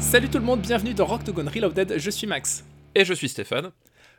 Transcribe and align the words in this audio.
Salut 0.00 0.28
tout 0.28 0.38
le 0.38 0.44
monde, 0.44 0.60
bienvenue 0.60 0.94
dans 0.94 1.06
Rocktogone 1.06 1.48
Reloaded, 1.48 1.94
je 1.96 2.10
suis 2.10 2.26
Max. 2.26 2.64
Et 2.96 3.04
je 3.04 3.14
suis 3.14 3.28
Stéphane. 3.28 3.70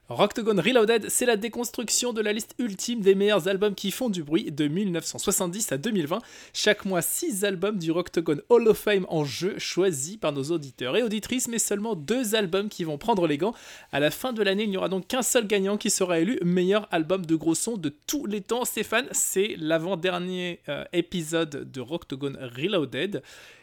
Rocktogone 0.09 0.59
Reloaded, 0.59 1.07
c'est 1.07 1.27
la 1.27 1.37
déconstruction 1.37 2.13
de 2.13 2.21
la 2.21 2.33
liste 2.33 2.55
ultime 2.57 3.01
des 3.01 3.13
meilleurs 3.13 3.47
albums 3.47 3.75
qui 3.75 3.91
font 3.91 4.09
du 4.09 4.23
bruit 4.23 4.51
de 4.51 4.67
1970 4.67 5.71
à 5.71 5.77
2020. 5.77 6.17
Chaque 6.51 6.85
mois, 6.85 7.03
6 7.03 7.45
albums 7.45 7.77
du 7.77 7.91
Rocktogone 7.91 8.41
Hall 8.49 8.67
of 8.67 8.79
Fame 8.79 9.05
en 9.09 9.23
jeu 9.23 9.59
choisis 9.59 10.17
par 10.17 10.31
nos 10.31 10.45
auditeurs 10.45 10.97
et 10.97 11.03
auditrices, 11.03 11.47
mais 11.47 11.59
seulement 11.59 11.93
2 11.93 12.33
albums 12.33 12.69
qui 12.69 12.85
vont 12.85 12.97
prendre 12.97 13.27
les 13.27 13.37
gants. 13.37 13.53
À 13.91 13.99
la 13.99 14.09
fin 14.09 14.33
de 14.33 14.41
l'année, 14.41 14.63
il 14.63 14.71
n'y 14.71 14.77
aura 14.77 14.89
donc 14.89 15.05
qu'un 15.05 15.21
seul 15.21 15.45
gagnant 15.45 15.77
qui 15.77 15.91
sera 15.91 16.19
élu 16.19 16.39
meilleur 16.43 16.87
album 16.89 17.23
de 17.23 17.35
gros 17.35 17.53
son 17.53 17.77
de 17.77 17.93
tous 18.07 18.25
les 18.25 18.41
temps. 18.41 18.65
Stéphane, 18.65 19.05
c'est 19.11 19.57
l'avant-dernier 19.59 20.59
euh, 20.69 20.85
épisode 20.91 21.71
de 21.71 21.81
Rocktogone 21.81 22.39
Reloaded. 22.57 23.21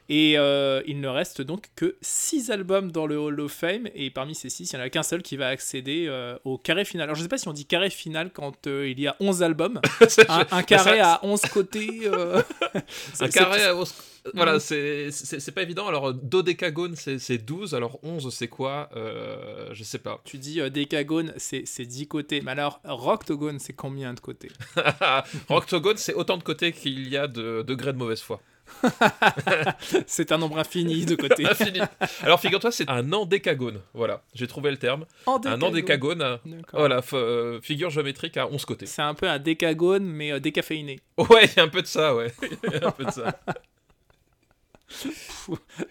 Et 0.09 0.39
euh, 0.39 0.83
il 0.87 1.01
ne 1.01 1.09
reste 1.09 1.43
donc 1.43 1.67
que 1.75 1.97
6 2.01 2.51
albums 2.51 2.93
dans 2.93 3.07
le 3.07 3.19
Hall 3.19 3.41
of 3.41 3.53
Fame, 3.53 3.89
et 3.95 4.11
parmi 4.11 4.35
ces 4.35 4.49
6, 4.49 4.73
il 4.73 4.77
n'y 4.77 4.83
en 4.83 4.87
a 4.87 4.91
qu'un 4.91 5.03
seul 5.03 5.23
qui 5.23 5.37
va 5.37 5.49
accéder 5.49 6.07
euh, 6.09 6.39
au 6.45 6.59
carré 6.59 6.85
final. 6.85 7.05
Alors 7.05 7.17
je 7.17 7.21
ne 7.21 7.25
sais 7.25 7.29
pas 7.29 7.39
si 7.39 7.49
on 7.49 7.53
dit 7.53 7.67
carré 7.67 7.91
final 7.91 8.31
quand 8.33 8.67
euh, 8.67 8.89
il 8.89 9.01
y 9.01 9.07
a 9.07 9.17
11 9.21 9.43
albums. 9.43 9.81
un, 10.29 10.63
carré 10.63 11.01
à 11.01 11.21
11 11.23 11.41
côtés. 11.53 12.09
un 13.21 13.29
carré 13.29 13.65
à 13.65 13.75
11 13.75 13.95
voilà, 14.35 14.59
c'est 14.59 15.55
pas 15.55 15.63
évident. 15.63 15.87
Alors, 15.87 16.13
dodécagone, 16.13 16.97
c'est 16.97 17.39
12. 17.39 17.75
Alors, 17.75 18.01
11, 18.03 18.33
c'est 18.35 18.49
quoi 18.49 18.89
euh, 18.97 19.69
Je 19.73 19.85
sais 19.85 19.99
pas. 19.99 20.21
Tu 20.25 20.39
dis 20.39 20.61
décagone, 20.71 21.33
c'est 21.37 21.63
10 21.87 22.09
côtés. 22.09 22.41
Mais 22.41 22.53
alors, 22.53 22.81
roctogone, 22.85 23.59
c'est 23.59 23.75
combien 23.75 24.15
de 24.15 24.21
côtés? 24.21 24.51
Roctogone, 25.49 25.97
c'est 25.97 26.15
autant 26.15 26.37
de 26.37 26.43
côtés 26.43 26.73
qu'il 26.73 27.09
y 27.09 27.17
a 27.17 27.29
de 27.29 27.63
degrés 27.63 27.93
de 27.93 27.99
mauvaise 27.99 28.21
foi. 28.21 28.41
c'est 30.07 30.33
un 30.33 30.39
nombre 30.39 30.59
infini 30.59 31.05
de 31.05 31.17
infini. 31.51 31.81
Alors 32.23 32.41
figure-toi, 32.41 32.71
c'est 32.71 32.89
un 32.89 33.13
endécagone. 33.13 33.81
Voilà, 33.95 34.23
j'ai 34.35 34.47
trouvé 34.47 34.71
le 34.71 34.77
terme. 34.77 35.07
Un 35.27 35.63
endécagone. 35.63 36.39
Voilà, 36.73 37.01
euh, 37.13 37.61
figure 37.61 37.91
géométrique 37.91 38.37
à 38.37 38.49
11 38.49 38.65
côtés. 38.65 38.87
C'est 38.87 39.03
un 39.03 39.15
peu 39.15 39.29
un 39.29 39.39
décagone, 39.39 40.05
mais 40.05 40.33
euh, 40.33 40.41
décaféiné. 40.41 41.01
Ouais, 41.17 41.45
il 41.45 41.57
y 41.57 41.61
a 41.61 41.63
un 41.63 41.69
peu 41.69 41.83
de 41.83 41.87
ça, 41.87 42.15
ouais. 42.15 42.33
un 42.83 42.91
peu 42.91 43.05
de 43.05 43.11
ça. 43.11 43.39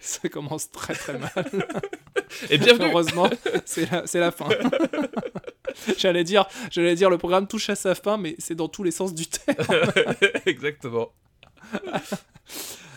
ça 0.00 0.28
commence 0.28 0.70
très 0.70 0.94
très 0.94 1.18
mal. 1.18 1.30
Et 2.50 2.58
bienvenue. 2.58 2.90
Heureusement, 2.90 3.28
c'est 3.64 3.90
la, 3.90 4.04
la, 4.14 4.30
fin. 4.30 4.48
j'allais 5.98 6.24
dire, 6.24 6.46
j'allais 6.70 6.94
dire, 6.94 7.10
le 7.10 7.18
programme 7.18 7.46
touche 7.46 7.68
à 7.70 7.74
sa 7.74 7.94
fin, 7.94 8.16
mais 8.16 8.36
c'est 8.38 8.54
dans 8.54 8.68
tous 8.68 8.82
les 8.82 8.90
sens 8.90 9.14
du 9.14 9.26
terme. 9.26 9.56
Exactement. 10.46 11.12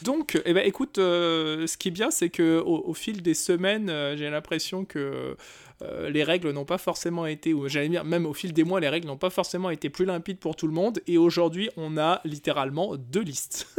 Donc, 0.03 0.39
eh 0.45 0.53
ben, 0.53 0.65
écoute, 0.65 0.97
euh, 0.97 1.67
ce 1.67 1.77
qui 1.77 1.89
est 1.89 1.91
bien, 1.91 2.11
c'est 2.11 2.29
que 2.29 2.59
au, 2.59 2.93
fil 2.93 3.21
des 3.21 3.33
semaines, 3.33 3.89
euh, 3.89 4.15
j'ai 4.15 4.29
l'impression 4.29 4.85
que 4.85 5.35
euh, 5.81 6.09
les 6.09 6.23
règles 6.23 6.51
n'ont 6.51 6.65
pas 6.65 6.77
forcément 6.77 7.25
été, 7.25 7.53
ou 7.53 7.67
j'allais 7.67 7.89
dire 7.89 8.03
même 8.03 8.25
au 8.25 8.33
fil 8.33 8.53
des 8.53 8.63
mois, 8.63 8.79
les 8.79 8.89
règles 8.89 9.07
n'ont 9.07 9.17
pas 9.17 9.29
forcément 9.29 9.69
été 9.69 9.89
plus 9.89 10.05
limpides 10.05 10.39
pour 10.39 10.55
tout 10.55 10.67
le 10.67 10.73
monde. 10.73 10.99
Et 11.07 11.17
aujourd'hui, 11.17 11.69
on 11.77 11.97
a 11.97 12.21
littéralement 12.25 12.95
deux 12.95 13.21
listes. 13.21 13.67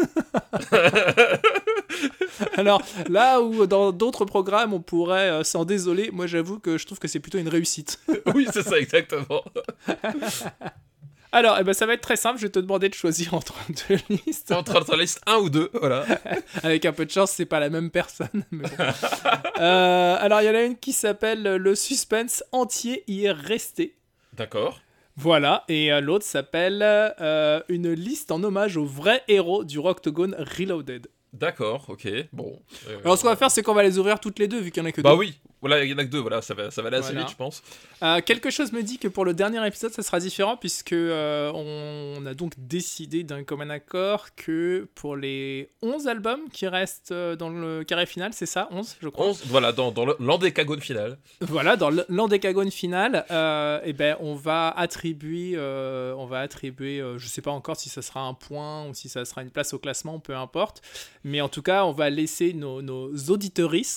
Alors 2.56 2.82
là 3.08 3.40
où 3.42 3.66
dans 3.66 3.92
d'autres 3.92 4.24
programmes 4.24 4.72
on 4.72 4.80
pourrait 4.80 5.44
s'en 5.44 5.66
désoler, 5.66 6.10
moi 6.10 6.26
j'avoue 6.26 6.58
que 6.58 6.78
je 6.78 6.86
trouve 6.86 6.98
que 6.98 7.08
c'est 7.08 7.20
plutôt 7.20 7.38
une 7.38 7.48
réussite. 7.48 8.00
oui, 8.34 8.46
c'est 8.50 8.62
ça 8.62 8.78
exactement. 8.78 9.44
Alors, 11.32 11.58
eh 11.60 11.64
ben, 11.64 11.72
ça 11.72 11.86
va 11.86 11.94
être 11.94 12.00
très 12.00 12.16
simple. 12.16 12.38
Je 12.38 12.46
vais 12.46 12.52
te 12.52 12.58
demander 12.58 12.88
de 12.88 12.94
choisir 12.94 13.34
entre 13.34 13.54
deux 13.88 13.98
listes. 14.26 14.52
Entre, 14.52 14.76
entre 14.76 14.96
liste 14.96 15.20
1 15.26 15.36
ou 15.36 15.50
2, 15.50 15.70
voilà. 15.74 16.04
Avec 16.62 16.84
un 16.84 16.92
peu 16.92 17.06
de 17.06 17.10
chance, 17.10 17.30
c'est 17.30 17.46
pas 17.46 17.60
la 17.60 17.70
même 17.70 17.90
personne. 17.90 18.44
Euh, 19.60 20.16
alors, 20.18 20.42
il 20.42 20.46
y 20.46 20.50
en 20.50 20.54
a 20.54 20.62
une 20.62 20.76
qui 20.76 20.92
s'appelle 20.92 21.42
Le 21.42 21.74
suspense 21.74 22.42
entier 22.52 23.04
y 23.06 23.24
est 23.26 23.32
resté. 23.32 23.96
D'accord. 24.32 24.80
Voilà, 25.16 25.64
et 25.68 25.92
euh, 25.92 26.00
l'autre 26.00 26.24
s'appelle 26.24 26.80
euh, 26.82 27.60
Une 27.68 27.92
liste 27.92 28.32
en 28.32 28.42
hommage 28.42 28.76
au 28.78 28.84
vrai 28.84 29.22
héros 29.28 29.64
du 29.64 29.78
Rocktogone 29.78 30.34
Reloaded. 30.58 31.08
D'accord, 31.32 31.84
ok, 31.88 32.08
bon. 32.32 32.58
Alors 33.04 33.18
ce 33.18 33.22
qu'on 33.22 33.28
va 33.28 33.36
faire, 33.36 33.50
c'est 33.50 33.62
qu'on 33.62 33.74
va 33.74 33.82
les 33.82 33.98
ouvrir 33.98 34.18
toutes 34.18 34.38
les 34.38 34.48
deux, 34.48 34.60
vu 34.60 34.70
qu'il 34.70 34.82
y 34.82 34.86
en 34.86 34.88
a 34.88 34.92
que 34.92 35.00
bah 35.02 35.10
deux. 35.10 35.16
Bah 35.16 35.18
oui, 35.18 35.38
voilà, 35.60 35.84
il 35.84 35.90
y 35.90 35.94
en 35.94 35.98
a 35.98 36.04
que 36.04 36.10
deux, 36.10 36.20
voilà, 36.20 36.40
ça 36.40 36.54
va, 36.54 36.70
ça 36.70 36.80
va 36.80 36.88
aller 36.88 36.96
assez 36.96 37.14
vite, 37.14 37.28
je 37.28 37.36
pense. 37.36 37.62
Euh, 38.02 38.20
quelque 38.24 38.50
chose 38.50 38.72
me 38.72 38.82
dit 38.82 38.98
que 38.98 39.08
pour 39.08 39.26
le 39.26 39.34
dernier 39.34 39.64
épisode, 39.66 39.92
ça 39.92 40.02
sera 40.02 40.18
différent, 40.18 40.56
puisque 40.56 40.94
euh, 40.94 41.52
on, 41.52 42.24
a 42.24 42.32
donc 42.32 42.54
décidé 42.56 43.24
d'un 43.24 43.44
commun 43.44 43.68
accord 43.68 44.34
que 44.36 44.88
pour 44.94 45.16
les 45.16 45.70
11 45.82 46.08
albums 46.08 46.40
qui 46.50 46.66
restent 46.66 47.12
euh, 47.12 47.36
dans 47.36 47.50
le 47.50 47.84
carré 47.84 48.06
final, 48.06 48.32
c'est 48.32 48.46
ça 48.46 48.68
11, 48.70 48.96
je 49.02 49.08
crois 49.08 49.26
11, 49.26 49.42
voilà, 49.48 49.72
dans, 49.72 49.92
dans 49.92 50.06
l'endécagone 50.18 50.80
final. 50.80 51.18
Voilà, 51.42 51.76
dans 51.76 51.90
l'endécagone 52.08 52.70
final, 52.70 53.26
et 53.30 53.90
eh 53.90 53.92
ben, 53.92 54.16
on 54.20 54.34
va 54.34 54.70
attribuer, 54.70 55.58
on 55.58 56.26
va 56.26 56.40
attribuer 56.40 57.02
je 57.16 57.26
sais 57.26 57.42
pas 57.42 57.50
encore 57.50 57.76
si 57.76 57.88
ça 57.88 58.02
sera 58.02 58.20
un 58.20 58.34
point 58.34 58.86
ou 58.86 58.94
si 58.94 59.08
ça 59.08 59.24
sera 59.24 59.42
une 59.42 59.50
place 59.50 59.74
au 59.74 59.78
classement, 59.78 60.18
peu 60.20 60.34
importe. 60.34 60.82
Mais 61.24 61.40
en 61.40 61.48
tout 61.48 61.62
cas, 61.62 61.84
on 61.84 61.92
va 61.92 62.08
laisser 62.08 62.52
nos, 62.54 62.82
nos 62.82 63.10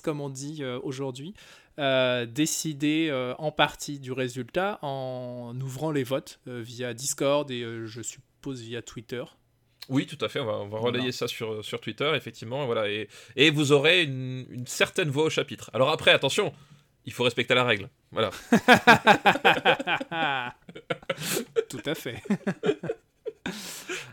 comme 0.04 0.22
on 0.22 0.30
dit 0.30 0.64
aujourd'hui, 0.84 1.34
euh, 1.80 2.26
décider 2.26 3.08
euh, 3.10 3.34
en 3.40 3.52
partie 3.52 4.00
du 4.00 4.12
résultat 4.12 4.78
en 4.84 5.60
ouvrant 5.60 5.92
les 5.92 6.04
votes 6.04 6.40
euh, 6.48 6.62
via 6.62 6.94
Discord 6.94 7.50
et 7.50 7.66
je 7.86 8.02
suppose 8.02 8.62
via 8.62 8.82
Twitter. 8.82 9.24
Oui, 9.90 10.06
tout 10.06 10.24
à 10.24 10.30
fait. 10.30 10.40
On 10.40 10.68
va, 10.68 10.80
relayer 10.80 11.12
ça 11.12 11.28
sur, 11.28 11.66
sur 11.66 11.82
Twitter, 11.82 12.10
effectivement. 12.16 12.66
Voilà, 12.66 12.90
et, 12.90 13.10
et 13.36 13.50
vous 13.50 13.72
aurez 13.72 14.04
une, 14.04 14.46
une, 14.50 14.68
certaine 14.68 15.10
voix 15.10 15.26
au 15.26 15.30
chapitre. 15.30 15.70
Alors 15.74 15.90
après, 15.90 16.12
attention, 16.12 16.54
il 17.06 17.12
faut 17.12 17.24
respecter 17.24 17.54
la 17.54 17.66
règle. 17.66 17.90
Voilà. 18.12 18.30
tout 21.70 21.82
à 21.86 21.96
fait. 21.96 22.24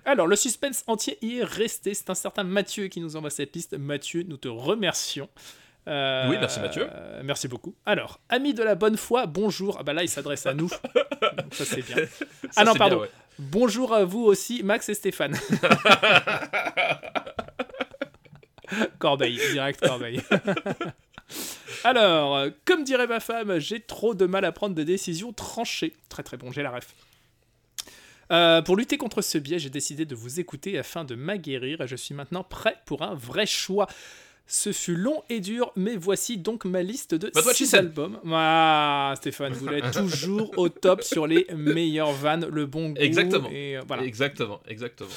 Alors, 0.04 0.27
le 0.27 0.37
suspense 0.37 0.84
entier 0.87 1.19
y 1.22 1.38
est 1.38 1.44
resté. 1.44 1.94
C'est 1.94 2.10
un 2.10 2.15
certain 2.15 2.42
Mathieu 2.42 2.88
qui 2.88 3.00
nous 3.00 3.16
envoie 3.16 3.31
cette 3.31 3.54
liste. 3.54 3.75
Mathieu, 3.75 4.22
nous 4.22 4.37
te 4.37 4.48
remercions. 4.48 5.28
Euh, 5.89 6.29
oui, 6.29 6.37
merci 6.39 6.61
Mathieu. 6.61 6.89
merci 7.25 7.49
beaucoup. 7.49 7.75
Alors, 7.87 8.21
amis 8.29 8.55
de 8.55 8.63
la 8.63 8.75
bonne 8.75 8.97
foi, 8.97 9.27
bonjour. 9.27 9.77
Ah 9.81 9.83
bah 9.83 9.93
là, 9.93 10.03
il 10.03 10.09
s'adresse 10.09 10.47
à 10.47 10.55
nous. 10.55 10.69
ça, 11.53 11.65
c'est 11.65 11.83
bien. 11.83 11.97
ah 12.57 12.65
non, 12.65 12.75
pardon. 12.75 13.07
Bonjour 13.39 13.95
à 13.95 14.05
vous 14.05 14.25
aussi, 14.25 14.63
Max 14.63 14.89
et 14.89 14.95
Stéphane. 14.95 15.35
Corbeil, 18.99 19.41
direct 19.53 19.81
Corbeil. 19.81 20.23
Alors, 21.85 22.47
comme 22.65 22.85
dirait 22.85 23.07
ma 23.07 23.21
femme, 23.21 23.59
j'ai 23.59 23.81
trop 23.81 24.15
de 24.15 24.27
mal 24.27 24.45
à 24.45 24.53
prendre 24.53 24.75
des 24.75 24.85
décisions 24.85 25.33
tranchées. 25.33 25.95
Très 26.09 26.23
très 26.23 26.37
bon, 26.37 26.53
j'ai 26.53 26.63
la 26.63 26.71
ref. 26.71 26.95
Euh, 28.31 28.63
pour 28.63 28.77
lutter 28.77 28.97
contre 28.97 29.23
ce 29.23 29.39
biais, 29.39 29.59
j'ai 29.59 29.71
décidé 29.71 30.05
de 30.05 30.15
vous 30.15 30.39
écouter 30.39 30.79
afin 30.79 31.05
de 31.05 31.15
m'aguerrir 31.15 31.81
et 31.81 31.89
je 31.89 31.97
suis 31.97 32.15
maintenant 32.15 32.45
prêt 32.45 32.77
pour 32.87 33.03
un 33.03 33.15
vrai 33.15 33.47
choix. 33.47 33.89
Ce 34.53 34.72
fut 34.72 34.97
long 34.97 35.22
et 35.28 35.38
dur, 35.38 35.71
mais 35.77 35.94
voici 35.94 36.37
donc 36.37 36.65
ma 36.65 36.83
liste 36.83 37.15
de 37.15 37.31
6 37.53 37.72
albums. 37.75 38.19
Ah, 38.33 39.15
Stéphane, 39.16 39.53
vous 39.53 39.69
êtes 39.69 39.93
toujours 39.93 40.53
au 40.59 40.69
top 40.69 41.05
sur 41.05 41.28
les 41.28 41.47
meilleures 41.55 42.11
vannes, 42.11 42.49
le 42.50 42.66
bon 42.66 42.89
goût. 42.89 43.00
Exactement. 43.00 43.49
Et, 43.53 43.77
euh, 43.77 44.00
Exactement, 44.03 44.60
exactement. 44.66 45.09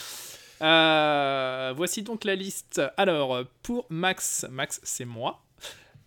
Euh, 0.61 1.73
voici 1.75 2.03
donc 2.03 2.25
la 2.25 2.35
liste. 2.35 2.79
Alors, 2.95 3.43
pour 3.63 3.87
Max, 3.89 4.45
Max, 4.51 4.79
c'est 4.83 5.05
moi. 5.05 5.43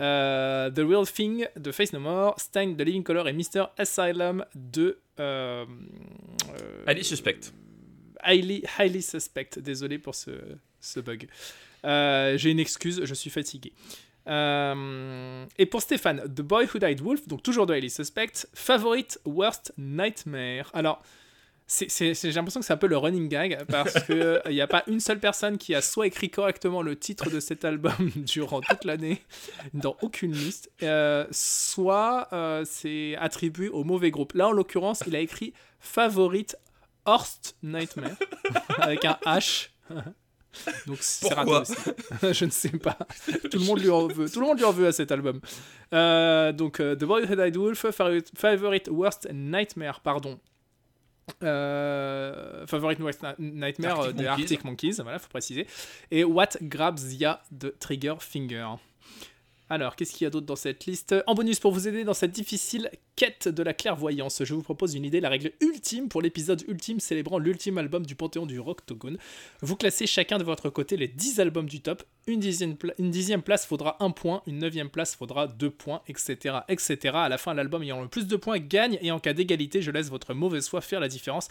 Euh, 0.01 0.71
The 0.71 0.79
Real 0.89 1.11
Thing 1.11 1.49
de 1.57 1.73
Face 1.73 1.93
No 1.93 1.99
More, 1.99 2.39
Stein 2.39 2.75
de 2.75 2.85
Living 2.85 3.03
Color 3.03 3.27
et 3.27 3.33
Mr. 3.33 3.65
Asylum 3.77 4.45
de. 4.55 5.01
highly 6.87 7.03
Suspect. 7.03 7.41
Highly, 8.23 8.63
highly 8.79 9.03
Suspect. 9.03 9.59
Désolé 9.59 9.99
pour 9.99 10.15
ce, 10.15 10.31
ce 10.81 11.01
bug. 11.01 11.27
Euh, 11.85 12.37
j'ai 12.37 12.51
une 12.51 12.61
excuse, 12.61 13.03
je 13.05 13.15
suis 13.15 13.31
fatigué. 13.31 13.73
Euh, 14.29 15.45
et 15.57 15.67
pour 15.67 15.83
Stéphane, 15.83 16.23
The 16.35 16.43
Boy 16.43 16.67
Who 16.67 16.79
Died 16.79 17.01
Wolf, 17.01 17.29
donc 17.29 17.43
toujours 17.43 17.67
de 17.67 17.75
Highly 17.75 17.91
Suspect, 17.91 18.49
Favorite 18.55 19.21
Worst 19.25 19.73
Nightmare. 19.79 20.71
Alors, 20.75 21.01
j'ai 21.69 22.13
l'impression 22.33 22.61
que 22.61 22.67
c'est 22.67 22.73
un 22.73 22.77
peu 22.77 22.87
le 22.87 22.97
running 22.97 23.29
gag 23.29 23.65
parce 23.69 24.01
qu'il 24.05 24.41
n'y 24.51 24.61
a 24.61 24.69
pas 24.69 24.85
une 24.87 25.01
seule 25.01 25.19
personne 25.19 25.59
qui 25.59 25.75
a 25.75 25.81
soit 25.81 26.07
écrit 26.07 26.31
correctement 26.31 26.81
le 26.81 26.97
titre 26.97 27.29
de 27.29 27.41
cet 27.41 27.65
album 27.65 27.93
durant 28.17 28.61
toute 28.61 28.85
l'année 28.85 29.23
dans 29.75 29.97
aucune 30.01 30.33
liste, 30.33 30.71
euh, 30.83 31.27
soit 31.33 32.29
c'est 32.65 33.17
attribué 33.17 33.69
au 33.69 33.85
mauvais 33.85 34.11
groupe. 34.11 34.33
Là, 34.35 34.49
en 34.49 34.53
l'occurrence, 34.53 35.03
il 35.07 35.15
a 35.17 35.21
écrit 35.21 35.55
Favorite 35.81 36.57
Horst 37.05 37.57
Nightmare 37.63 38.17
avec 38.79 39.05
un 39.05 39.19
H. 39.25 39.69
Donc 40.87 40.99
c'est 41.01 41.33
raté 41.33 41.51
aussi. 41.51 41.75
je 42.33 42.45
ne 42.45 42.51
sais 42.51 42.71
pas. 42.71 42.99
Tout 43.51 43.59
le 43.59 43.65
monde 43.65 43.81
lui 43.81 43.91
en 43.91 44.07
veut. 44.07 44.29
Tout 44.29 44.41
le 44.41 44.47
monde 44.47 44.59
lui 44.59 44.65
en 44.65 44.73
veut 44.73 44.87
à 44.87 44.93
cet 44.93 45.13
album. 45.13 45.41
Euh, 45.93 46.53
donc 46.53 46.79
The 46.79 47.05
Boy 47.05 47.25
Who 47.25 47.35
Died 47.35 47.57
Wolf, 47.57 47.87
Favorite 47.91 48.89
Worst 48.89 49.29
Nightmare, 49.33 50.01
pardon. 50.01 50.39
Favorite 51.41 53.01
Worst 53.01 53.25
Nightmare 53.39 54.01
Arctic 54.01 54.17
des 54.17 54.27
Arctic 54.27 54.65
Monkeys, 54.65 54.97
voilà, 55.03 55.19
faut 55.19 55.29
préciser. 55.29 55.67
Et 56.11 56.25
What 56.25 56.51
Grabs 56.63 57.13
Ya 57.13 57.43
de 57.51 57.75
Trigger 57.81 58.15
Finger. 58.21 58.69
Alors, 59.69 59.97
qu'est-ce 59.97 60.13
qu'il 60.13 60.25
y 60.25 60.27
a 60.27 60.31
d'autre 60.31 60.47
dans 60.47 60.57
cette 60.57 60.87
liste? 60.87 61.15
En 61.27 61.35
bonus, 61.35 61.59
pour 61.59 61.73
vous 61.73 61.89
aider 61.89 62.05
dans 62.05 62.15
cette 62.15 62.31
difficile 62.31 62.91
quête 63.17 63.49
de 63.49 63.63
la 63.63 63.73
clairvoyance, 63.73 64.45
je 64.45 64.55
vous 64.55 64.63
propose 64.63 64.95
une 64.95 65.05
idée, 65.05 65.21
la 65.21 65.31
règle 65.31 65.53
ultime 65.61 66.09
pour 66.09 66.21
l'épisode 66.21 66.63
ultime 66.69 67.01
célébrant 67.01 67.39
l'ultime 67.39 67.79
album 67.79 68.05
du 68.05 68.15
Panthéon 68.15 68.45
du 68.45 68.61
Rocktogone. 68.61 69.17
Vous 69.63 69.75
classez 69.75 70.07
chacun 70.07 70.37
de 70.37 70.45
votre 70.45 70.69
côté 70.69 70.99
les 70.99 71.09
10 71.09 71.41
albums 71.41 71.67
du 71.67 71.81
top. 71.81 72.03
Une 72.29 72.41
dixième, 72.41 72.77
une 72.99 73.11
dixième 73.11 73.41
place 73.41 73.67
faudra 73.67 73.97
un 74.01 74.11
point, 74.11 74.43
une 74.47 74.59
neuvième 74.59 74.91
place 74.91 75.15
faudra 75.15 75.47
deux 75.47 75.71
points, 75.71 76.03
etc. 76.09 76.57
etc. 76.69 76.99
À 77.15 77.29
la 77.29 77.39
fin, 77.39 77.55
l'album 77.55 77.85
ayant 77.85 78.03
le 78.03 78.09
plus 78.09 78.27
de 78.27 78.37
points 78.37 78.59
gagne, 78.59 78.99
et 79.01 79.13
en 79.13 79.21
cas 79.21 79.33
d'égalité, 79.33 79.81
je 79.81 79.93
laisse 79.93 80.11
votre 80.11 80.35
mauvaise 80.35 80.69
foi 80.69 80.81
faire 80.81 80.99
la 80.99 81.07
différence. 81.07 81.47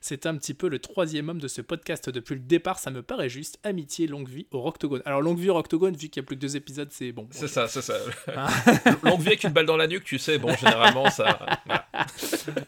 C'est 0.00 0.26
un 0.26 0.36
petit 0.36 0.54
peu 0.54 0.68
le 0.68 0.78
troisième 0.78 1.28
homme 1.28 1.40
de 1.40 1.48
ce 1.48 1.60
podcast 1.60 2.08
depuis 2.08 2.36
le 2.36 2.40
départ, 2.40 2.78
ça 2.78 2.90
me 2.90 3.02
paraît 3.02 3.28
juste. 3.28 3.58
Amitié, 3.64 4.06
longue 4.06 4.28
vie 4.28 4.46
au 4.52 4.60
Rocktogone. 4.60 5.02
Alors, 5.04 5.20
longue 5.20 5.38
vie 5.38 5.50
au 5.50 5.54
Rocktogone, 5.54 5.96
vu 5.96 6.08
qu'il 6.08 6.22
n'y 6.22 6.24
a 6.24 6.26
plus 6.26 6.36
que 6.36 6.40
deux 6.40 6.56
épisodes, 6.56 6.88
c'est 6.92 7.10
bon. 7.10 7.26
C'est 7.32 7.48
ça, 7.48 7.66
c'est 7.66 7.82
ça. 7.82 7.96
Hein? 8.28 8.46
Longue 9.02 9.20
vie 9.20 9.28
avec 9.28 9.44
une 9.44 9.50
balle 9.50 9.66
dans 9.66 9.76
la 9.76 9.88
nuque, 9.88 10.04
tu 10.04 10.18
sais, 10.18 10.38
bon, 10.38 10.54
généralement, 10.54 11.09
ça. 11.10 11.38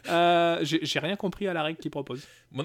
Euh, 0.09 0.59
j'ai 0.61 0.99
rien 0.99 1.15
compris 1.15 1.47
à 1.47 1.53
la 1.53 1.63
règle 1.63 1.79
qu'il 1.79 1.91
propose. 1.91 2.21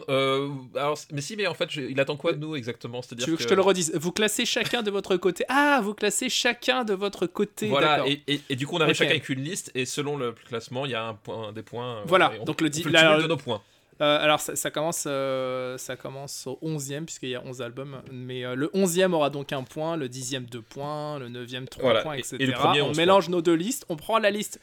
Euh, 0.08 0.48
alors, 0.74 0.98
mais 1.12 1.20
si, 1.20 1.36
mais 1.36 1.46
en 1.46 1.54
fait, 1.54 1.74
il 1.76 1.98
attend 2.00 2.16
quoi 2.16 2.32
de 2.32 2.38
nous 2.38 2.56
exactement? 2.56 3.02
C'est-à-dire 3.02 3.24
Tu 3.24 3.30
veux 3.30 3.36
que... 3.36 3.42
je 3.42 3.48
te 3.48 3.54
le 3.54 3.62
redise? 3.62 3.92
Vous 3.94 4.12
classez 4.12 4.44
chacun 4.44 4.82
de 4.82 4.90
votre 4.90 5.16
côté. 5.16 5.44
Ah, 5.48 5.80
vous 5.82 5.94
classez 5.94 6.28
chacun 6.28 6.84
de 6.84 6.94
votre 6.94 7.26
côté. 7.26 7.68
Voilà, 7.68 8.04
et, 8.06 8.22
et, 8.48 8.56
du 8.56 8.66
coup, 8.66 8.76
on 8.76 8.80
arrive 8.80 8.94
chacun 8.94 9.10
avec 9.10 9.28
une 9.28 9.42
liste, 9.42 9.70
et 9.74 9.86
selon 9.86 10.16
le 10.16 10.32
classement, 10.32 10.84
il 10.86 10.92
y 10.92 10.94
a 10.94 11.04
un 11.04 11.14
point, 11.14 11.52
des 11.52 11.62
points. 11.62 12.02
Voilà, 12.06 12.32
donc 12.44 12.60
le, 12.60 12.68
de 12.70 13.26
nos 13.26 13.36
points. 13.36 13.62
Euh, 14.00 14.22
alors 14.22 14.38
ça, 14.38 14.70
commence, 14.70 15.04
euh, 15.08 15.76
ça 15.76 15.96
commence 15.96 16.46
au 16.46 16.58
11e 16.62 17.04
puisqu'il 17.04 17.30
y 17.30 17.34
a 17.34 17.42
11 17.44 17.62
albums, 17.62 18.00
mais 18.12 18.44
euh, 18.44 18.54
le 18.54 18.68
11e 18.68 19.12
aura 19.12 19.28
donc 19.28 19.52
un 19.52 19.64
point, 19.64 19.96
le 19.96 20.08
10e 20.08 20.48
2 20.48 20.62
points, 20.62 21.18
le 21.18 21.28
9e 21.28 21.66
3 21.66 22.02
points, 22.02 22.14
etc. 22.14 22.36
Et 22.76 22.82
on 22.82 22.92
mélange 22.92 23.28
nos 23.28 23.42
deux 23.42 23.54
listes, 23.54 23.84
on 23.88 23.96
prend 23.96 24.18
la 24.18 24.30
liste 24.30 24.60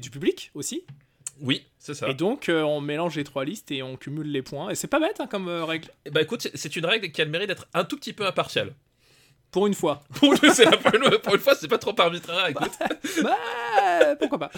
du 0.00 0.10
public 0.10 0.50
aussi. 0.54 0.84
Oui, 1.40 1.66
c'est 1.78 1.94
ça. 1.94 2.08
Et 2.08 2.14
donc 2.14 2.48
on 2.48 2.80
mélange 2.80 3.16
les 3.16 3.24
trois 3.24 3.44
listes 3.44 3.70
et 3.70 3.82
on 3.82 3.96
cumule 3.96 4.30
les 4.30 4.42
points. 4.42 4.70
Et 4.70 4.74
c'est 4.74 4.86
pas 4.86 5.00
bête 5.00 5.20
hein, 5.20 5.26
comme 5.26 5.48
règle. 5.48 5.88
Bah 6.10 6.22
écoute, 6.22 6.48
c'est 6.54 6.76
une 6.76 6.86
règle 6.86 7.10
qui 7.10 7.20
a 7.20 7.24
le 7.24 7.30
mérite 7.30 7.48
d'être 7.48 7.66
un 7.74 7.84
tout 7.84 7.96
petit 7.96 8.12
peu 8.12 8.26
impartiale. 8.26 8.74
Pour 9.52 9.66
une 9.66 9.74
fois. 9.74 10.02
pour, 10.14 10.32
une, 10.32 10.38
fois, 11.38 11.54
c'est 11.54 11.68
pas 11.68 11.76
trop 11.76 11.94
arbitraire, 12.00 12.46
écoute. 12.46 12.72
bah, 13.22 14.16
pourquoi 14.18 14.38
pas. 14.38 14.50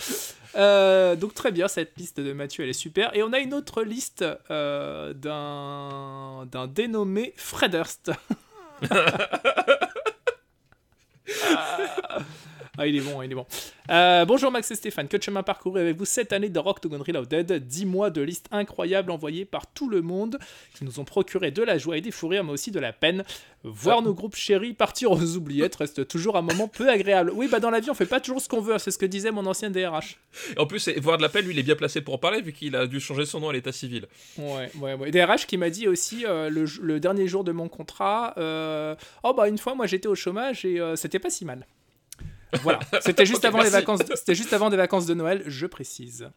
Euh, 0.55 1.17
donc 1.17 1.35
très 1.35 1.51
bien, 1.51 1.67
cette 1.67 1.99
liste 1.99 2.21
de 2.21 2.33
Mathieu, 2.33 2.63
elle 2.63 2.71
est 2.71 2.73
super. 2.73 3.15
Et 3.15 3.25
on 3.25 3.33
a 3.33 3.41
une 3.41 3.55
autre 3.55 3.83
liste 3.83 4.25
euh, 4.51 5.13
d'un, 5.13 6.47
dénommé 6.69 7.35
Fred 7.37 7.75
Hurst. 7.75 8.13
Ah, 12.77 12.89
il 12.89 12.97
est 12.97 13.01
bon, 13.01 13.23
il 13.23 13.31
est 13.31 13.37
bon. 13.37 13.47
Euh, 13.89 14.25
bonjour 14.25 14.51
Max 14.51 14.69
et 14.73 14.75
Stéphane, 14.75 15.07
que 15.07 15.17
de 15.17 15.23
chemin 15.23 15.45
parcouru 15.45 15.81
avec 15.81 15.97
vous 15.97 16.05
cette 16.05 16.33
année 16.33 16.49
de 16.49 16.59
Rock 16.59 16.81
to 16.81 16.89
Reloaded 16.89 17.53
10 17.69 17.87
mois 17.87 18.11
de 18.11 18.21
listes 18.21 18.49
incroyables 18.51 19.13
envoyées 19.13 19.45
par 19.45 19.69
tout 19.69 19.89
le 19.89 20.03
monde 20.03 20.39
qui 20.77 20.85
nous 20.85 20.99
ont 20.99 21.05
procuré 21.05 21.53
de 21.53 21.63
la 21.63 21.79
joie 21.79 21.99
et 21.99 22.01
des 22.01 22.11
fous 22.11 22.27
rires, 22.27 22.43
mais 22.43 22.51
aussi 22.51 22.73
de 22.73 22.81
la 22.81 22.93
peine. 22.93 23.23
Voir 23.63 24.03
nos 24.03 24.13
groupes 24.13 24.35
chéris 24.35 24.73
partir 24.73 25.13
aux 25.13 25.37
oubliettes 25.37 25.77
reste 25.77 26.09
toujours 26.09 26.37
un 26.37 26.43
moment 26.43 26.67
peu 26.67 26.89
agréable. 26.91 27.31
Oui, 27.33 27.47
bah 27.47 27.61
dans 27.61 27.71
la 27.71 27.79
vie, 27.79 27.91
on 27.91 27.95
fait 27.95 28.07
pas 28.07 28.19
toujours 28.19 28.41
ce 28.41 28.49
qu'on 28.49 28.61
veut, 28.61 28.77
c'est 28.79 28.91
ce 28.91 28.99
que 28.99 29.07
disait 29.07 29.31
mon 29.31 29.47
ancien 29.47 29.71
DRH. 29.71 30.19
En 30.59 30.67
plus, 30.67 30.89
voir 30.99 31.17
de 31.17 31.23
la 31.23 31.29
peine, 31.29 31.45
lui, 31.45 31.55
il 31.55 31.59
est 31.61 31.63
bien 31.63 31.77
placé 31.77 32.01
pour 32.01 32.15
en 32.15 32.19
parler 32.19 32.43
vu 32.43 32.53
qu'il 32.53 32.75
a 32.75 32.89
dû 32.89 32.99
changer 32.99 33.25
son 33.25 33.39
nom 33.39 33.51
à 33.51 33.53
l'état 33.53 33.73
civil. 33.73 34.07
Ouais, 34.37 34.69
ouais, 34.81 34.95
ouais. 34.95 35.11
DRH 35.13 35.47
qui 35.47 35.59
m'a 35.59 35.71
dit 35.71 35.87
aussi 35.87 36.27
euh, 36.27 36.51
le, 36.51 36.99
dernier 36.99 37.29
jour 37.29 37.45
de 37.45 37.53
mon 37.53 37.69
contrat 37.69 38.35
euh, 38.37 38.97
Oh, 39.23 39.33
bah 39.33 39.49
une 39.49 39.59
fois, 39.59 39.77
moi 39.77 39.87
j'étais 39.87 40.09
au 40.09 40.17
chômage 40.17 40.65
et 40.65 40.81
c'était 40.97 41.21
pas 41.21 41.31
si 41.31 41.45
mal. 41.45 41.67
Voilà, 42.63 42.81
c'était 43.01 43.27
juste 43.27 43.45
avant 43.45 43.63
les 43.63 43.71
vacances. 43.71 44.01
C'était 44.15 44.35
juste 44.35 44.53
avant 44.53 44.71
des 44.71 44.77
vacances 44.77 45.07
de 45.07 45.15
Noël, 45.15 45.43
je 45.47 45.67
précise. 45.67 46.29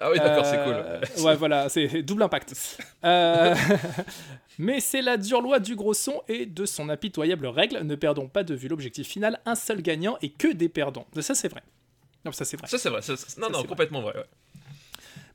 Ah 0.00 0.10
oui, 0.10 0.18
d'accord, 0.18 0.44
c'est 0.44 0.62
cool. 0.64 0.74
Euh, 0.74 1.00
ouais, 1.22 1.36
voilà, 1.36 1.68
c'est 1.68 2.02
double 2.02 2.22
impact. 2.22 2.78
Euh, 3.04 3.54
mais 4.58 4.80
c'est 4.80 5.02
la 5.02 5.16
dure 5.16 5.40
loi 5.40 5.60
du 5.60 5.76
gros 5.76 5.94
son 5.94 6.22
et 6.28 6.46
de 6.46 6.66
son 6.66 6.88
impitoyable 6.88 7.46
règle. 7.46 7.80
Ne 7.82 7.94
perdons 7.94 8.28
pas 8.28 8.44
de 8.44 8.54
vue 8.54 8.68
l'objectif 8.68 9.06
final, 9.06 9.40
un 9.46 9.54
seul 9.54 9.82
gagnant 9.82 10.18
et 10.22 10.30
que 10.30 10.52
des 10.52 10.68
perdants. 10.68 11.06
Ça, 11.20 11.34
c'est 11.34 11.48
vrai. 11.48 11.62
Non, 12.24 12.32
ça, 12.32 12.44
c'est 12.44 12.56
vrai. 12.56 12.66
Ça, 12.68 12.78
c'est 12.78 12.90
vrai. 12.90 13.00
Non, 13.38 13.50
non, 13.50 13.64
complètement 13.64 14.00
vrai. 14.02 14.14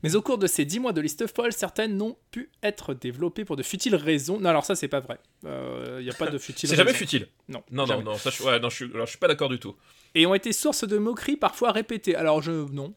Mais 0.04 0.16
au 0.16 0.20
cours 0.20 0.36
de 0.36 0.46
ces 0.46 0.66
10 0.66 0.80
mois 0.80 0.92
de 0.92 1.00
liste 1.00 1.26
folle, 1.34 1.54
certaines 1.54 1.96
n'ont 1.96 2.16
pu 2.30 2.50
être 2.62 2.92
développées 2.92 3.46
pour 3.46 3.56
de 3.56 3.62
futiles 3.62 3.96
raisons. 3.96 4.38
Non, 4.38 4.50
alors 4.50 4.66
ça, 4.66 4.74
c'est 4.74 4.86
pas 4.86 5.00
vrai. 5.00 5.18
Il 5.42 5.48
euh, 5.48 6.02
n'y 6.02 6.10
a 6.10 6.12
pas 6.12 6.26
de 6.26 6.36
futiles 6.38 6.68
C'est 6.68 6.76
jamais 6.76 6.92
futile. 6.92 7.26
Non. 7.48 7.62
Non, 7.70 7.86
non, 7.86 8.02
non, 8.02 8.14
ça, 8.18 8.28
je, 8.28 8.42
ouais, 8.42 8.60
non, 8.60 8.68
je, 8.68 8.76
suis, 8.76 8.84
alors, 8.92 9.06
je 9.06 9.12
suis 9.12 9.18
pas 9.18 9.28
d'accord 9.28 9.48
du 9.48 9.58
tout. 9.58 9.74
Et 10.14 10.26
ont 10.26 10.34
été 10.34 10.52
source 10.52 10.86
de 10.86 10.98
moqueries 10.98 11.36
parfois 11.36 11.72
répétées. 11.72 12.16
Alors, 12.16 12.42
je. 12.42 12.52
Non. 12.52 12.92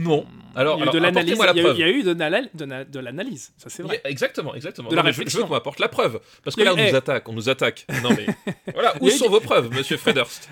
Non. 0.00 0.26
Alors, 0.56 0.78
il 0.78 0.84
y 0.84 0.88
a 0.88 0.90
eu 0.90 0.92
de 0.92 0.98
l'analyse. 0.98 1.38
Il, 1.54 1.78
y 1.78 1.82
a 1.82 1.88
eu 1.88 2.02
de, 2.02 2.98
l'analyse. 2.98 3.52
Ça, 3.56 3.70
c'est 3.70 3.84
vrai. 3.84 4.00
exactement, 4.04 4.54
exactement. 4.54 4.88
De 4.88 4.96
la 4.96 5.02
réflexion. 5.02 5.38
Je 5.38 5.42
veux 5.44 5.48
qu'on 5.48 5.54
apporte 5.54 5.78
la 5.78 5.88
preuve. 5.88 6.20
Parce 6.42 6.56
que 6.56 6.62
là, 6.62 6.74
on 6.74 6.76
nous 6.76 6.96
attaque. 6.96 7.28
On 7.28 7.32
nous 7.34 7.48
attaque. 7.48 7.86
Non, 8.02 8.10
mais. 8.10 8.26
voilà. 8.72 8.94
Où 9.00 9.10
sont 9.10 9.28
vos 9.28 9.40
preuves, 9.40 9.70
monsieur 9.72 9.96
Fredhurst 9.96 10.48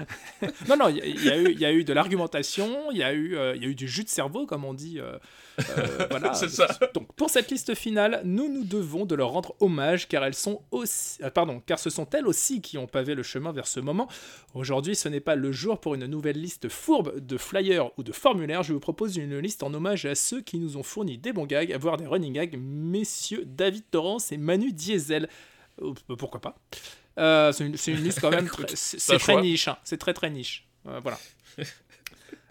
Non, 0.68 0.76
non. 0.76 0.88
Il 0.88 1.24
y, 1.24 1.30
a 1.30 1.36
eu, 1.36 1.52
il 1.52 1.60
y 1.60 1.64
a 1.64 1.72
eu 1.72 1.84
de 1.84 1.92
l'argumentation. 1.92 2.90
Il 2.92 2.98
y, 2.98 3.02
a 3.02 3.12
eu, 3.12 3.36
euh, 3.36 3.54
il 3.56 3.62
y 3.62 3.66
a 3.66 3.68
eu 3.68 3.74
du 3.74 3.88
jus 3.88 4.04
de 4.04 4.08
cerveau, 4.08 4.46
comme 4.46 4.64
on 4.64 4.74
dit. 4.74 5.00
Euh, 5.00 5.18
euh, 5.58 6.06
voilà. 6.10 6.34
c'est 6.34 6.48
ça. 6.48 6.68
Donc, 6.94 7.12
pour 7.14 7.30
cette 7.30 7.50
liste 7.50 7.74
finale, 7.74 8.20
nous 8.24 8.52
nous 8.52 8.64
devons 8.64 9.04
de 9.04 9.14
leur 9.14 9.30
rendre 9.30 9.54
hommage, 9.60 10.08
car 10.08 10.24
elles 10.24 10.34
sont 10.34 10.62
aussi. 10.70 11.18
pardon, 11.34 11.60
car 11.64 11.78
ce 11.78 11.90
sont 11.90 12.08
elles 12.10 12.26
aussi 12.26 12.60
qui 12.60 12.78
ont 12.78 12.86
pavé 12.86 13.14
le 13.14 13.22
chemin 13.22 13.52
vers 13.52 13.66
ce 13.66 13.80
moment. 13.80 14.08
Aujourd'hui, 14.54 14.96
ce 14.96 15.08
n'est 15.08 15.20
pas 15.20 15.34
le 15.34 15.52
jour 15.52 15.80
pour 15.80 15.94
une 15.94 16.06
nouvelle 16.06 16.40
liste 16.40 16.68
fourbe 16.68 17.18
de 17.18 17.36
flyers 17.36 17.90
ou 17.98 18.02
de 18.02 18.12
formulaires. 18.12 18.62
Je 18.62 18.72
vous 18.72 18.80
propose 18.80 19.16
une 19.16 19.38
liste 19.38 19.62
en 19.62 19.72
hommage 19.74 20.06
à 20.06 20.14
ceux 20.14 20.40
qui 20.40 20.58
nous 20.58 20.76
ont 20.76 20.82
fourni 20.82 21.18
des 21.18 21.32
bons 21.32 21.46
gags, 21.46 21.76
voire 21.80 21.96
des 21.96 22.06
running 22.06 22.32
gags, 22.32 22.58
messieurs 22.58 23.44
David 23.46 23.84
Torrance 23.90 24.32
et 24.32 24.36
Manu 24.36 24.72
Diesel. 24.72 25.28
Euh, 25.82 25.92
pourquoi 26.18 26.40
pas 26.40 26.56
euh, 27.18 27.52
C'est 27.52 27.64
une, 27.64 28.02
liste 28.02 28.20
quand 28.20 28.30
même. 28.30 28.48
c'est 28.74 29.18
très 29.18 29.40
niche. 29.40 29.68
Hein. 29.68 29.78
C'est 29.84 29.98
très 29.98 30.14
très 30.14 30.30
niche. 30.30 30.66
Euh, 30.86 31.00
voilà. 31.00 31.18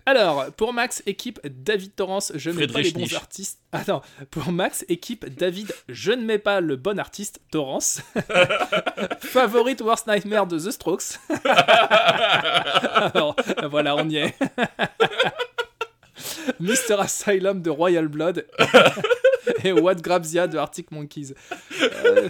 Alors, 0.07 0.51
pour 0.51 0.71
Max, 0.71 1.01
équipe 1.07 1.39
David 1.43 1.95
Torrance, 1.95 2.31
je 2.35 2.51
ne 2.51 2.57
mets 2.57 2.67
pas 2.67 2.81
les 2.81 2.91
bons 2.91 3.15
artistes. 3.15 3.59
Attends, 3.71 4.03
pour 4.29 4.51
Max, 4.51 4.85
équipe 4.87 5.27
David, 5.27 5.73
je 5.89 6.11
ne 6.11 6.23
mets 6.23 6.37
pas 6.37 6.61
le 6.61 6.75
bon 6.75 6.99
artiste, 6.99 7.39
Torrance. 7.51 8.01
Favorite 9.19 9.81
Worst 9.81 10.05
Nightmare 10.05 10.45
de 10.45 10.59
The 10.59 10.71
Strokes. 10.71 11.19
Alors, 12.93 13.35
voilà, 13.69 13.95
on 13.95 14.07
y 14.07 14.17
est. 14.17 14.35
Mr. 16.59 16.99
Asylum 16.99 17.63
de 17.63 17.71
Royal 17.71 18.07
Blood 18.07 18.45
et 19.63 19.71
What 19.71 19.95
Grabs 19.95 20.31
Ya 20.31 20.47
de 20.47 20.57
Arctic 20.57 20.91
Monkeys. 20.91 21.33
Euh, 21.81 22.29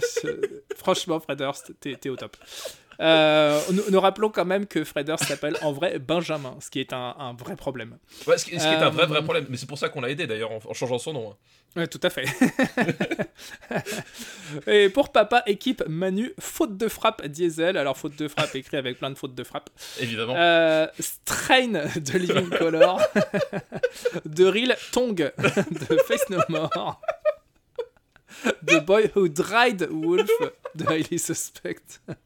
franchement, 0.76 1.20
Fred 1.20 1.40
Hurst, 1.40 1.72
t'es 1.80 2.08
au 2.08 2.16
top. 2.16 2.36
Euh, 3.00 3.60
nous, 3.90 4.00
rappelons 4.00 4.30
quand 4.30 4.44
même 4.44 4.66
que 4.66 4.84
Fred 4.84 5.08
Hurst 5.08 5.24
s'appelle 5.24 5.56
en 5.62 5.72
vrai 5.72 5.98
Benjamin, 5.98 6.56
ce 6.60 6.70
qui 6.70 6.80
est 6.80 6.92
un, 6.92 7.34
vrai 7.38 7.56
problème. 7.56 7.98
ce, 8.24 8.44
qui, 8.44 8.54
est 8.54 8.64
un 8.64 8.90
vrai, 8.90 9.06
vrai 9.06 9.18
euh, 9.18 9.22
problème. 9.22 9.46
Mais 9.48 9.56
c'est 9.56 9.66
pour 9.66 9.78
ça 9.78 9.88
qu'on 9.88 10.00
l'a 10.00 10.10
aidé 10.10 10.26
d'ailleurs 10.26 10.50
en, 10.52 10.74
changeant 10.74 10.98
son 10.98 11.12
nom. 11.12 11.30
Hein. 11.30 11.36
Ouais, 11.80 11.86
tout 11.86 12.00
à 12.02 12.08
fait. 12.08 12.24
et 14.66 14.88
pour 14.88 15.12
papa, 15.12 15.42
équipe 15.46 15.84
Manu, 15.86 16.32
faute 16.40 16.78
de 16.78 16.88
frappe 16.88 17.26
diesel. 17.26 17.76
Alors, 17.76 17.98
faute 17.98 18.16
de 18.16 18.28
frappe 18.28 18.54
écrit 18.54 18.78
avec 18.78 18.98
plein 18.98 19.10
de 19.10 19.18
fautes 19.18 19.34
de 19.34 19.44
frappe. 19.44 19.68
Évidemment. 20.00 20.34
Euh, 20.36 20.86
Strain 20.98 21.68
de 21.68 22.18
Living 22.18 22.48
Color. 22.48 23.00
de 24.24 24.44
Real 24.46 24.76
Tongue 24.92 25.32
de 25.36 25.96
Face 26.06 26.30
No 26.30 26.40
More. 26.48 27.00
The 28.66 28.84
Boy 28.84 29.10
Who 29.14 29.28
Dried 29.28 29.88
Wolf 29.90 30.30
de 30.74 30.84
Highly 30.84 31.18
Suspect. 31.18 32.00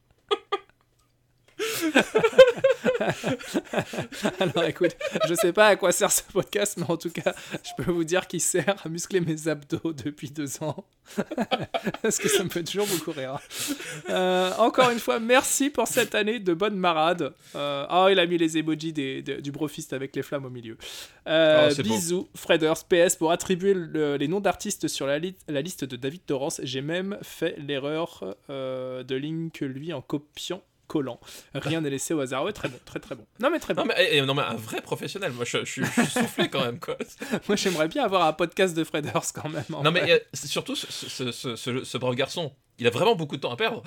Alors 4.40 4.64
écoute, 4.64 4.96
je 5.28 5.34
sais 5.34 5.52
pas 5.52 5.68
à 5.68 5.76
quoi 5.76 5.92
sert 5.92 6.10
ce 6.10 6.22
podcast, 6.32 6.76
mais 6.76 6.84
en 6.88 6.96
tout 6.96 7.10
cas, 7.10 7.34
je 7.52 7.82
peux 7.82 7.90
vous 7.90 8.04
dire 8.04 8.26
qu'il 8.26 8.40
sert 8.40 8.76
à 8.84 8.88
muscler 8.88 9.20
mes 9.20 9.48
abdos 9.48 9.92
depuis 9.92 10.30
deux 10.30 10.62
ans. 10.62 10.84
Parce 12.02 12.18
que 12.18 12.28
ça 12.28 12.44
me 12.44 12.48
fait 12.48 12.62
toujours 12.62 12.86
beaucoup 12.86 13.12
rire. 13.12 13.38
Euh, 14.08 14.52
encore 14.58 14.90
une 14.90 14.98
fois, 14.98 15.18
merci 15.18 15.70
pour 15.70 15.88
cette 15.88 16.14
année 16.14 16.38
de 16.38 16.54
bonne 16.54 16.76
marade. 16.76 17.34
Euh, 17.54 17.86
oh, 17.90 18.06
il 18.10 18.18
a 18.18 18.26
mis 18.26 18.38
les 18.38 18.58
emojis 18.58 18.92
des, 18.92 19.22
du 19.22 19.50
brofist 19.50 19.92
avec 19.92 20.14
les 20.14 20.22
flammes 20.22 20.44
au 20.44 20.50
milieu. 20.50 20.76
Euh, 21.26 21.72
oh, 21.76 21.82
bisous, 21.82 22.28
Freders. 22.34 22.84
PS 22.84 23.16
pour 23.16 23.32
attribuer 23.32 23.74
les 23.74 24.28
noms 24.28 24.40
d'artistes 24.40 24.88
sur 24.88 25.06
la, 25.06 25.18
la, 25.48 25.60
liste 25.60 25.84
de 25.84 25.96
David 25.96 26.24
Torrance. 26.26 26.60
J'ai 26.62 26.82
même 26.82 27.18
fait 27.22 27.56
l'erreur 27.58 28.36
de 28.48 29.14
ligne 29.14 29.50
que 29.50 29.64
lui 29.64 29.92
en 29.92 30.02
copiant 30.02 30.62
Rien 31.54 31.80
n'est 31.80 31.90
laissé 31.90 32.14
au 32.14 32.20
hasard. 32.20 32.44
Ouais, 32.44 32.52
très 32.52 32.68
bon, 32.68 32.78
très 32.84 32.98
très 32.98 33.14
bon. 33.14 33.26
Non 33.40 33.50
mais 33.50 33.58
très 33.58 33.74
bon. 33.74 33.82
Non 33.82 33.88
mais, 33.88 34.08
eh, 34.12 34.22
non, 34.22 34.34
mais 34.34 34.42
un 34.42 34.56
vrai 34.56 34.80
professionnel. 34.80 35.32
Moi, 35.32 35.44
je, 35.44 35.64
suis 35.64 35.84
soufflé 35.84 36.48
quand 36.48 36.64
même 36.64 36.78
quoi. 36.78 36.96
Moi, 37.48 37.56
j'aimerais 37.56 37.88
bien 37.88 38.04
avoir 38.04 38.26
un 38.26 38.32
podcast 38.32 38.76
de 38.76 38.84
Freders 38.84 39.32
quand 39.34 39.48
même. 39.48 39.64
Non 39.68 39.90
mais 39.90 40.10
euh, 40.10 40.18
surtout 40.34 40.74
ce, 40.74 40.86
ce, 41.32 41.56
ce, 41.84 41.98
brave 41.98 42.14
garçon, 42.14 42.52
il 42.78 42.86
a 42.86 42.90
vraiment 42.90 43.14
beaucoup 43.14 43.36
de 43.36 43.42
temps 43.42 43.52
à 43.52 43.56
perdre. 43.56 43.82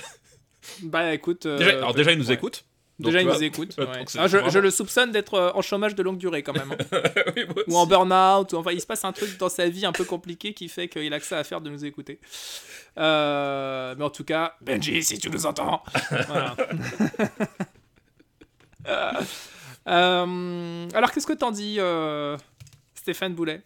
Bah 0.84 1.14
écoute. 1.14 1.46
déjà, 1.46 1.72
euh, 1.72 1.78
alors 1.80 1.94
déjà, 1.94 2.12
il 2.12 2.18
nous 2.18 2.32
écoute. 2.32 2.66
Déjà, 3.00 3.22
il 3.22 3.28
nous 3.28 3.44
écoute. 3.44 3.76
Ah, 4.18 4.28
je, 4.28 4.60
le 4.60 4.72
soupçonne 4.72 5.12
d'être 5.12 5.34
euh, 5.34 5.52
en 5.56 5.62
chômage 5.62 5.96
de 5.96 6.04
longue 6.04 6.18
durée 6.18 6.44
quand 6.44 6.54
même. 6.54 6.72
Hein. 6.72 7.02
ou 7.68 7.76
en 7.76 7.88
burn-out. 7.88 8.54
Ou 8.54 8.58
enfin, 8.58 8.72
il 8.72 8.82
se 8.82 8.86
passe 8.86 9.04
un 9.04 9.12
truc 9.12 9.38
dans 9.38 9.50
sa 9.50 9.68
vie 9.68 9.86
un 9.86 9.92
peu 9.92 10.04
compliqué 10.04 10.54
qui 10.54 10.70
fait 10.70 10.88
qu'il 10.88 11.14
a 11.14 11.20
que 11.20 11.26
ça 11.26 11.40
à 11.40 11.44
faire 11.44 11.62
de 11.62 11.70
nous 11.70 11.86
écouter. 11.86 12.20
Euh, 13.00 13.96
mais 13.98 14.04
en 14.04 14.10
tout 14.10 14.24
cas, 14.24 14.56
Benji, 14.62 15.04
si 15.04 15.18
tu 15.18 15.30
nous 15.30 15.46
entends. 15.46 15.84
Euh, 19.86 20.88
alors, 20.94 21.12
qu'est-ce 21.12 21.28
que 21.28 21.34
t'en 21.34 21.52
dis, 21.52 21.78
Stéphane 22.96 23.34
Boulet? 23.34 23.62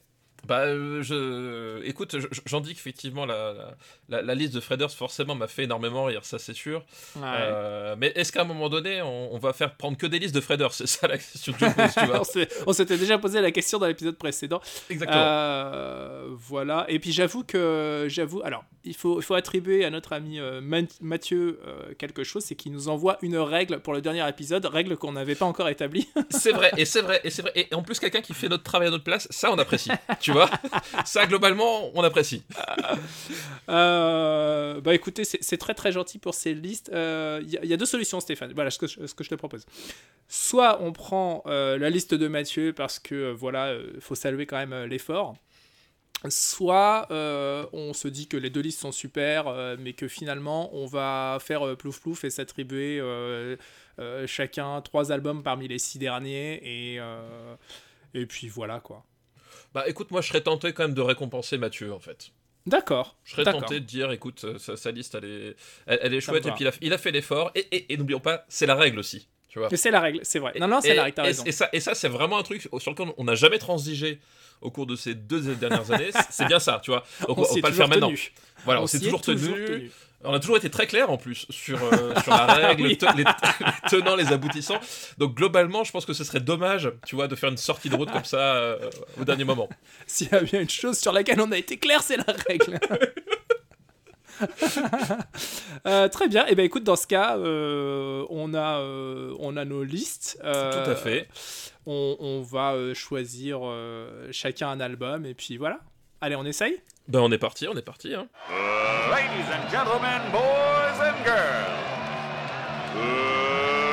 Bah, 0.46 0.60
euh, 0.62 1.02
je... 1.02 1.84
écoute, 1.86 2.16
j'en 2.46 2.62
dis 2.62 2.74
qu'effectivement, 2.74 3.26
la, 3.26 3.76
la, 4.08 4.22
la, 4.22 4.36
liste 4.36 4.54
de 4.54 4.60
Freders, 4.60 4.92
forcément, 4.92 5.36
m'a 5.36 5.48
fait 5.48 5.64
énormément 5.64 6.06
rire, 6.06 6.24
ça 6.24 6.40
c'est 6.40 6.54
sûr. 6.54 6.86
Euh, 7.22 7.96
mais 7.98 8.14
est-ce 8.16 8.32
qu'à 8.32 8.42
un 8.42 8.46
moment 8.46 8.70
donné, 8.70 9.02
on, 9.02 9.38
va 9.38 9.54
faire 9.54 9.76
prendre 9.76 9.98
que 9.98 10.08
des 10.08 10.20
listes 10.20 10.36
de 10.36 10.42
Freders? 10.42 10.74
C'est 10.74 10.88
ça 10.88 11.08
la 11.08 11.18
question 11.18 11.54
que 11.54 11.60
tu 11.60 12.06
vois. 12.06 12.22
on 12.66 12.74
s'était 12.74 12.98
déjà 12.98 13.18
posé 13.18 13.42
la 13.42 13.52
question 13.52 13.80
dans 13.80 13.88
l'épisode 13.88 14.18
précédent. 14.18 14.62
Exactement. 14.90 15.22
Euh, 15.22 16.28
voilà. 16.32 16.86
Et 16.88 17.00
puis 17.00 17.12
j'avoue 17.12 17.44
que, 17.44 18.06
j'avoue, 18.10 18.42
alors, 18.44 18.64
il 18.84 18.96
faut, 18.96 19.20
il 19.20 19.24
faut 19.24 19.36
attribuer 19.36 19.86
à 19.86 19.90
notre 19.90 20.14
ami 20.14 20.40
Mathieu 21.02 21.60
quelque 21.98 22.24
chose, 22.24 22.44
c'est 22.44 22.56
qu'il 22.56 22.72
nous 22.72 22.88
envoie 22.88 23.18
une 23.22 23.38
règle 23.38 23.80
pour 23.80 23.94
le 23.94 24.02
dernier 24.02 24.28
épisode, 24.30 24.66
règle 24.66 24.96
qu'on 24.96 25.12
n'avait 25.12 25.36
pas 25.36 25.46
encore 25.46 25.68
établie. 25.68 26.08
c'est 26.30 26.52
vrai, 26.52 26.72
et 26.78 26.86
c'est 26.86 27.02
vrai, 27.02 27.20
et 27.24 27.30
c'est 27.30 27.42
vrai. 27.42 27.52
Et 27.56 27.74
en 27.74 27.82
plus, 27.82 28.00
quelqu'un 28.00 28.22
qui 28.22 28.34
fait 28.34 28.48
notre 28.50 28.64
travail 28.64 28.88
à 28.88 28.92
notre 28.92 29.04
place, 29.04 29.28
ça 29.30 29.52
on 29.52 29.58
apprécie. 29.58 29.92
tu 30.28 30.34
vois. 30.34 30.50
Ça 31.06 31.26
globalement 31.26 31.90
on 31.94 32.04
apprécie. 32.04 32.44
Euh, 33.70 34.82
bah 34.82 34.94
écoutez 34.94 35.24
c'est 35.24 35.58
très 35.58 35.74
très 35.74 35.94
gentil 35.94 36.20
pour 36.20 36.34
ces 36.34 36.54
listes. 36.54 36.90
Il 36.92 36.98
euh, 36.98 37.42
y, 37.42 37.74
a 37.74 37.78
deux 37.78 37.86
solutions 37.86 38.20
Stéphane. 38.20 38.52
Voilà 38.54 38.72
ce 38.72 38.78
que, 38.78 38.88
je 38.88 39.30
te 39.30 39.36
propose. 39.36 39.66
Soit 40.28 40.82
on 40.82 40.92
prend 40.92 41.44
euh, 41.46 41.78
la 41.78 41.90
liste 41.90 42.14
de 42.14 42.28
Mathieu 42.28 42.74
parce 42.74 43.00
que 43.00 43.32
voilà 43.32 43.74
il 43.96 44.02
faut 44.02 44.16
saluer 44.16 44.46
quand 44.46 44.58
même 44.58 44.84
l'effort. 44.84 45.36
Soit 46.28 47.08
on 47.10 47.94
se 47.94 48.10
dit 48.10 48.28
que 48.28 48.36
les 48.36 48.50
deux 48.50 48.62
listes 48.62 48.82
sont 48.82 48.92
super, 48.92 49.78
mais 49.80 49.94
que 49.94 50.10
finalement 50.10 50.76
on 50.76 50.88
va 50.88 51.38
faire 51.40 51.78
plouf 51.78 52.02
plouf 52.02 52.26
et 52.26 52.30
s'attribuer 52.30 53.02
chacun 54.26 54.82
trois 54.82 55.14
albums 55.14 55.42
parmi 55.42 55.70
les 55.70 55.80
six 55.80 56.00
derniers, 56.00 56.96
et, 56.96 57.00
et 58.14 58.26
puis 58.26 58.50
voilà 58.50 58.82
quoi. 58.82 59.06
Bah 59.78 59.88
écoute, 59.88 60.10
moi 60.10 60.22
je 60.22 60.30
serais 60.30 60.42
tenté 60.42 60.74
quand 60.74 60.82
même 60.82 60.96
de 60.96 61.02
récompenser 61.02 61.60
Mathieu 61.60 61.94
en 61.94 62.00
fait. 62.00 62.32
D'accord. 62.66 63.16
Je 63.24 63.34
serais 63.34 63.44
tenté 63.44 63.80
de 63.80 63.86
dire, 63.86 64.12
écoute, 64.12 64.44
sa, 64.58 64.90
liste 64.90 65.14
elle 65.14 65.26
est, 65.26 65.56
elle, 65.86 66.16
est 66.16 66.20
chouette 66.20 66.48
et 66.48 66.52
puis 66.52 66.66
il 66.82 66.94
a, 66.94 66.98
fait 66.98 67.12
l'effort 67.12 67.52
et, 67.54 67.94
et, 67.94 67.96
n'oublions 67.96 68.20
pas, 68.20 68.44
c'est 68.50 68.66
la 68.66 68.74
règle 68.74 68.98
aussi. 68.98 69.28
Tu 69.50 69.60
vois. 69.60 69.70
C'est 69.72 69.92
la 69.92 70.00
règle, 70.00 70.22
c'est 70.24 70.40
vrai. 70.40 70.54
Non, 70.60 70.68
non, 70.68 70.82
c'est 70.82 70.96
la 70.96 71.04
règle, 71.04 71.22
raison. 71.22 71.44
Et, 71.46 71.52
ça, 71.52 71.70
et 71.74 71.80
ça 71.80 71.94
c'est 71.94 72.08
vraiment 72.08 72.40
un 72.40 72.44
truc 72.44 72.64
sur 72.64 72.92
lequel 72.92 73.14
on 73.18 73.24
n'a 73.24 73.36
jamais 73.36 73.60
transigé 73.60 74.20
au 74.62 74.72
cours 74.72 74.88
de 74.88 74.96
ces 74.96 75.14
deux 75.14 75.54
dernières 75.54 75.92
années. 75.92 76.10
C'est 76.32 76.48
bien 76.48 76.58
ça, 76.58 76.82
tu 76.84 76.90
vois. 76.90 77.04
on, 77.28 77.34
on 77.34 77.44
va 77.44 77.62
pas 77.62 77.70
le 77.70 77.76
faire 77.76 77.88
maintenant. 77.88 78.12
Voilà, 78.66 78.82
on, 78.82 78.88
s'est 78.88 79.00
toujours, 79.00 79.22
tenu. 79.22 79.92
On 80.24 80.34
a 80.34 80.40
toujours 80.40 80.58
été 80.58 80.70
très 80.70 80.88
clair 80.88 81.12
en 81.12 81.18
plus 81.18 81.46
sur, 81.50 81.82
euh, 81.84 82.14
sur 82.24 82.32
la 82.32 82.46
règle, 82.46 82.84
les, 82.88 82.98
tenants, 82.98 84.16
les 84.16 84.32
aboutissants. 84.32 84.80
Donc 85.18 85.36
globalement, 85.36 85.84
je 85.84 85.92
pense 85.92 86.06
que 86.06 86.14
ce 86.14 86.24
serait 86.24 86.40
dommage, 86.40 86.92
tu 87.06 87.16
vois, 87.16 87.28
de 87.28 87.36
faire 87.36 87.50
une 87.50 87.58
sortie 87.58 87.90
de 87.90 87.96
route 87.96 88.12
comme 88.12 88.26
ça 88.26 88.56
euh, 88.56 88.90
au 89.20 89.24
dernier 89.24 89.44
moment. 89.44 89.70
S'il 90.08 90.30
y 90.32 90.36
a 90.36 90.42
bien 90.42 90.62
une 90.62 90.70
chose 90.70 90.98
sur 90.98 91.12
laquelle 91.12 91.40
on 91.40 91.52
a 91.52 91.58
été 91.58 91.78
clair, 91.78 92.02
c'est 92.02 92.18
la 92.18 92.34
règle. 92.48 92.80
Euh, 95.88 96.08
très 96.10 96.28
bien. 96.28 96.46
Et 96.46 96.50
eh 96.52 96.56
ben 96.56 96.64
écoute, 96.64 96.84
dans 96.84 96.96
ce 96.96 97.08
cas, 97.08 97.38
on 97.38 98.54
a 98.54 98.80
on 99.40 99.58
a 99.58 99.66
nos 99.66 99.84
listes. 99.84 100.38
Tout 100.42 100.48
à 100.48 100.96
fait. 100.96 101.28
On, 101.88 102.18
on 102.20 102.42
va 102.42 102.94
choisir 102.94 103.62
chacun 104.32 104.70
un 104.70 104.80
album 104.80 105.26
et 105.26 105.34
puis 105.34 105.58
voilà. 105.58 105.80
Allez, 106.22 106.36
on 106.36 106.46
essaye? 106.46 106.80
Ben 107.08 107.20
on 107.20 107.32
est 107.32 107.38
parti, 107.38 107.66
on 107.70 107.78
est 107.78 107.82
parti. 107.82 108.14
Hein. 108.14 108.28
ladies 109.10 109.50
and 109.50 109.70
gentlemen, 109.72 110.22
boys 110.30 111.00
and 111.00 111.16
girls, 111.24 111.72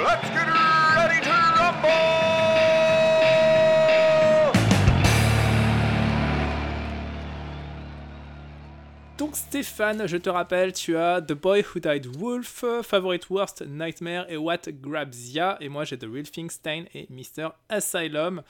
let's 0.04 0.28
get 0.30 0.48
ready 0.96 1.20
to 1.20 1.30
rumble! 1.60 2.24
Donc 9.16 9.36
Stéphane, 9.36 10.08
je 10.08 10.16
te 10.16 10.28
rappelle, 10.28 10.72
tu 10.72 10.96
as 10.96 11.20
The 11.20 11.34
Boy 11.34 11.62
Who 11.62 11.78
Died 11.78 12.06
Wolf, 12.16 12.64
Favorite 12.82 13.30
Worst, 13.30 13.62
Nightmare 13.64 14.26
et 14.28 14.36
What 14.36 14.62
Grabs 14.80 15.30
Ya, 15.32 15.56
et 15.60 15.68
moi 15.68 15.84
j'ai 15.84 15.96
The 15.96 16.08
Real 16.12 16.28
Thing 16.28 16.50
Stain 16.50 16.86
et 16.92 17.06
Mr. 17.10 17.50
Asylum. 17.68 18.42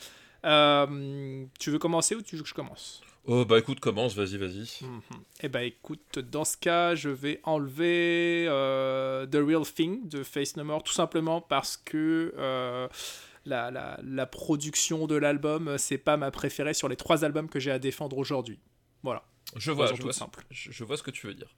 Euh, 0.47 1.45
tu 1.61 1.71
veux 1.71 1.79
commencer 1.79 2.15
ou 2.15 2.23
tu 2.23 2.37
veux 2.37 2.43
que 2.43 2.49
je 2.49 2.55
commence? 2.55 3.03
Oh 3.27 3.47
bah 3.47 3.59
écoute, 3.59 3.81
commence, 3.81 4.15
vas-y, 4.15 4.37
vas-y. 4.37 4.85
Mhm. 4.85 5.01
Eh 5.41 5.49
bah 5.49 5.63
écoute, 5.63 6.19
dans 6.19 6.45
ce 6.45 6.59
cas, 6.59 6.95
je 6.95 7.09
vais 7.09 7.41
enlever 7.45 8.47
euh, 8.49 9.27
The 9.27 9.37
Real 9.37 9.65
Thing 9.65 10.07
de 10.09 10.23
Face 10.23 10.57
No 10.57 10.65
More, 10.65 10.83
tout 10.83 10.93
simplement 10.93 11.41
parce 11.41 11.79
que 11.79 12.35
euh, 12.37 12.87
la, 13.47 13.71
la, 13.71 13.99
la, 14.03 14.27
production 14.27 15.07
de 15.07 15.15
l'album, 15.15 15.79
c'est 15.79 15.97
pas 15.97 16.19
ma 16.19 16.31
préférée 16.31 16.75
sur 16.75 16.89
les 16.89 16.97
trois 16.97 17.25
albums 17.25 17.49
que 17.49 17.59
j'ai 17.59 17.71
à 17.71 17.79
défendre 17.79 18.19
aujourd'hui. 18.19 18.59
Voilà. 19.03 19.25
Je 19.57 19.71
vois, 19.71 19.95
je 19.95 20.03
vois, 20.03 20.13
simple. 20.13 20.45
Je, 20.51 20.85
vois 20.85 20.99
ce 20.99 21.03
que 21.03 21.11
tu 21.11 21.27
veux 21.27 21.35
dire. 21.35 21.55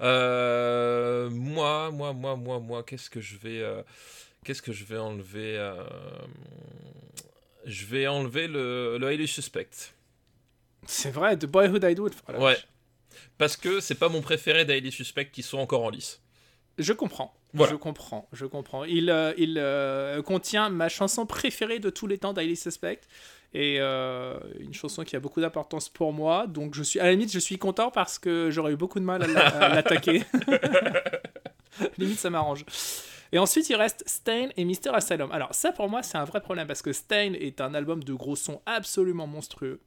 Euh, 0.00 1.30
moi, 1.30 1.92
moi, 1.92 2.12
moi, 2.12 2.34
moi, 2.34 2.58
moi, 2.58 2.82
qu'est-ce 2.82 3.10
que 3.10 3.20
je 3.20 3.36
vais, 3.36 3.62
qu'est-ce 4.44 4.62
que 4.62 4.72
je 4.72 4.84
vais 4.84 4.98
enlever 4.98 5.74
Je 7.66 7.86
vais 7.86 8.08
enlever 8.08 8.48
le, 8.48 8.98
le 8.98 9.06
Highly 9.08 9.28
Suspect. 9.28 9.94
C'est 10.86 11.10
vrai, 11.10 11.36
The 11.36 11.46
Boyhood 11.46 11.84
I 11.84 11.94
Do 11.94 12.08
ouais. 12.38 12.56
Parce 13.38 13.56
que 13.56 13.80
c'est 13.80 13.94
pas 13.94 14.08
mon 14.08 14.20
préféré 14.20 14.64
Daily 14.64 14.90
Suspect 14.92 15.26
qui 15.26 15.42
sont 15.42 15.58
encore 15.58 15.84
en 15.84 15.90
lice. 15.90 16.20
Je 16.78 16.92
comprends. 16.92 17.34
Je 17.54 17.76
comprends, 17.76 18.28
je 18.32 18.46
comprends. 18.46 18.84
Il, 18.84 19.10
euh, 19.10 19.32
il 19.38 19.58
euh, 19.58 20.22
contient 20.22 20.70
ma 20.70 20.88
chanson 20.88 21.24
préférée 21.24 21.78
de 21.78 21.88
tous 21.88 22.08
les 22.08 22.18
temps, 22.18 22.32
Daily 22.32 22.56
Suspect, 22.56 23.00
et 23.52 23.76
euh, 23.78 24.36
une 24.58 24.74
chanson 24.74 25.04
qui 25.04 25.14
a 25.14 25.20
beaucoup 25.20 25.40
d'importance 25.40 25.88
pour 25.88 26.12
moi. 26.12 26.48
Donc 26.48 26.74
je 26.74 26.82
suis, 26.82 26.98
à 26.98 27.04
la 27.04 27.12
limite, 27.12 27.32
je 27.32 27.38
suis 27.38 27.58
content 27.58 27.92
parce 27.92 28.18
que 28.18 28.50
j'aurais 28.50 28.72
eu 28.72 28.76
beaucoup 28.76 28.98
de 28.98 29.04
mal 29.04 29.22
à 29.22 29.68
l'attaquer. 29.68 30.24
limite, 31.98 32.18
ça 32.18 32.30
m'arrange. 32.30 32.64
Et 33.30 33.38
ensuite, 33.38 33.68
il 33.68 33.76
reste 33.76 34.02
Stain 34.06 34.48
et 34.56 34.64
Mister 34.64 34.90
Asylum. 34.92 35.30
Alors 35.30 35.54
ça, 35.54 35.70
pour 35.70 35.88
moi, 35.88 36.02
c'est 36.02 36.18
un 36.18 36.24
vrai 36.24 36.40
problème 36.40 36.66
parce 36.66 36.82
que 36.82 36.92
Stain 36.92 37.34
est 37.34 37.60
un 37.60 37.74
album 37.74 38.02
de 38.02 38.14
gros 38.14 38.36
son 38.36 38.60
absolument 38.66 39.28
monstrueux. 39.28 39.80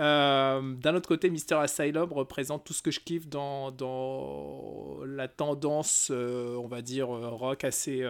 Euh, 0.00 0.60
d'un 0.76 0.94
autre 0.94 1.08
côté, 1.08 1.28
Mister 1.28 1.56
Asylum 1.56 2.10
représente 2.12 2.64
tout 2.64 2.72
ce 2.72 2.82
que 2.82 2.90
je 2.90 3.00
kiffe 3.00 3.28
dans, 3.28 3.70
dans 3.70 4.98
la 5.04 5.28
tendance, 5.28 6.08
euh, 6.10 6.56
on 6.56 6.68
va 6.68 6.80
dire, 6.80 7.14
euh, 7.14 7.28
rock 7.28 7.64
assez, 7.64 8.06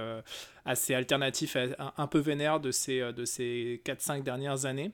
assez 0.65 0.95
alternatif, 0.95 1.57
un, 1.57 2.07
peu 2.07 2.21
vénère 2.21 2.61
de 2.61 2.71
ces, 2.71 3.13
de 3.13 3.25
ces 3.25 3.83
4-5 3.85 4.23
dernières 4.23 4.67
années. 4.67 4.93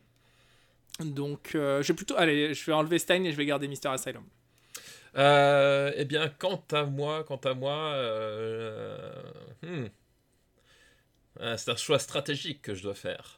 Donc, 1.01 1.51
je 1.53 1.83
vais 1.87 1.95
plutôt. 1.95 2.17
Allez, 2.17 2.55
je 2.55 2.65
vais 2.65 2.73
enlever 2.73 2.99
Stein 2.99 3.23
et 3.25 3.33
je 3.33 3.37
vais 3.37 3.45
garder 3.45 3.69
Mister 3.69 3.89
Asylum. 3.89 4.25
eh 5.15 6.05
bien, 6.07 6.31
quant 6.39 6.65
à 6.73 6.85
moi, 6.85 7.25
quant 7.25 7.41
à 7.45 7.53
moi, 7.53 7.95
hmm, 9.63 9.87
c'est 11.57 11.71
un 11.71 11.77
choix 11.77 11.99
stratégique 11.99 12.63
que 12.63 12.75
je 12.75 12.83
dois 12.83 12.95
faire. 12.95 13.37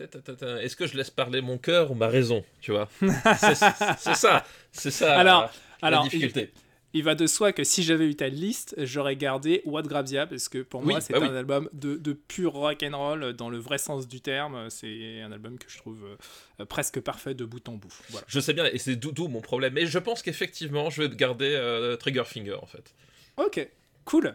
Est-ce 0.00 0.76
que 0.76 0.86
je 0.86 0.96
laisse 0.96 1.10
parler 1.10 1.40
mon 1.40 1.58
cœur 1.58 1.90
ou 1.90 1.94
ma 1.94 2.08
raison 2.08 2.44
Tu 2.60 2.72
vois 2.72 2.88
C'est 3.00 4.14
ça, 4.14 4.44
c'est 4.72 4.90
ça 4.90 5.18
alors, 5.18 5.50
la, 5.82 5.88
alors, 5.88 6.04
difficulté. 6.04 6.52
il 6.92 7.02
va 7.02 7.14
de 7.14 7.26
soi 7.26 7.52
que 7.52 7.64
si 7.64 7.82
j'avais 7.82 8.06
eu 8.06 8.14
ta 8.14 8.28
liste, 8.28 8.74
j'aurais 8.78 9.16
gardé 9.16 9.62
What 9.64 9.82
Grabs 9.82 10.28
parce 10.28 10.48
que 10.48 10.58
pour 10.58 10.82
moi, 10.82 11.00
c'est 11.00 11.12
bah 11.12 11.20
un 11.20 11.34
album 11.34 11.68
de, 11.72 11.96
de, 11.96 12.12
pur 12.12 12.52
rock 12.52 12.82
and 12.82 12.96
roll 12.96 13.32
dans 13.34 13.50
le 13.50 13.58
vrai 13.58 13.78
sens 13.78 14.08
du 14.08 14.20
terme. 14.20 14.70
C'est 14.70 15.20
un 15.20 15.32
album 15.32 15.58
que 15.58 15.70
je 15.70 15.78
trouve 15.78 16.16
euh, 16.60 16.64
presque 16.64 17.00
parfait 17.00 17.34
de 17.34 17.44
bout 17.44 17.66
en 17.68 17.74
bout. 17.74 17.92
Je 18.26 18.40
sais 18.40 18.52
bien, 18.52 18.66
et 18.66 18.78
c'est 18.78 18.96
d'où 18.96 19.28
mon 19.28 19.40
problème. 19.40 19.74
Mais 19.74 19.86
je 19.86 19.98
pense 19.98 20.22
qu'effectivement, 20.22 20.90
je 20.90 21.02
vais 21.02 21.08
garder 21.14 21.54
euh, 21.54 21.96
Trigger 21.96 22.24
Finger 22.24 22.56
en 22.60 22.66
fait. 22.66 22.94
Ok, 23.36 23.68
cool. 24.04 24.34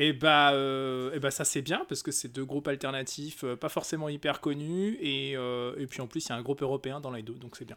Et 0.00 0.12
bah, 0.12 0.52
euh, 0.52 1.12
et 1.12 1.18
bah 1.18 1.32
ça 1.32 1.44
c'est 1.44 1.60
bien 1.60 1.84
parce 1.88 2.04
que 2.04 2.12
c'est 2.12 2.28
deux 2.28 2.44
groupes 2.44 2.68
alternatifs, 2.68 3.44
pas 3.56 3.68
forcément 3.68 4.08
hyper 4.08 4.40
connus, 4.40 4.96
et, 5.00 5.32
et 5.32 5.86
puis 5.90 6.00
en 6.00 6.06
plus 6.06 6.24
il 6.24 6.28
y 6.28 6.32
a 6.32 6.36
un 6.36 6.42
groupe 6.42 6.62
européen 6.62 7.00
dans 7.00 7.10
les 7.10 7.22
deux, 7.22 7.34
donc 7.34 7.56
c'est 7.56 7.64
bien. 7.64 7.76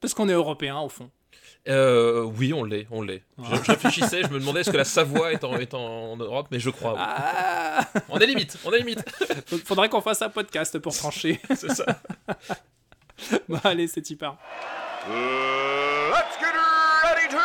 Parce 0.00 0.12
qu'on 0.12 0.28
est 0.28 0.32
européen 0.32 0.78
au 0.78 0.90
fond. 0.90 1.10
Euh, 1.68 2.22
oui, 2.22 2.52
on 2.52 2.64
l'est, 2.64 2.86
on 2.90 3.02
l'est. 3.02 3.22
Je, 3.38 3.70
réfléchissais, 3.70 4.22
je 4.22 4.28
me 4.28 4.38
demandais 4.38 4.60
est-ce 4.60 4.70
que 4.70 4.76
la 4.76 4.84
Savoie 4.84 5.32
est 5.32 5.44
en, 5.44 6.16
Europe, 6.16 6.48
mais 6.50 6.60
je 6.60 6.70
crois. 6.70 6.94
Ah. 6.98 7.86
on 8.08 8.18
est 8.18 8.26
limite, 8.26 8.58
on 8.64 8.72
est 8.72 8.78
limite. 8.78 9.02
Faudrait 9.64 9.88
qu'on 9.88 10.00
fasse 10.00 10.22
un 10.22 10.30
podcast 10.30 10.78
pour 10.78 10.94
trancher. 10.94 11.40
c'est 11.54 11.72
ça. 11.72 11.84
bon, 13.48 13.58
allez, 13.64 13.88
c'est 13.88 14.16
part. 14.16 14.38
let's 16.10 16.38
get 16.38 16.54
ready 17.04 17.28
to 17.30 17.38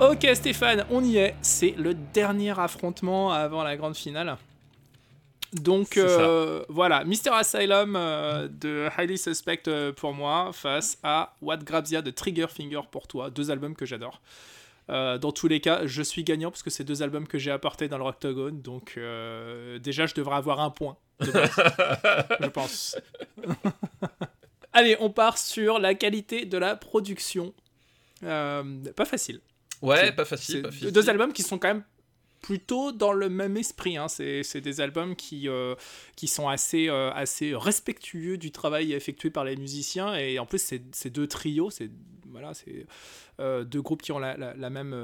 Ok 0.00 0.28
Stéphane, 0.34 0.84
on 0.90 1.02
y 1.02 1.16
est. 1.16 1.34
C'est 1.42 1.74
le 1.76 1.92
dernier 1.92 2.56
affrontement 2.56 3.32
avant 3.32 3.64
la 3.64 3.76
grande 3.76 3.96
finale. 3.96 4.36
Donc 5.52 5.96
euh, 5.96 6.64
voilà, 6.68 7.04
Myster 7.04 7.30
Asylum 7.32 7.96
euh, 7.96 8.48
de 8.48 8.88
Highly 8.96 9.18
Suspect 9.18 9.62
euh, 9.66 9.92
pour 9.92 10.12
moi 10.12 10.50
face 10.52 10.98
à 11.02 11.34
What 11.42 11.58
Grabs 11.58 11.88
Ya 11.88 12.00
de 12.00 12.12
Trigger 12.12 12.46
Finger 12.48 12.82
pour 12.92 13.08
toi, 13.08 13.30
deux 13.30 13.50
albums 13.50 13.74
que 13.74 13.86
j'adore. 13.86 14.20
dans 14.88 15.32
tous 15.32 15.48
les 15.48 15.60
cas, 15.60 15.84
je 15.84 16.02
suis 16.02 16.22
gagnant 16.22 16.52
parce 16.52 16.62
que 16.62 16.70
c'est 16.70 16.84
deux 16.84 17.02
albums 17.02 17.26
que 17.26 17.38
j'ai 17.38 17.50
apportés 17.50 17.88
dans 17.88 17.98
le 17.98 18.04
Rocktogone, 18.04 18.62
donc 18.62 19.00
déjà 19.82 20.06
je 20.06 20.14
devrais 20.14 20.36
avoir 20.36 20.60
un 20.60 20.70
point, 20.70 20.96
je 21.20 22.48
pense. 22.48 22.96
Allez, 24.72 24.96
on 25.00 25.10
part 25.10 25.38
sur 25.38 25.80
la 25.80 25.94
qualité 25.94 26.44
de 26.44 26.56
la 26.56 26.76
production. 26.76 27.52
pas 28.20 29.04
facile. 29.04 29.40
Ouais, 29.82 30.12
pas 30.12 30.24
facile, 30.24 30.62
pas 30.62 30.70
facile. 30.70 30.92
Deux 30.92 31.10
albums 31.10 31.32
qui 31.32 31.42
sont 31.42 31.58
quand 31.58 31.68
même 31.68 31.84
plutôt 32.40 32.92
dans 32.92 33.12
le 33.12 33.28
même 33.28 33.56
esprit. 33.56 33.96
Hein. 33.96 34.08
C'est 34.08 34.60
des 34.60 34.80
albums 34.80 35.16
qui, 35.16 35.48
euh, 35.48 35.74
qui 36.16 36.28
sont 36.28 36.48
assez, 36.48 36.88
euh, 36.88 37.10
assez 37.12 37.54
respectueux 37.54 38.38
du 38.38 38.50
travail 38.50 38.92
effectué 38.92 39.30
par 39.30 39.44
les 39.44 39.56
musiciens. 39.56 40.14
Et 40.14 40.38
en 40.38 40.46
plus, 40.46 40.74
c'est 40.92 41.10
deux 41.10 41.26
trios, 41.26 41.70
c'est 41.70 41.90
voilà, 42.30 42.54
c'est 42.54 42.86
euh, 43.40 43.64
deux 43.64 43.82
groupes 43.82 44.02
qui 44.02 44.12
ont 44.12 44.18
la, 44.18 44.36
la, 44.36 44.70
même 44.70 44.94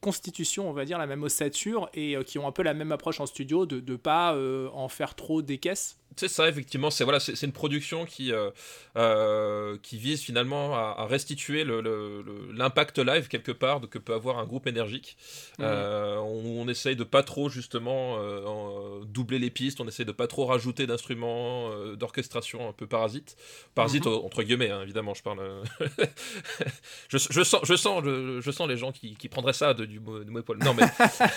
constitution, 0.00 0.68
on 0.68 0.72
va 0.72 0.84
dire, 0.84 0.98
la 0.98 1.06
même 1.06 1.22
ossature, 1.22 1.88
et 1.94 2.16
qui 2.24 2.38
ont 2.38 2.46
un 2.46 2.52
peu 2.52 2.62
la 2.62 2.74
même 2.74 2.92
approche 2.92 3.20
en 3.20 3.26
studio, 3.26 3.66
de 3.66 3.82
ne 3.92 3.96
pas 3.96 4.36
en 4.72 4.88
faire 4.88 5.14
trop 5.14 5.42
des 5.42 5.58
caisses. 5.58 6.00
C'est 6.16 6.28
ça, 6.28 6.48
effectivement. 6.48 6.90
C'est 6.90 7.04
voilà, 7.04 7.20
c'est 7.20 7.40
une 7.42 7.52
production 7.52 8.04
qui 8.04 8.32
euh, 8.32 8.50
euh, 8.96 9.78
qui 9.82 9.96
vise 9.96 10.20
finalement 10.20 10.74
à, 10.74 11.06
restituer 11.06 11.64
l'impact 11.64 12.98
le, 12.98 13.04
live 13.04 13.28
quelque 13.28 13.52
part 13.52 13.80
que 13.88 13.98
peut 13.98 14.14
avoir 14.14 14.38
un 14.38 14.44
groupe 14.44 14.66
énergique. 14.66 15.16
Mmh. 15.58 15.62
Euh, 15.62 16.18
on, 16.18 16.68
essaye 16.68 16.94
de 16.96 17.04
pas 17.04 17.22
trop 17.22 17.48
justement 17.48 18.18
doubler 19.04 19.38
les 19.38 19.50
pistes, 19.50 19.80
on 19.80 19.88
essaye 19.88 20.06
de 20.06 20.12
pas 20.12 20.26
trop 20.26 20.46
rajouter 20.46 20.86
d'instruments 20.86 21.70
d'orchestration 21.94 22.68
un 22.68 22.72
peu 22.72 22.86
parasites, 22.86 23.36
parasites 23.74 24.06
mmh. 24.06 24.24
entre 24.24 24.42
guillemets, 24.42 24.70
hein, 24.70 24.82
évidemment. 24.82 25.14
Je 25.14 25.22
parle. 25.22 25.40
je, 27.08 27.18
je, 27.18 27.42
sens, 27.42 27.60
je 27.64 27.74
sens, 27.74 28.02
je, 28.04 28.50
sens 28.50 28.68
les 28.68 28.76
gens 28.76 28.92
qui, 28.92 29.14
qui 29.16 29.28
prendraient 29.28 29.52
ça 29.52 29.74
de, 29.74 29.84
du, 29.84 30.00
mot 30.00 30.20
épaule. 30.38 30.58
Non 30.58 30.74
mais 30.74 30.84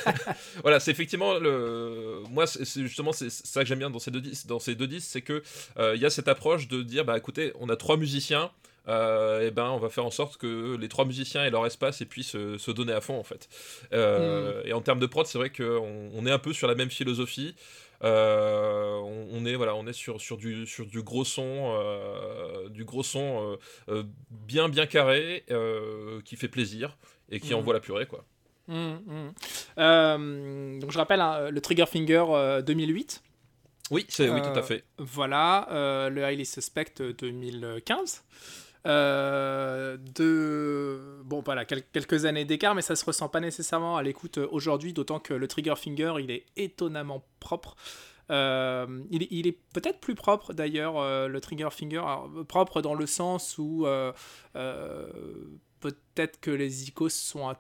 voilà, 0.62 0.80
c'est 0.80 0.92
effectivement 0.92 1.38
le. 1.40 2.24
Moi, 2.30 2.48
c'est 2.48 2.82
justement 2.82 3.12
c'est 3.12 3.30
ça 3.30 3.62
que 3.62 3.68
j'aime 3.68 3.80
bien 3.80 3.90
dans 3.90 4.00
ces 4.00 4.12
deux 4.12 4.22
disques, 4.22 4.48
dans 4.48 4.60
ces 4.60 4.76
deux 4.76 4.88
disques, 4.88 5.08
c'est 5.10 5.22
que 5.22 5.44
il 5.78 5.82
euh, 5.82 5.96
y 5.96 6.06
a 6.06 6.10
cette 6.10 6.28
approche 6.28 6.68
de 6.68 6.82
dire 6.82 7.06
bah 7.06 7.18
écoutez, 7.18 7.54
on 7.60 7.70
a 7.70 7.76
trois 7.76 7.98
musiciens. 7.98 8.52
Euh, 8.90 9.48
et 9.48 9.52
ben 9.52 9.70
on 9.70 9.78
va 9.78 9.88
faire 9.88 10.06
en 10.06 10.12
sorte 10.12 10.36
que 10.36 10.76
les 10.76 10.90
trois 10.90 11.06
musiciens 11.06 11.46
aient 11.46 11.50
leur 11.50 11.66
espace 11.66 12.02
et 12.02 12.06
puissent 12.06 12.32
se, 12.32 12.72
donner 12.72 12.92
à 12.92 13.00
fond 13.00 13.18
en 13.18 13.24
fait. 13.24 13.48
Euh, 13.94 14.62
mm. 14.62 14.68
Et 14.68 14.74
en 14.74 14.82
termes 14.82 15.00
de 15.00 15.06
prod, 15.06 15.26
c'est 15.26 15.38
vrai 15.38 15.52
qu'on 15.52 16.10
on 16.14 16.26
est 16.26 16.32
un 16.32 16.40
peu 16.40 16.52
sur 16.52 16.68
la 16.68 16.76
même 16.76 16.90
philosophie. 16.90 17.56
On, 18.04 19.46
est 19.46 19.56
voilà, 19.56 19.76
on 19.76 19.88
est 19.88 19.94
sur, 19.94 20.22
sur 20.22 20.38
du 20.38 20.66
sur 20.66 20.86
du 20.86 21.02
gros 21.02 21.26
son, 21.26 21.76
du 22.70 22.84
gros 22.84 23.04
son 23.04 23.58
bien 24.30 24.70
bien 24.70 24.86
carré, 24.86 25.46
qui 26.26 26.36
fait 26.36 26.48
plaisir 26.48 26.98
et 27.30 27.40
qui 27.40 27.54
mm. 27.54 27.58
envoie 27.58 27.74
la 27.74 27.80
purée 27.80 28.06
quoi. 28.06 28.26
Mm, 28.68 29.30
donc 30.80 30.92
je 30.92 30.98
rappelle 30.98 31.22
hein, 31.22 31.50
le 31.50 31.62
Trigger 31.62 31.86
Finger 31.86 32.62
2008. 32.66 33.24
Oui, 33.92 34.06
c'est, 34.08 34.30
oui, 34.30 34.42
tout 34.42 34.48
à 34.48 34.58
euh, 34.58 34.64
fait. 34.64 34.84
Voilà, 34.98 35.68
euh, 35.72 36.10
le 36.10 36.24
Highly 36.24 36.46
Suspect 36.46 36.96
2015. 37.00 38.24
Euh, 38.86 39.98
de 40.16 41.22
bon 41.24 41.42
voilà 41.42 41.64
quelques 41.64 42.26
années 42.26 42.44
d'écart 42.44 42.76
mais 42.76 42.82
ça 42.82 42.98
se 42.98 43.06
ressent 43.06 43.30
pas 43.30 43.40
nécessairement 43.40 43.96
à 43.96 44.04
l'écoute 44.04 44.40
aujourd'hui 44.40 44.92
d'autant 44.92 45.22
que 45.22 45.34
le 45.34 45.48
trigger 45.48 45.76
finger 45.78 46.16
il 46.20 46.32
est 46.32 46.46
étonnamment 46.58 47.24
propre. 47.40 47.76
Il, 48.30 49.28
il, 49.32 49.48
est 49.48 49.58
peut-être 49.74 50.00
plus 50.00 50.16
propre 50.16 50.54
d'ailleurs 50.54 50.96
le 51.28 51.40
trigger 51.40 51.70
finger 51.72 52.04
propre 52.48 52.82
dans 52.82 52.96
le 52.96 53.06
sens 53.06 53.58
où 53.58 53.86
peut-être 54.54 56.40
que 56.42 56.52
les 56.52 56.88
icônes 56.88 57.10
sont 57.10 57.50
un 57.50 57.56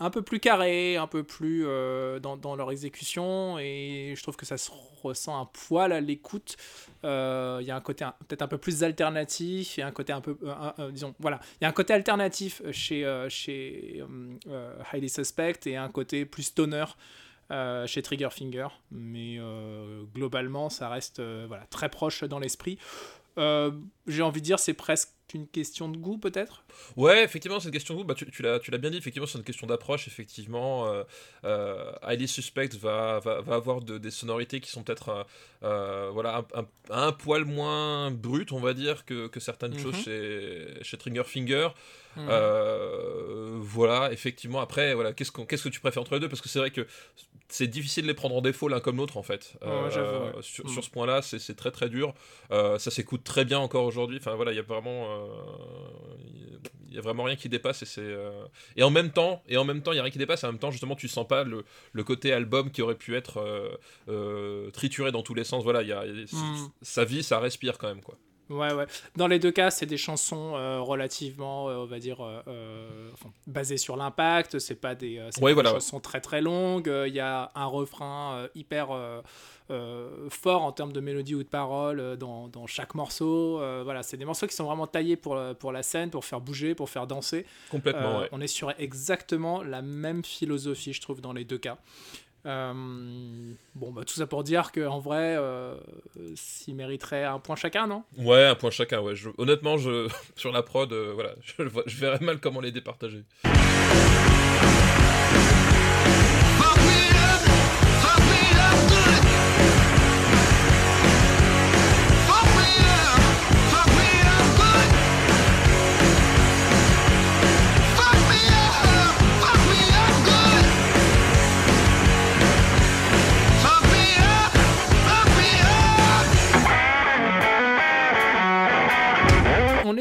un 0.00 0.10
peu 0.10 0.22
plus 0.22 0.40
carré, 0.40 0.96
un 0.96 1.06
peu 1.06 1.24
plus 1.24 1.64
euh, 1.66 2.20
dans, 2.20 2.56
leur 2.56 2.70
exécution, 2.70 3.58
et 3.58 4.14
je 4.16 4.22
trouve 4.22 4.36
que 4.36 4.46
ça 4.46 4.56
se 4.56 4.70
ressent 5.02 5.40
un 5.40 5.46
poil 5.46 5.92
à 5.92 6.00
l'écoute. 6.00 6.56
Euh, 7.04 7.58
il 7.60 7.66
y 7.66 7.70
a 7.70 7.76
un 7.76 7.80
côté 7.80 8.06
peut-être 8.28 8.42
un 8.42 8.48
peu 8.48 8.58
plus 8.58 8.84
alternatif, 8.84 9.78
et 9.78 9.82
un 9.82 9.90
côté 9.90 10.12
un 10.12 10.20
peu, 10.20 10.38
euh, 10.42 10.90
disons, 10.90 11.14
voilà, 11.18 11.40
il 11.60 11.64
y 11.64 11.66
a 11.66 11.68
un 11.68 11.72
côté 11.72 11.94
alternatif 11.94 12.62
chez, 12.70 13.26
chez 13.28 14.02
Highly 14.92 15.08
Suspect, 15.08 15.66
et 15.66 15.76
un 15.76 15.88
côté 15.88 16.24
plus 16.24 16.44
stoner 16.44 16.84
chez 17.86 18.02
Trigger 18.02 18.28
Finger, 18.30 18.68
mais 18.92 19.38
globalement, 20.14 20.70
ça 20.70 20.88
reste 20.88 21.20
voilà, 21.20 21.64
très 21.70 21.88
proche 21.88 22.22
dans 22.22 22.38
l'esprit. 22.38 22.78
J'ai 23.36 24.22
envie 24.22 24.40
de 24.40 24.46
dire, 24.46 24.60
c'est 24.60 24.74
presque 24.74 25.10
une 25.34 25.46
question 25.46 25.88
de 25.88 25.96
goût 25.96 26.18
peut-être? 26.18 26.64
Ouais, 26.96 27.24
effectivement, 27.24 27.60
c'est 27.60 27.68
une 27.68 27.74
question 27.74 27.94
de 27.94 28.00
goût. 28.00 28.04
Bah, 28.04 28.14
tu, 28.14 28.30
tu 28.30 28.42
l'as 28.42 28.78
bien 28.78 28.90
dit, 28.90 28.96
effectivement, 28.96 29.26
c'est 29.26 29.38
une 29.38 29.44
question 29.44 29.66
d'approche. 29.66 30.06
Effectivement, 30.08 30.86
euh, 30.88 31.04
euh, 31.44 31.92
Highly 32.02 32.28
Suspect 32.28 32.70
va, 32.80 33.20
va, 33.20 33.40
va 33.40 33.54
avoir 33.54 33.80
de, 33.80 33.98
des 33.98 34.10
sonorités 34.10 34.60
qui 34.60 34.70
sont 34.70 34.82
peut-être 34.82 35.08
euh, 35.08 35.22
euh, 35.62 36.10
voilà, 36.12 36.44
un, 36.54 36.66
un, 36.90 37.12
poil 37.12 37.44
moins 37.44 38.10
brutes, 38.10 38.52
on 38.52 38.60
va 38.60 38.74
dire, 38.74 39.04
que, 39.04 39.26
que 39.26 39.40
certaines 39.40 39.74
mhm. 39.74 39.80
choses 39.80 39.96
chez, 39.96 40.66
chez 40.82 40.96
Trigger 40.96 41.24
Finger. 41.24 41.68
Mhm. 42.16 43.60
voilà, 43.60 44.12
effectivement, 44.12 44.60
après, 44.60 44.94
voilà, 44.94 45.12
qu'est-ce 45.12 45.30
qu'est-ce 45.30 45.64
que 45.64 45.68
tu 45.68 45.80
préfères 45.80 46.02
entre 46.02 46.14
les 46.14 46.20
deux? 46.20 46.28
Parce 46.28 46.40
que 46.40 46.48
c'est 46.48 46.58
vrai 46.58 46.70
que 46.70 46.86
c'est 47.48 47.68
difficile 47.68 48.02
de 48.02 48.08
les 48.08 48.14
prendre 48.14 48.34
en 48.34 48.40
défaut 48.40 48.68
l'un 48.68 48.80
comme 48.80 48.96
l'autre, 48.96 49.16
en 49.16 49.22
fait. 49.22 49.54
sur, 49.90 50.36
mhm. 50.36 50.42
sur, 50.42 50.84
ce 50.84 50.90
point-là, 50.90 51.22
c'est 51.22 51.54
très 51.54 51.70
très 51.70 51.88
dur. 51.88 52.14
ça 52.50 52.90
s'écoute 52.90 53.24
très 53.24 53.44
bien 53.44 53.58
encore 53.58 53.84
aujourd'hui. 53.84 54.18
Enfin, 54.20 54.34
voilà, 54.34 54.52
il 54.52 54.56
y 54.56 54.60
a 54.60 54.62
vraiment 54.62 55.17
il 56.88 56.94
y 56.94 56.98
a 56.98 57.02
vraiment 57.02 57.24
rien 57.24 57.36
qui 57.36 57.48
dépasse 57.48 57.82
et 57.82 57.86
c'est 57.86 58.00
euh, 58.00 58.46
et 58.76 58.82
en 58.82 58.90
même 58.90 59.10
temps 59.10 59.42
et 59.48 59.56
en 59.56 59.64
même 59.64 59.82
temps 59.82 59.92
il 59.92 59.96
y 59.96 59.98
a 59.98 60.02
rien 60.02 60.10
qui 60.10 60.18
dépasse 60.18 60.42
et 60.42 60.46
en 60.46 60.52
même 60.52 60.58
temps 60.58 60.70
justement 60.70 60.96
tu 60.96 61.08
sens 61.08 61.26
pas 61.26 61.44
le, 61.44 61.64
le 61.92 62.04
côté 62.04 62.32
album 62.32 62.70
qui 62.70 62.82
aurait 62.82 62.94
pu 62.94 63.14
être 63.14 63.38
euh, 63.38 63.76
euh, 64.08 64.70
trituré 64.70 65.12
dans 65.12 65.22
tous 65.22 65.34
les 65.34 65.44
sens 65.44 65.62
voilà 65.62 65.82
il 65.82 65.88
y 65.88 65.92
a, 65.92 66.04
hmm. 66.04 66.70
sa 66.82 67.04
vie 67.04 67.22
ça 67.22 67.38
respire 67.40 67.78
quand 67.78 67.88
même 67.88 68.02
quoi 68.02 68.16
Ouais, 68.50 68.72
ouais. 68.72 68.86
Dans 69.16 69.26
les 69.26 69.38
deux 69.38 69.50
cas, 69.50 69.70
c'est 69.70 69.86
des 69.86 69.96
chansons 69.96 70.52
relativement, 70.82 71.66
on 71.66 71.86
va 71.86 71.98
dire, 71.98 72.18
basées 73.46 73.76
sur 73.76 73.96
l'impact. 73.96 74.58
C'est 74.58 74.80
pas 74.80 74.94
des, 74.94 75.20
ouais, 75.40 75.54
des 75.54 75.64
chansons 75.64 76.00
très 76.00 76.20
très 76.20 76.40
longues. 76.40 76.90
Il 77.06 77.14
y 77.14 77.20
a 77.20 77.50
un 77.54 77.66
refrain 77.66 78.48
hyper 78.54 79.22
euh, 79.70 80.30
fort 80.30 80.62
en 80.62 80.72
termes 80.72 80.94
de 80.94 81.00
mélodie 81.00 81.34
ou 81.34 81.42
de 81.42 81.48
parole 81.48 82.00
euh, 82.00 82.16
dans, 82.16 82.48
dans, 82.48 82.66
chaque 82.66 82.94
morceau. 82.94 83.60
Euh, 83.60 83.82
voilà, 83.84 84.02
c'est 84.02 84.16
des 84.16 84.24
morceaux 84.24 84.46
qui 84.46 84.54
sont 84.54 84.64
vraiment 84.64 84.86
taillés 84.86 85.16
pour, 85.16 85.38
pour 85.58 85.72
la 85.72 85.82
scène, 85.82 86.08
pour 86.08 86.24
faire 86.24 86.40
bouger, 86.40 86.74
pour 86.74 86.88
faire 86.88 87.06
danser. 87.06 87.44
Complètement, 87.70 88.22
On 88.32 88.40
est 88.40 88.46
sur 88.46 88.72
exactement 88.78 89.62
la 89.62 89.82
même 89.82 90.24
philosophie, 90.24 90.94
je 90.94 91.02
trouve, 91.02 91.20
dans 91.20 91.34
les 91.34 91.44
deux 91.44 91.58
cas. 91.58 91.76
Bon, 92.44 93.92
bah, 93.92 94.02
tout 94.06 94.14
ça 94.14 94.26
pour 94.26 94.44
dire 94.44 94.72
qu'en 94.72 94.98
vrai, 94.98 95.36
euh, 95.38 95.74
s'il 96.34 96.74
mériterait 96.74 97.24
un 97.24 97.38
point 97.38 97.56
chacun, 97.56 97.86
non? 97.86 98.04
Ouais, 98.16 98.44
un 98.44 98.54
point 98.54 98.70
chacun, 98.70 99.00
ouais. 99.00 99.14
honnêtement, 99.38 99.76
je, 99.76 100.08
sur 100.36 100.52
la 100.52 100.62
prod, 100.62 100.92
voilà, 100.92 101.34
je, 101.42 101.64
je 101.86 101.96
verrais 101.96 102.20
mal 102.20 102.40
comment 102.40 102.60
les 102.60 102.72
départager. 102.72 103.24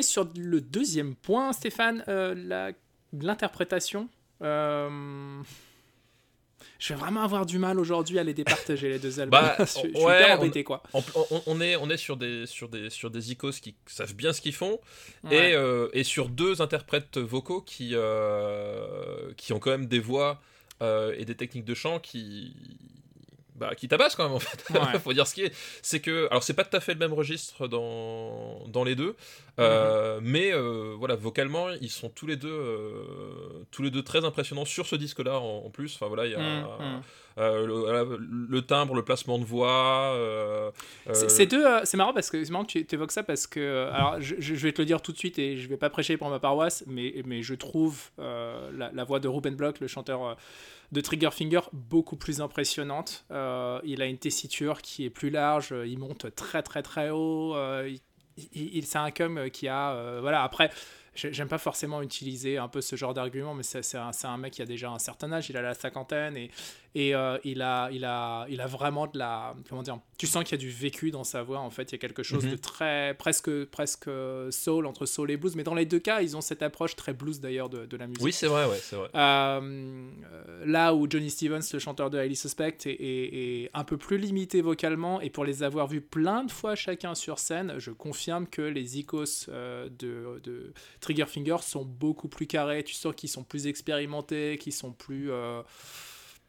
Sur 0.08 0.28
le 0.36 0.62
deuxième 0.62 1.16
point, 1.16 1.54
Stéphane, 1.54 2.04
l'interprétation. 3.14 4.10
Je 6.80 6.94
vais 6.94 7.00
vraiment 7.00 7.24
avoir 7.24 7.46
du 7.46 7.58
mal 7.58 7.80
aujourd'hui 7.80 8.20
à 8.20 8.24
les 8.24 8.34
départager 8.34 8.90
les 8.90 9.00
deux 9.00 9.20
albums. 9.20 9.42
Bah, 9.42 9.56
je, 9.60 9.66
suis 9.66 9.90
hyper 9.90 10.40
embêté 10.40 10.64
quoi. 10.64 10.84
On, 10.94 11.60
est 11.62 11.76
on 11.76 11.90
est 11.90 11.98
sur 11.98 12.18
des 12.18 12.46
sur 12.46 12.70
des 12.70 12.90
sur 12.90 13.10
des 13.10 13.32
icos 13.32 13.60
qui 13.60 13.76
savent 13.88 14.16
bien 14.16 14.34
ce 14.34 14.42
qu'ils 14.42 14.54
font 14.54 14.80
et, 15.32 15.54
euh, 15.54 15.90
et 15.94 16.04
sur 16.04 16.30
deux 16.30 16.62
interprètes 16.62 17.18
vocaux 17.18 17.62
qui 17.62 17.92
euh, 17.94 19.34
qui 19.38 19.54
ont 19.54 19.60
quand 19.60 19.72
même 19.72 19.88
des 19.88 20.00
voix 20.00 20.42
euh, 20.82 21.16
et 21.18 21.26
des 21.26 21.36
techniques 21.36 21.66
de 21.66 21.74
chant 21.74 22.00
qui 22.00 22.54
bah, 23.58 23.74
qui 23.76 23.88
tabasse 23.88 24.16
quand 24.16 24.24
même 24.24 24.34
en 24.34 24.40
fait. 24.40 24.66
Il 24.94 25.00
Faut 25.00 25.14
dire 25.14 25.26
ce 25.26 25.34
qui 25.34 25.44
est. 25.44 25.54
C'est 25.82 26.00
que, 26.00 26.28
alors 26.30 26.44
c'est 26.44 26.54
pas 26.54 26.64
tout 26.64 26.78
à 26.78 26.80
fait 26.80 26.94
le 26.94 27.00
même 27.00 27.14
registre 27.14 27.68
dans, 27.68 28.64
dans 28.68 28.84
les 28.84 28.96
deux, 28.96 29.16
euh, 29.60 30.20
mhm. 30.20 30.28
mais 30.28 30.54
euh, 30.54 30.94
voilà, 30.98 31.16
vocalement 31.16 31.70
ils 31.82 31.90
sont 31.90 32.10
tous 32.10 32.28
les 32.28 32.36
deux, 32.36 32.50
euh, 32.50 33.66
tous 33.72 33.82
les 33.82 33.90
deux 33.90 34.04
très 34.04 34.26
impressionnants 34.26 34.66
sur 34.66 34.86
ce 34.86 34.96
disque-là 34.96 35.40
en, 35.40 35.70
plus. 35.72 35.96
Enfin 35.96 36.08
voilà, 36.08 36.26
il 36.28 36.34
y 36.34 36.36
a. 36.36 36.40
Mhm, 36.40 37.02
mhm. 37.38 38.48
le, 38.50 38.62
timbre, 38.62 38.94
le 38.94 39.04
placement 39.04 39.40
de 39.40 39.46
voix. 39.46 40.16
c'est 41.14 41.48
deux. 41.48 41.66
c'est 41.84 41.98
marrant 41.98 42.14
parce 42.14 42.30
que 42.30 42.44
c'est 42.44 42.52
marrant 42.52 42.66
que 42.66 42.80
tu 42.80 42.96
évoques 42.96 43.12
ça 43.12 43.24
parce 43.24 43.48
que 43.48 43.90
alors 43.92 44.22
je, 44.22 44.36
je, 44.40 44.54
vais 44.56 44.72
te 44.72 44.82
le 44.82 44.86
dire 44.86 45.02
tout 45.02 45.12
de 45.12 45.18
suite 45.18 45.40
et 45.40 45.58
je 45.58 45.68
vais 45.68 45.78
pas 45.78 45.90
prêcher 45.90 46.18
pour 46.18 46.30
ma 46.30 46.40
paroisse, 46.40 46.84
mais 46.86 47.24
mais 47.26 47.42
je 47.42 47.56
trouve 47.56 48.12
la, 48.20 48.92
la, 48.94 49.04
voix 49.04 49.20
de 49.20 49.28
Ruben 49.28 49.56
Block, 49.56 49.80
le 49.80 49.88
chanteur 49.88 50.38
de 50.92 51.02
Triggerfinger 51.02 51.62
beaucoup 51.74 52.16
plus 52.16 52.42
impressionnante. 52.42 53.26
Euh, 53.32 53.80
il 53.84 54.02
a 54.02 54.06
une 54.06 54.18
tessiture 54.18 54.82
qui 54.82 55.06
est 55.06 55.10
plus 55.10 55.30
large, 55.30 55.72
euh, 55.72 55.86
il 55.86 56.00
monte 56.00 56.34
très 56.36 56.64
très 56.64 56.82
très 56.82 57.10
haut. 57.10 57.56
Euh, 57.56 57.94
il, 58.54 58.86
c'est 58.86 59.00
un 59.00 59.12
cum 59.12 59.50
qui 59.50 59.68
a. 59.68 60.20
voilà, 60.22 60.44
après, 60.44 60.70
j'aime 61.16 61.48
pas 61.48 61.58
forcément 61.58 62.04
utiliser 62.04 62.60
un 62.60 62.68
peu 62.68 62.82
ce 62.82 62.96
genre 62.96 63.16
d'argument, 63.16 63.56
mais 63.56 63.64
c'est 63.64 63.96
un, 63.96 64.12
un, 64.24 64.38
mec 64.38 64.54
qui 64.54 64.62
a 64.62 64.66
déjà 64.66 64.92
un 64.92 65.00
certain 65.00 65.32
âge, 65.32 65.50
il 65.50 65.58
a 65.58 65.64
la 65.64 65.74
cinquantaine 65.74 66.38
et, 66.38 66.52
et 67.00 67.10
il, 67.44 67.62
a, 67.62 67.90
il, 67.92 68.06
a, 68.06 68.48
il 68.50 68.60
a 68.60 68.66
vraiment 68.66 69.06
de 69.06 69.20
la. 69.20 69.56
Comment 69.70 69.84
dire 69.84 70.00
Tu 70.18 70.26
sens 70.26 70.44
qu'il 70.44 70.54
y 70.54 70.56
a 70.56 70.58
du 70.58 70.72
vécu 70.72 71.12
dans 71.12 71.24
sa 71.24 71.44
voix, 71.44 71.60
en 71.60 71.70
fait. 71.70 71.92
Il 71.92 71.92
y 71.92 71.96
a 71.96 72.00
quelque 72.00 72.24
chose 72.24 72.44
de 72.44 72.52
mhm. 72.52 72.60
très. 72.60 73.14
presque, 73.14 73.66
presque 73.66 74.10
soul, 74.50 74.88
entre 74.88 75.06
soul 75.06 75.30
et 75.30 75.38
blues. 75.38 75.56
Mais 75.56 75.64
dans 75.64 75.76
les 75.76 75.86
deux 75.86 76.00
cas, 76.00 76.22
ils 76.22 76.36
ont 76.36 76.42
cette 76.42 76.64
approche 76.64 76.96
très 76.96 77.14
blues 77.14 77.40
d'ailleurs 77.40 77.70
de, 77.70 77.86
de, 77.86 77.98
la 77.98 78.08
musique. 78.08 78.24
Oui, 78.24 78.34
c'est 78.34 78.48
vrai, 78.48 78.66
ouais, 78.66 78.80
c'est 78.82 78.96
vrai. 78.96 79.10
là 79.14 80.96
où 80.96 81.08
Johnny 81.08 81.30
Stevens, 81.30 81.62
le 81.72 81.78
chanteur 81.78 82.10
de 82.10 82.18
Highly 82.18 82.36
Suspect, 82.36 82.78
est, 82.86 82.90
est, 82.90 83.70
un 83.76 83.84
peu 83.84 83.98
plus 83.98 84.18
limité 84.18 84.62
vocalement, 84.62 85.22
et 85.22 85.30
pour 85.30 85.46
les 85.46 85.62
avoir 85.62 85.86
vus 85.86 86.02
plein 86.02 86.46
de 86.46 86.52
fois 86.52 86.74
chacun 86.74 87.14
sur 87.14 87.38
scène, 87.38 87.76
je 87.78 87.92
confirme 87.92 88.48
que 88.48 88.64
les 88.64 88.98
icos 88.98 89.50
de, 89.50 90.42
de 90.44 90.74
Triggerfinger 91.02 91.58
sont 91.62 91.86
beaucoup 91.86 92.28
plus 92.28 92.48
carrés. 92.48 92.84
Tu 92.84 92.96
sens 92.96 93.14
qu'ils 93.16 93.30
sont 93.30 93.44
plus 93.44 93.68
expérimentés, 93.68 94.58
qu'ils 94.58 94.74
sont 94.74 94.94
plus. 94.94 95.32
Euh, 95.32 95.62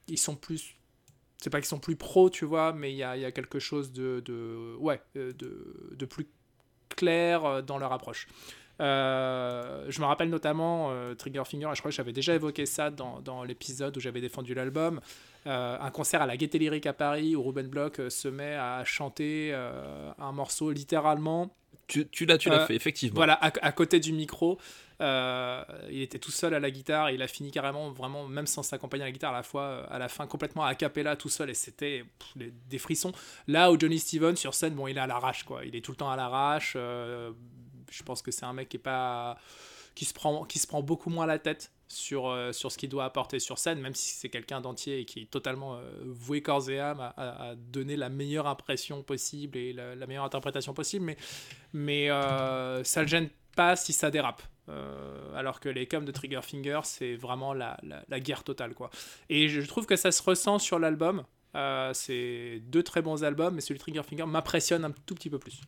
ils 0.08 0.18
sont 0.18 0.36
plus. 0.36 0.74
C'est 1.38 1.50
pas 1.50 1.60
qu'ils 1.60 1.68
sont 1.68 1.78
plus 1.78 1.96
pros, 1.96 2.30
tu 2.30 2.44
vois, 2.44 2.72
mais 2.72 2.92
il 2.92 2.96
y 2.96 3.04
a, 3.04 3.30
quelque 3.30 3.58
chose 3.58 3.92
de, 3.92 4.76
ouais, 4.78 5.00
euh, 5.16 5.32
de, 5.32 6.06
plus 6.06 6.26
clair 6.88 7.44
euh, 7.44 7.62
dans 7.62 7.78
leur 7.78 7.92
approche. 7.92 8.26
je 8.80 10.00
me 10.00 10.04
rappelle 10.04 10.30
notamment 10.30 10.92
Triggerfinger, 11.16 11.68
et 11.70 11.74
je 11.74 11.80
crois 11.80 11.90
que 11.90 11.96
j'avais 11.96 12.12
déjà 12.12 12.34
évoqué 12.34 12.66
ça 12.66 12.90
dans, 12.90 13.44
l'épisode 13.44 13.96
où 13.96 14.00
j'avais 14.00 14.20
défendu 14.20 14.54
l'album, 14.54 15.00
un 15.46 15.90
concert 15.90 16.22
à 16.22 16.26
la 16.26 16.36
Gaieté 16.36 16.58
Lyrique 16.58 16.86
à 16.86 16.92
Paris 16.92 17.36
où 17.36 17.42
Ruben 17.42 17.68
Block 17.68 18.00
se 18.08 18.28
met 18.28 18.54
à 18.54 18.84
chanter 18.84 19.54
un 19.54 20.32
morceau 20.32 20.72
littéralement 20.72 21.54
tu, 21.88 22.06
tu 22.08 22.26
l'as, 22.26 22.38
tu 22.38 22.50
l'as 22.50 22.62
euh, 22.62 22.66
fait, 22.66 22.76
effectivement. 22.76 23.16
Voilà, 23.16 23.34
à, 23.34 23.72
côté 23.72 23.98
du 23.98 24.12
micro. 24.12 24.58
Euh, 25.00 25.64
il 25.90 26.02
était 26.02 26.18
tout 26.18 26.30
seul 26.30 26.54
à 26.54 26.60
la 26.60 26.70
guitare 26.70 27.08
et 27.08 27.14
il 27.14 27.22
a 27.22 27.28
fini 27.28 27.50
carrément, 27.50 27.90
vraiment, 27.90 28.26
même 28.26 28.46
sans 28.46 28.62
s'accompagner 28.62 29.04
à 29.04 29.06
la 29.06 29.12
guitare, 29.12 29.32
à 29.32 29.36
la 29.38 29.42
fois, 29.42 29.62
euh, 29.62 29.86
à 29.88 29.98
la 29.98 30.08
fin, 30.08 30.26
complètement 30.26 30.64
a 30.64 30.74
cappella 30.74 31.16
tout 31.16 31.28
seul 31.28 31.50
et 31.50 31.54
c'était 31.54 32.04
des 32.36 32.78
frissons. 32.78 33.12
Là 33.46 33.72
où 33.72 33.78
Johnny 33.78 33.98
Stevens 33.98 34.36
sur 34.36 34.54
scène, 34.54 34.74
bon, 34.74 34.86
il 34.86 34.96
est 34.96 35.00
à 35.00 35.06
l'arrache, 35.06 35.44
quoi. 35.44 35.64
Il 35.64 35.74
est 35.74 35.80
tout 35.80 35.92
le 35.92 35.96
temps 35.96 36.10
à 36.10 36.16
l'arrache. 36.16 36.74
je 36.74 38.02
pense 38.04 38.22
que 38.22 38.30
c'est 38.30 38.44
un 38.44 38.52
mec 38.52 38.68
qui 38.68 38.76
est 38.76 38.80
pas. 38.80 39.38
qui 39.94 40.04
se 40.04 40.12
prend, 40.12 40.44
qui 40.44 40.58
se 40.58 40.66
prend 40.66 40.82
beaucoup 40.82 41.10
moins 41.10 41.26
la 41.26 41.38
tête 41.38 41.72
sur, 41.88 42.28
euh, 42.28 42.52
sur 42.52 42.70
ce 42.70 42.78
qu'il 42.78 42.90
doit 42.90 43.04
apporter 43.04 43.40
sur 43.40 43.58
scène, 43.58 43.80
même 43.80 43.94
si 43.94 44.14
c'est 44.14 44.28
quelqu'un 44.28 44.60
d'entier 44.60 45.00
et 45.00 45.04
qui 45.04 45.22
est 45.22 45.30
totalement 45.30 45.76
euh, 45.76 45.80
voué 46.04 46.42
corps 46.42 46.68
et 46.70 46.78
âme 46.78 47.00
à, 47.00 47.54
donner 47.56 47.96
la 47.96 48.10
meilleure 48.10 48.46
impression 48.46 49.02
possible 49.02 49.56
et 49.56 49.72
la, 49.72 50.06
meilleure 50.06 50.24
interprétation 50.24 50.74
possible, 50.74 51.06
mais, 51.06 51.16
mais 51.72 52.10
euh, 52.10 52.84
ça 52.84 53.02
le 53.02 53.08
gêne 53.08 53.28
pas 53.56 53.74
si 53.74 53.92
ça 53.92 54.10
dérape. 54.10 54.42
alors 55.34 55.60
que 55.60 55.68
les 55.68 55.86
coms 55.86 56.04
de 56.04 56.12
Triggerfinger, 56.12 56.80
c'est 56.84 57.16
vraiment 57.16 57.54
la, 57.54 57.78
la, 57.82 58.20
guerre 58.20 58.44
totale. 58.44 58.74
quoi. 58.74 58.90
Et 59.30 59.48
je 59.48 59.60
trouve 59.62 59.86
que 59.86 59.96
ça 59.96 60.12
se 60.12 60.22
ressent 60.22 60.58
sur 60.58 60.78
l'album. 60.78 61.24
c'est 61.94 62.60
deux 62.66 62.82
très 62.82 63.02
bons 63.02 63.24
albums, 63.24 63.54
mais 63.54 63.60
celui 63.60 63.78
de 63.78 63.82
Triggerfinger 63.82 64.26
m'impressionne 64.26 64.84
un 64.84 64.92
tout 65.06 65.14
petit 65.14 65.30
peu 65.30 65.38
plus. 65.38 65.62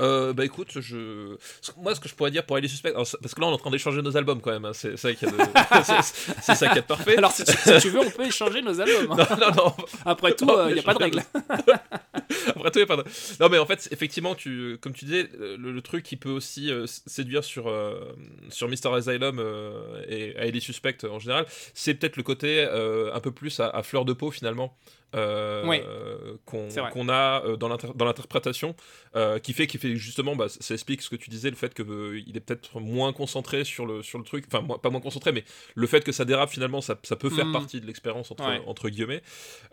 Euh, 0.00 0.32
bah 0.32 0.44
écoute, 0.44 0.80
je... 0.80 1.36
moi 1.76 1.94
ce 1.94 2.00
que 2.00 2.08
je 2.08 2.14
pourrais 2.14 2.32
dire 2.32 2.44
pour 2.44 2.56
aller 2.56 2.66
suspect, 2.66 2.92
parce 2.92 3.14
que 3.16 3.40
là 3.40 3.46
on 3.46 3.50
est 3.50 3.54
en 3.54 3.58
train 3.58 3.70
d'échanger 3.70 4.02
nos 4.02 4.16
albums 4.16 4.40
quand 4.40 4.50
même, 4.50 4.64
hein. 4.64 4.72
c'est 4.72 4.96
ça 4.96 5.14
qui 5.14 5.24
est, 5.24 6.82
parfait. 6.82 7.16
Alors 7.16 7.30
si 7.30 7.44
tu, 7.44 7.90
veux, 7.90 8.00
on 8.00 8.10
peut 8.10 8.24
échanger 8.24 8.60
nos 8.62 8.80
albums. 8.80 9.12
Hein. 9.12 9.26
Non, 9.34 9.50
non, 9.50 9.54
non. 9.56 9.74
Après 10.04 10.34
tout, 10.34 10.48
il 10.68 10.74
n'y 10.74 10.80
a 10.80 10.82
pas 10.82 10.94
de 10.94 10.98
règle. 10.98 11.22
Après 11.34 12.70
tout, 12.70 12.78
il 12.78 12.78
n'y 12.78 12.82
a 12.82 12.86
pas 12.86 12.96
de 12.96 13.04
Non 13.40 13.48
mais 13.48 13.58
en 13.58 13.66
fait, 13.66 13.88
effectivement, 13.90 14.34
tu, 14.34 14.78
comme 14.80 14.92
tu 14.92 15.04
disais, 15.04 15.28
le, 15.38 15.80
truc 15.82 16.02
qui 16.02 16.16
peut 16.16 16.30
aussi 16.30 16.70
euh, 16.70 16.86
séduire 16.86 17.44
sur, 17.44 17.68
euh, 17.68 18.14
sur 18.48 18.68
Mr. 18.68 18.94
Asylum 18.94 19.40
et 20.08 20.36
à 20.36 20.60
Suspect 20.60 21.04
en 21.04 21.18
général, 21.18 21.46
c'est 21.74 21.94
peut-être 21.94 22.16
le 22.16 22.22
côté 22.22 22.64
un 22.64 23.20
peu 23.20 23.30
plus 23.30 23.60
à, 23.60 23.82
fleur 23.82 24.04
de 24.04 24.12
peau 24.12 24.30
finalement. 24.30 24.76
Qu'on 26.44 27.08
a 27.08 27.56
dans 27.56 27.68
l'interprétation, 28.04 28.74
qui 29.42 29.52
fait 29.52 29.66
qu'il 29.66 29.96
justement, 29.96 30.36
bah, 30.36 30.46
ça 30.48 30.74
explique 30.74 31.02
ce 31.02 31.10
que 31.10 31.16
tu 31.16 31.30
disais, 31.30 31.50
le 31.50 31.56
fait 31.56 31.74
qu'il 31.74 31.84
euh, 31.88 32.22
est 32.34 32.40
peut-être 32.40 32.80
moins 32.80 33.12
concentré 33.12 33.64
sur 33.64 33.86
le, 33.86 34.02
sur 34.02 34.18
le 34.18 34.24
truc, 34.24 34.44
enfin 34.46 34.66
pas 34.78 34.90
moins 34.90 35.00
concentré, 35.00 35.32
mais 35.32 35.44
le 35.74 35.86
fait 35.86 36.02
que 36.04 36.12
ça 36.12 36.24
dérape 36.24 36.50
finalement, 36.50 36.80
ça, 36.80 36.98
ça 37.02 37.16
peut 37.16 37.30
faire 37.30 37.46
mm. 37.46 37.52
partie 37.52 37.80
de 37.80 37.86
l'expérience 37.86 38.30
entre, 38.30 38.44
entre 38.66 38.88
guillemets. 38.88 39.22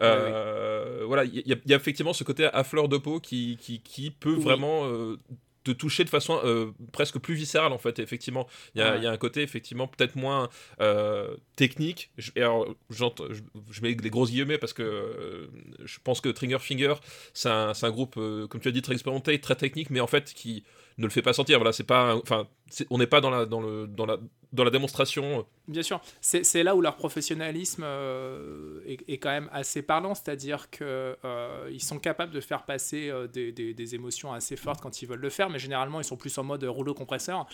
Euh, 0.01 1.03
voilà, 1.05 1.23
il 1.25 1.43
y, 1.45 1.73
a 1.73 1.75
effectivement 1.75 2.13
ce 2.13 2.23
côté 2.23 2.45
à 2.45 2.63
fleur 2.63 2.87
de 2.87 2.97
peau 2.97 3.19
qui, 3.19 3.57
qui, 3.59 3.79
qui 3.81 4.11
peut 4.11 4.35
vraiment 4.35 4.85
euh, 4.85 5.17
te 5.63 5.71
toucher 5.71 6.03
de 6.03 6.09
façon 6.09 6.39
euh, 6.43 6.71
presque 6.91 7.19
plus 7.19 7.35
viscérale 7.35 7.71
en 7.71 7.77
fait 7.77 7.99
effectivement. 7.99 8.47
Il 8.75 8.81
y, 8.81 8.83
a 8.83 9.11
un 9.11 9.17
côté 9.17 9.41
effectivement 9.41 9.87
peut-être 9.87 10.15
moins 10.15 10.49
euh, 10.79 11.35
technique. 11.55 12.11
Je, 12.17 12.31
alors, 12.37 12.67
je, 12.89 13.81
mets 13.81 13.93
des 13.95 14.09
grosses 14.09 14.31
guillemets 14.31 14.57
parce 14.57 14.73
que 14.73 14.81
euh, 14.81 15.47
je 15.83 15.99
pense 16.03 16.21
que 16.21 16.29
Triggerfinger 16.29 16.95
c'est 17.33 17.49
un, 17.49 17.73
un, 17.79 17.91
groupe 17.91 18.15
comme 18.15 18.61
tu 18.61 18.67
as 18.67 18.71
dit 18.71 18.81
très 18.81 18.93
expérimenté 18.93 19.39
très 19.39 19.55
technique 19.55 19.89
mais 19.89 19.99
en 19.99 20.07
fait 20.07 20.33
qui 20.33 20.63
ne 20.97 21.03
le 21.03 21.09
fait 21.09 21.21
pas 21.21 21.33
sentir 21.33 21.57
voilà 21.59 21.73
c'est 21.73 21.83
pas 21.83 22.15
enfin 22.15 22.47
on 22.89 22.97
n'est 22.97 23.07
pas 23.07 23.21
dans 23.21 23.29
la 23.29 23.45
dans 23.45 23.61
le 23.61 23.87
dans 23.87 24.05
la 24.05 24.17
dans 24.53 24.63
la 24.63 24.69
démonstration. 24.69 25.45
Bien 25.67 25.83
sûr, 25.83 26.01
c'est 26.19 26.63
là 26.63 26.75
où 26.75 26.81
leur 26.81 26.97
professionnalisme 26.97 27.83
euh, 27.85 28.81
est, 28.85 29.17
quand 29.17 29.29
même 29.29 29.49
assez 29.53 29.81
parlant, 29.81 30.13
c'est-à-dire 30.13 30.69
qu'ils 30.69 30.85
euh, 30.85 31.79
sont 31.79 31.99
capables 31.99 32.33
de 32.33 32.41
faire 32.41 32.63
passer 32.63 33.09
euh, 33.09 33.27
des, 33.27 33.95
émotions 33.95 34.33
assez 34.33 34.57
fortes 34.57 34.81
quand 34.81 35.01
ils 35.01 35.07
veulent 35.07 35.21
le 35.21 35.29
faire, 35.29 35.49
mais 35.49 35.59
généralement 35.59 35.99
ils 35.99 36.03
sont 36.03 36.17
plus 36.17 36.37
en 36.37 36.43
mode 36.43 36.63
rouleau 36.63 36.93
compresseur 36.93 37.45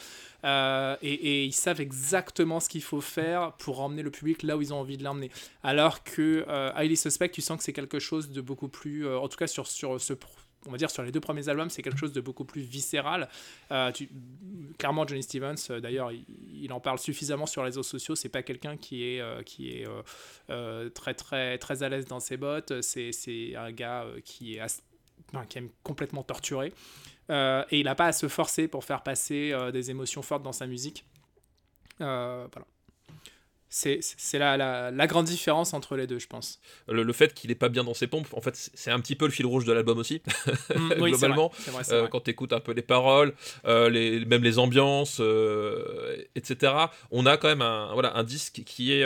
et, 0.43 0.97
et, 1.01 1.45
ils 1.45 1.53
savent 1.53 1.81
exactement 1.81 2.59
ce 2.59 2.69
qu'il 2.69 2.83
faut 2.83 3.01
faire 3.01 3.53
pour 3.53 3.79
emmener 3.81 4.03
le 4.03 4.11
public 4.11 4.43
là 4.43 4.57
où 4.57 4.61
ils 4.61 4.73
ont 4.73 4.79
envie 4.79 4.97
de 4.97 5.03
l'emmener. 5.03 5.31
Alors 5.63 6.03
que 6.03 6.45
Highly 6.75 6.97
Suspect, 6.97 7.29
tu 7.29 7.41
sens 7.41 7.57
que 7.57 7.63
c'est 7.63 7.73
quelque 7.73 7.99
chose 7.99 8.29
de 8.29 8.41
beaucoup 8.41 8.67
plus, 8.67 9.07
en 9.07 9.27
tout 9.27 9.37
cas 9.37 9.47
sur, 9.47 9.67
sur 9.67 9.99
ce 9.99 10.13
on 10.67 10.71
va 10.71 10.77
dire 10.77 10.91
sur 10.91 11.03
les 11.03 11.11
deux 11.11 11.19
premiers 11.19 11.49
albums, 11.49 11.69
c'est 11.69 11.81
quelque 11.81 11.97
chose 11.97 12.11
de 12.11 12.21
beaucoup 12.21 12.45
plus 12.45 12.61
viscéral. 12.61 13.29
Euh, 13.71 13.91
clairement, 14.77 15.07
Johnny 15.07 15.23
Stevens, 15.23 15.55
euh, 15.69 15.79
d'ailleurs, 15.79 16.11
il, 16.11 16.71
en 16.73 16.79
parle 16.79 16.99
suffisamment 16.99 17.45
sur 17.45 17.61
les 17.63 17.67
réseaux 17.67 17.83
sociaux. 17.83 18.15
C'est 18.15 18.29
pas 18.29 18.43
quelqu'un 18.43 18.77
qui 18.77 19.03
est, 19.03 19.21
euh, 19.21 19.41
qui 19.43 19.71
est 19.71 19.87
très, 20.93 21.13
très, 21.13 21.57
très 21.57 21.83
à 21.83 21.89
l'aise 21.89 22.05
dans 22.05 22.19
ses 22.19 22.37
bottes. 22.37 22.81
C'est 22.81 23.55
un 23.55 23.71
gars 23.71 24.05
qui, 24.23 24.55
est 24.55 24.83
qui 25.49 25.57
aime 25.57 25.69
complètement 25.83 26.23
torturer. 26.23 26.73
et 27.29 27.79
il 27.79 27.85
n'a 27.85 27.95
pas 27.95 28.07
à 28.07 28.11
se 28.11 28.27
forcer 28.27 28.67
pour 28.67 28.83
faire 28.83 29.03
passer 29.03 29.53
des 29.71 29.91
émotions 29.91 30.21
fortes 30.21 30.43
dans 30.43 30.53
sa 30.53 30.67
musique. 30.67 31.05
voilà. 31.99 32.67
C'est 33.69 33.99
la, 34.33 34.55
la, 34.55 34.91
la, 34.91 35.07
grande 35.07 35.25
différence 35.25 35.73
entre 35.73 35.97
les 35.97 36.07
deux, 36.07 36.19
je 36.19 36.27
pense. 36.27 36.59
Le, 36.87 37.11
fait 37.13 37.33
qu'il 37.33 37.51
est 37.51 37.55
pas 37.55 37.67
bien 37.67 37.83
dans 37.83 37.93
ses 37.93 38.07
pompes, 38.07 38.27
en 38.33 38.39
fait, 38.39 38.55
c'est 38.73 38.91
un 38.91 38.99
petit 38.99 39.15
peu 39.15 39.25
le 39.25 39.31
fil 39.31 39.45
rouge 39.45 39.65
de 39.65 39.73
l'album 39.73 39.97
aussi. 39.97 40.21
Mm, 40.73 40.93
Globalement, 40.97 41.51
euh, 41.91 42.07
quand 42.07 42.21
tu 42.21 42.31
écoutes 42.31 42.53
un 42.53 42.61
peu 42.61 42.71
les 42.71 42.81
paroles, 42.81 43.33
euh, 43.65 43.89
les, 43.89 44.23
même 44.25 44.43
les 44.43 44.57
ambiances, 44.57 45.17
euh, 45.19 46.17
etc., 46.35 46.73
on 47.11 47.25
a 47.25 47.35
quand 47.35 47.49
même 47.49 47.61
un, 47.61 47.93
voilà, 47.93 48.15
un 48.15 48.23
disque 48.23 48.61
qui 48.65 48.93
est, 48.93 49.05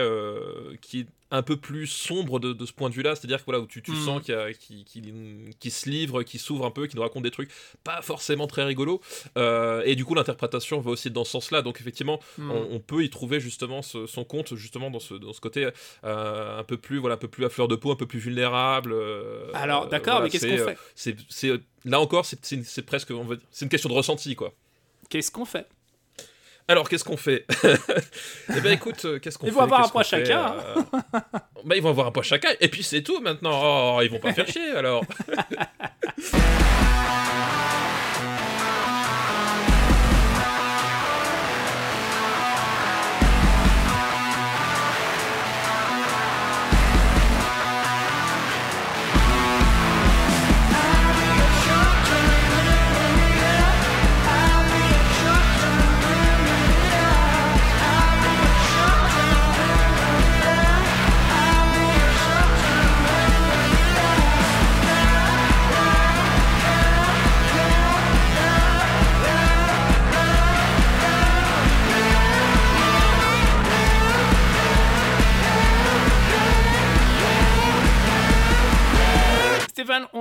qui 0.81 1.01
est 1.01 1.07
un 1.31 1.41
peu 1.41 1.57
plus 1.57 1.87
sombre 1.87 2.39
de, 2.39 2.65
ce 2.65 2.73
point 2.73 2.89
de 2.89 2.93
vue-là, 2.93 3.15
c'est-à-dire 3.15 3.39
que 3.39 3.45
voilà, 3.45 3.61
où 3.61 3.65
tu, 3.65 3.81
tu 3.81 3.91
mm. 3.91 4.05
sens 4.05 4.21
qu'il 4.21 5.55
qui, 5.59 5.71
se 5.71 5.89
livre, 5.89 6.23
qui 6.23 6.37
s'ouvre 6.37 6.65
un 6.65 6.71
peu, 6.71 6.87
qui 6.87 6.95
nous 6.95 7.01
raconte 7.01 7.23
des 7.23 7.31
trucs 7.31 7.51
pas 7.83 8.01
forcément 8.01 8.47
très 8.47 8.63
rigolos. 8.63 9.01
Euh, 9.37 9.81
et 9.85 9.95
du 9.95 10.05
coup, 10.05 10.13
l'interprétation 10.13 10.81
va 10.81 10.91
aussi 10.91 11.09
dans 11.09 11.23
ce 11.23 11.31
sens-là. 11.31 11.61
Donc 11.61 11.79
effectivement, 11.79 12.19
mm. 12.37 12.51
on, 12.51 12.79
peut 12.79 13.03
y 13.03 13.09
trouver 13.09 13.39
justement 13.39 13.81
son 13.81 14.23
compte 14.25 14.55
justement 14.55 14.91
dans 14.91 14.99
ce, 14.99 15.13
dans 15.13 15.33
ce 15.33 15.41
côté 15.41 15.69
euh, 16.03 16.59
un 16.59 16.63
peu 16.63 16.77
plus 16.77 16.97
voilà, 16.97 17.15
un 17.15 17.19
peu 17.19 17.27
plus 17.27 17.45
à 17.45 17.49
fleur 17.49 17.67
de 17.67 17.75
peau, 17.75 17.91
un 17.91 17.95
peu 17.95 18.07
plus 18.07 18.19
vulnérable. 18.19 18.91
Euh, 18.93 19.49
Alors 19.53 19.87
d'accord, 19.87 20.21
mais 20.21 20.29
qu'est-ce 20.29 20.47
qu'on 20.47 20.75
fait? 21.37 21.59
là 21.85 21.99
encore, 21.99 22.25
c'est 22.25 22.85
presque, 22.85 23.13
c'est 23.51 23.65
une 23.65 23.69
question 23.69 23.89
de 23.89 23.95
ressenti 23.95 24.35
quoi. 24.35 24.53
Qu'est-ce 25.09 25.31
qu'on 25.31 25.45
fait? 25.45 25.67
Alors, 26.67 26.89
qu'est-ce 26.89 27.03
qu'on 27.03 27.17
fait 27.17 27.45
Eh 28.55 28.61
ben, 28.61 28.73
écoute, 28.73 29.03
euh, 29.05 29.19
qu'est-ce 29.19 29.37
qu'on 29.37 29.45
fait 29.45 29.51
Ils 29.51 29.55
vont 29.55 29.61
avoir 29.61 29.85
un 29.85 29.89
poids 29.89 30.03
chacun. 30.03 30.55
bah, 31.65 31.75
ils 31.75 31.81
vont 31.81 31.89
avoir 31.89 32.07
un 32.07 32.11
poids 32.11 32.23
chacun, 32.23 32.49
et 32.59 32.67
puis 32.67 32.83
c'est 32.83 33.01
tout 33.01 33.19
maintenant. 33.21 33.97
Oh, 33.97 34.01
ils 34.01 34.09
vont 34.09 34.19
pas 34.19 34.33
faire 34.33 34.47
chier 34.47 34.71
alors. 34.71 35.03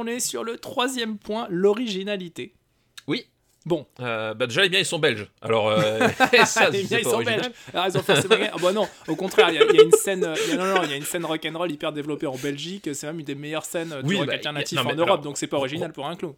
on 0.01 0.07
est 0.07 0.21
sur 0.21 0.45
le 0.45 0.57
troisième 0.59 1.19
point, 1.19 1.47
l'originalité. 1.51 2.55
Oui. 3.07 3.27
Bon. 3.67 3.87
Euh, 4.01 4.33
bah 4.35 4.47
déjà, 4.47 4.63
les 4.63 4.69
biens, 4.69 4.79
ils 4.79 4.87
sont 4.87 4.99
belges. 4.99 5.29
Alors, 5.43 5.69
euh, 5.69 6.09
ça, 6.47 6.71
les 6.71 6.83
biens, 6.85 6.99
ils 6.99 7.05
sont 7.05 7.23
belges. 7.23 7.51
Alors, 7.75 7.87
ils 7.89 7.99
ont 7.99 8.03
forcément... 8.03 8.37
ah, 8.53 8.57
bah 8.61 8.73
non, 8.73 8.89
au 9.07 9.17
contraire, 9.17 9.51
il 9.51 9.57
y, 9.57 9.59
a 9.59 9.83
une 9.83 9.93
scène, 9.93 10.23
y 10.49 10.53
a, 10.53 10.57
non, 10.57 10.75
non, 10.75 10.83
il 10.85 10.91
y 10.91 10.95
a 10.95 10.97
une 10.97 11.05
scène 11.05 11.25
rock'n'roll 11.25 11.71
hyper 11.71 11.93
développée 11.93 12.27
en 12.27 12.37
Belgique. 12.37 12.89
C'est 12.95 13.07
même 13.07 13.19
une 13.19 13.27
des 13.27 13.35
meilleures 13.35 13.65
scènes 13.65 13.95
oui, 14.05 14.17
rock 14.17 14.27
bah, 14.27 14.33
alternatif 14.35 14.79
en 14.79 14.95
Europe, 14.95 15.23
donc 15.23 15.37
c'est 15.37 15.47
pas 15.47 15.59
original 15.59 15.93
pour 15.93 16.07
un 16.07 16.17
clou. 16.17 16.35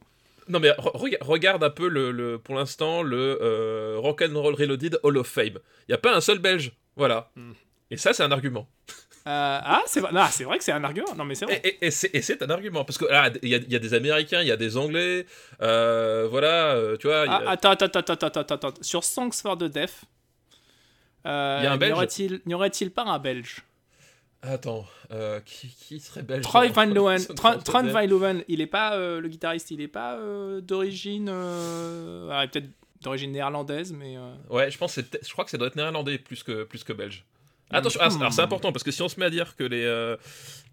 Non 0.48 0.58
mais 0.58 0.72
regarde 1.20 1.62
un 1.62 1.70
peu 1.70 1.88
le, 1.88 2.36
pour 2.42 2.56
l'instant 2.56 3.02
le 3.02 3.38
euh, 3.40 3.94
Rock'n'Roll 3.98 4.54
Reloaded 4.54 4.98
Hall 5.04 5.18
of 5.18 5.28
Fame. 5.28 5.58
Il 5.88 5.92
y 5.92 5.94
a 5.94 5.98
pas 5.98 6.14
un 6.14 6.20
seul 6.20 6.38
Belge, 6.38 6.72
voilà. 6.96 7.30
Hmm. 7.36 7.52
Et 7.90 7.96
ça 7.96 8.12
c'est 8.12 8.24
un 8.24 8.32
argument. 8.32 8.68
Euh, 9.26 9.60
ah, 9.62 9.82
c'est 9.86 10.00
vrai. 10.00 10.10
c'est 10.30 10.44
vrai 10.44 10.58
que 10.58 10.64
c'est 10.64 10.72
un 10.72 10.82
argument. 10.82 11.14
Non, 11.16 11.24
mais 11.24 11.36
c'est 11.36 11.44
vrai. 11.44 11.62
Et, 11.80 11.90
c'est 11.90 12.42
un 12.42 12.50
argument 12.50 12.84
parce 12.84 12.98
que 12.98 13.04
ah, 13.10 13.30
il 13.42 13.50
y, 13.50 13.76
a 13.76 13.78
des 13.78 13.94
Américains, 13.94 14.40
il 14.40 14.48
y 14.48 14.52
a 14.52 14.56
des 14.56 14.76
Anglais, 14.76 15.26
euh, 15.60 16.26
voilà, 16.28 16.74
euh, 16.74 16.96
tu 16.96 17.06
vois. 17.06 17.24
Ah, 17.28 17.42
attends, 17.50 17.70
attends, 17.70 17.86
attends, 17.86 18.12
attends, 18.14 18.40
attends, 18.40 18.54
attends. 18.54 18.74
Sur 18.80 19.04
Songs 19.04 19.32
for 19.40 19.56
the 19.56 19.64
Deaf, 19.64 20.04
y 21.24 21.28
a. 21.28 21.76
N'y 22.46 22.54
aurait-il 22.54 22.90
pas 22.90 23.04
un 23.04 23.18
Belge? 23.20 23.62
Attends, 24.42 24.86
qui, 25.44 25.68
qui, 25.68 26.00
serait 26.00 26.22
belge 26.22 26.42
Troy 26.42 26.66
Van 26.66 26.86
Leeuwen. 26.86 27.24
Troy 27.64 27.82
Van 27.82 28.00
Leeuwen, 28.04 28.42
il 28.48 28.60
est 28.60 28.66
pas 28.66 28.96
le 28.96 29.28
guitariste, 29.28 29.70
il 29.70 29.80
est 29.80 29.88
pas 29.88 30.18
d'origine, 30.60 31.26
peut-être 31.26 32.68
d'origine 33.02 33.30
néerlandaise, 33.30 33.92
mais. 33.92 34.16
Ouais, 34.50 34.68
je 34.68 34.78
pense, 34.78 34.98
je 34.98 35.32
crois 35.32 35.44
que 35.44 35.50
ça 35.52 35.58
doit 35.58 35.68
être 35.68 35.76
néerlandais 35.76 36.18
plus 36.18 36.42
que 36.42 36.64
plus 36.64 36.82
que 36.82 36.92
belge. 36.92 37.24
Attention, 37.72 38.00
ah, 38.02 38.08
alors 38.20 38.32
c'est 38.32 38.42
important 38.42 38.72
parce 38.72 38.82
que 38.82 38.90
si 38.90 39.02
on 39.02 39.08
se 39.08 39.18
met 39.18 39.26
à 39.26 39.30
dire 39.30 39.56
que 39.56 39.64
les, 39.64 39.84
euh, 39.84 40.16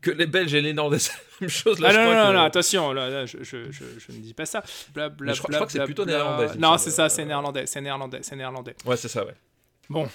que 0.02 0.12
les 0.12 0.26
Belges 0.26 0.54
et 0.54 0.62
les 0.62 0.74
Néerlandais 0.74 1.00
c'est 1.00 1.14
la 1.14 1.20
même 1.42 1.50
chose, 1.50 1.80
là, 1.80 1.90
ah, 1.90 1.94
je 1.94 1.98
non, 1.98 2.04
crois 2.04 2.16
non, 2.16 2.30
que... 2.30 2.36
non, 2.36 2.44
attention, 2.44 2.94
là, 2.94 3.26
je, 3.26 3.38
je, 3.42 3.72
je, 3.72 3.84
je, 3.98 4.12
ne 4.12 4.18
dis 4.18 4.34
pas 4.34 4.46
ça. 4.46 4.64
Bla, 4.94 5.10
bla, 5.10 5.34
je, 5.34 5.42
crois, 5.42 5.66
que 5.66 5.72
c'est 5.72 5.84
plutôt 5.86 6.06
néerlandais. 6.06 6.56
Non, 6.58 6.78
c'est 6.78 6.92
ça, 6.92 7.10
c'est 7.10 7.26
néerlandais, 7.26 7.66
c'est 7.66 7.82
néerlandais, 7.82 8.20
c'est 8.22 8.36
néerlandais. 8.36 8.76
Ouais, 8.86 8.98
c'est 8.98 9.08
ça, 9.08 9.26
ouais. 9.26 9.36
Bon, 9.90 10.08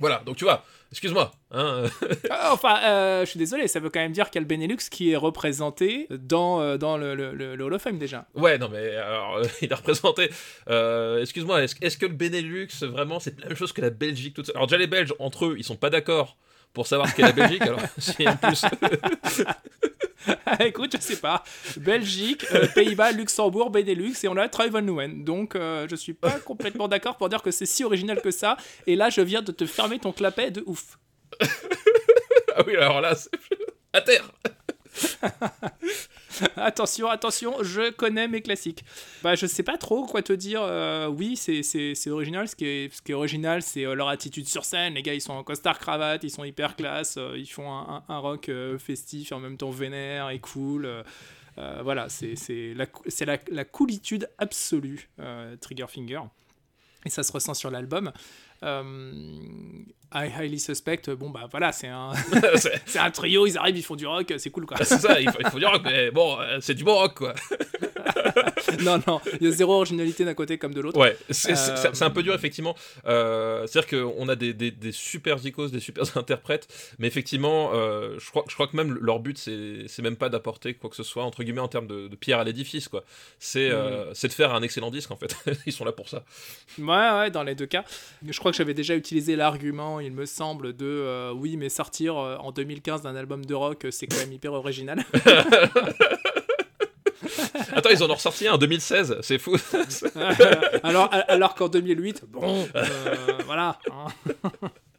voilà, 0.00 0.22
donc 0.24 0.36
tu 0.36 0.44
vois, 0.44 0.64
excuse-moi. 0.90 1.30
Hein 1.50 1.84
ah, 2.30 2.50
enfin, 2.52 2.78
euh, 2.84 3.20
je 3.24 3.30
suis 3.30 3.38
désolé, 3.38 3.68
ça 3.68 3.80
veut 3.80 3.90
quand 3.90 4.00
même 4.00 4.12
dire 4.12 4.30
qu'il 4.30 4.40
y 4.40 4.44
a 4.44 4.46
le 4.46 4.46
Benelux 4.46 4.88
qui 4.90 5.12
est 5.12 5.16
représenté 5.16 6.08
dans, 6.10 6.60
euh, 6.60 6.78
dans 6.78 6.96
le, 6.96 7.14
le, 7.14 7.34
le, 7.34 7.64
Hall 7.64 7.74
of 7.74 7.82
Fame 7.82 7.98
déjà. 7.98 8.26
Ouais, 8.34 8.58
non, 8.58 8.68
mais 8.70 8.96
alors, 8.96 9.36
euh, 9.36 9.44
il 9.62 9.70
est 9.70 9.74
représenté. 9.74 10.30
excuse-moi, 11.20 11.62
est-ce, 11.62 11.76
est 11.80 11.98
que 11.98 12.06
le 12.06 12.14
Benelux, 12.14 12.68
vraiment, 12.82 13.20
c'est 13.20 13.38
la 13.40 13.48
même 13.48 13.56
chose 13.56 13.72
que 13.72 13.82
la 13.82 13.90
Belgique 13.90 14.34
toute 14.34 14.50
Alors, 14.54 14.66
déjà, 14.66 14.78
les 14.78 14.86
Belges, 14.86 15.14
entre 15.18 15.46
eux, 15.46 15.54
ils 15.58 15.64
sont 15.64 15.76
pas 15.76 15.90
d'accord 15.90 16.36
pour 16.72 16.86
savoir 16.86 17.08
ce 17.08 17.14
qu'est 17.16 17.22
la 17.22 17.32
Belgique, 17.32 17.62
alors 17.62 17.80
a 18.26 18.36
plus. 18.36 18.64
Écoute, 20.60 20.96
je 20.96 21.02
sais 21.02 21.16
pas. 21.16 21.44
Belgique, 21.76 22.44
euh, 22.52 22.66
Pays-Bas, 22.74 23.12
Luxembourg, 23.12 23.70
Benelux, 23.70 24.14
et 24.22 24.28
on 24.28 24.36
a 24.36 24.48
Troy 24.48 24.68
Van 24.68 24.82
Donc, 24.82 25.54
euh, 25.54 25.86
je 25.88 25.96
suis 25.96 26.12
pas 26.12 26.30
complètement 26.44 26.88
d'accord 26.88 27.16
pour 27.16 27.28
dire 27.28 27.42
que 27.42 27.50
c'est 27.50 27.66
si 27.66 27.84
original 27.84 28.20
que 28.20 28.30
ça. 28.30 28.56
Et 28.86 28.96
là, 28.96 29.10
je 29.10 29.20
viens 29.20 29.42
de 29.42 29.52
te 29.52 29.66
fermer 29.66 29.98
ton 29.98 30.12
clapet 30.12 30.50
de 30.50 30.62
ouf. 30.66 30.98
ah 31.40 32.62
oui, 32.66 32.76
alors 32.76 33.00
là, 33.00 33.14
c'est... 33.14 33.30
à 33.92 34.00
terre. 34.00 34.30
attention, 36.56 37.08
attention, 37.08 37.62
je 37.62 37.90
connais 37.90 38.28
mes 38.28 38.42
classiques. 38.42 38.84
Bah, 39.22 39.34
je 39.34 39.46
sais 39.46 39.62
pas 39.62 39.76
trop 39.76 40.06
quoi 40.06 40.22
te 40.22 40.32
dire. 40.32 40.62
Euh, 40.62 41.08
oui, 41.08 41.36
c'est 41.36 42.10
original. 42.10 42.48
Ce 42.48 42.56
qui 42.56 42.66
est, 42.66 42.94
ce 42.94 43.02
qui 43.02 43.12
est 43.12 43.14
original, 43.14 43.62
c'est 43.62 43.82
leur 43.82 44.08
attitude 44.08 44.48
sur 44.48 44.64
scène. 44.64 44.94
Les 44.94 45.02
gars, 45.02 45.14
ils 45.14 45.20
sont 45.20 45.32
en 45.32 45.44
costard 45.44 45.78
cravate, 45.78 46.24
ils 46.24 46.30
sont 46.30 46.44
hyper 46.44 46.76
classe, 46.76 47.18
ils 47.36 47.46
font 47.46 47.70
un, 47.70 48.02
un, 48.08 48.18
rock 48.18 48.50
festif 48.78 49.32
en 49.32 49.40
même 49.40 49.56
temps 49.56 49.70
vénère 49.70 50.30
et 50.30 50.38
cool. 50.38 50.88
voilà, 51.56 52.08
c'est 52.08 52.74
la, 52.74 52.86
la, 53.26 53.38
la 53.50 53.64
coolitude 53.64 54.28
absolue, 54.38 55.08
Triggerfinger. 55.60 56.20
Et 57.06 57.10
ça 57.10 57.22
se 57.22 57.32
ressent 57.32 57.54
sur 57.54 57.70
l'album. 57.70 58.12
Euh, 58.62 59.12
I 60.12 60.28
Highly 60.36 60.58
Suspect, 60.58 61.02
bon 61.16 61.30
bah 61.30 61.46
voilà, 61.50 61.72
c'est 61.72 61.88
un, 61.88 62.12
c'est 62.86 62.98
un 62.98 63.10
trio, 63.10 63.46
ils 63.46 63.56
arrivent, 63.56 63.78
ils 63.78 63.84
font 63.84 63.96
du 63.96 64.06
rock, 64.06 64.32
c'est 64.38 64.50
cool 64.50 64.66
quoi. 64.66 64.76
c'est 64.78 64.98
ça, 64.98 65.20
ils 65.20 65.30
font, 65.30 65.58
du 65.58 65.66
rock, 65.66 65.82
mais 65.84 66.10
bon, 66.10 66.38
euh, 66.40 66.58
c'est 66.60 66.74
du 66.74 66.84
bon 66.84 66.96
rock 66.96 67.14
quoi. 67.14 67.34
non, 68.82 69.00
non, 69.06 69.20
il 69.40 69.46
y 69.46 69.50
a 69.50 69.52
zéro 69.52 69.74
originalité 69.74 70.24
d'un 70.24 70.34
côté 70.34 70.58
comme 70.58 70.74
de 70.74 70.80
l'autre. 70.80 70.98
Ouais, 70.98 71.16
c'est 71.30 72.02
un 72.02 72.10
peu 72.10 72.22
dur 72.22 72.34
effectivement. 72.34 72.74
Euh, 73.06 73.66
C'est-à-dire 73.66 74.00
qu'on 74.00 74.28
a 74.28 74.36
des, 74.36 74.52
des, 74.52 74.70
des, 74.70 74.92
super 74.92 75.36
des 75.38 75.80
super 75.80 76.16
interprètes, 76.16 76.66
mais 76.98 77.06
effectivement, 77.06 77.70
euh, 77.74 78.16
je, 78.18 78.30
crois, 78.30 78.44
je 78.48 78.54
crois 78.54 78.66
que 78.66 78.76
même 78.76 78.98
leur 79.00 79.20
but, 79.20 79.38
c'est 79.38 80.02
même 80.02 80.16
pas 80.16 80.28
d'apporter 80.28 80.74
quoi 80.74 80.90
que 80.90 80.96
ce 80.96 81.02
soit, 81.02 81.24
entre 81.24 81.44
guillemets, 81.44 81.60
en 81.60 81.68
termes 81.68 81.86
de, 81.86 82.08
pierre 82.16 82.40
à 82.40 82.44
l'édifice, 82.44 82.88
quoi. 82.88 83.04
C'est 83.38 83.70
mm. 83.70 84.10
c'est 84.14 84.28
de 84.28 84.32
faire 84.32 84.54
un 84.54 84.62
excellent 84.62 84.90
disque 84.90 85.10
en 85.10 85.16
fait. 85.16 85.34
ils 85.66 85.72
sont 85.72 85.84
là 85.84 85.92
pour 85.92 86.08
ça. 86.08 86.24
Ouais, 86.78 86.86
ouais, 86.86 87.30
dans 87.30 87.42
les 87.42 87.54
deux 87.54 87.66
cas. 87.66 87.84
Je 88.26 88.38
crois 88.38 88.50
que 88.50 88.56
j'avais 88.56 88.74
déjà 88.74 88.94
utilisé 88.96 89.36
l'argument, 89.36 89.99
il 90.00 90.12
me 90.12 90.26
semble, 90.26 90.74
de 90.76 90.86
euh, 90.86 91.32
oui, 91.32 91.56
mais 91.56 91.68
sortir 91.68 92.16
euh, 92.16 92.36
en 92.38 92.52
2015 92.52 93.02
d'un 93.02 93.16
album 93.16 93.44
de 93.44 93.54
rock, 93.54 93.86
c'est 93.90 94.06
quand 94.06 94.18
même 94.18 94.32
hyper 94.32 94.52
original. 94.52 95.04
Attends, 97.72 97.90
ils 97.90 98.02
en 98.02 98.10
ont 98.10 98.14
ressorti 98.14 98.48
un 98.48 98.54
en 98.54 98.58
2016, 98.58 99.18
c'est 99.22 99.38
fou. 99.38 99.56
alors 100.82 101.10
alors 101.28 101.54
qu'en 101.54 101.68
2008, 101.68 102.24
bon, 102.28 102.66
euh, 102.74 102.84
voilà. 103.46 103.78
Hein. 103.90 104.06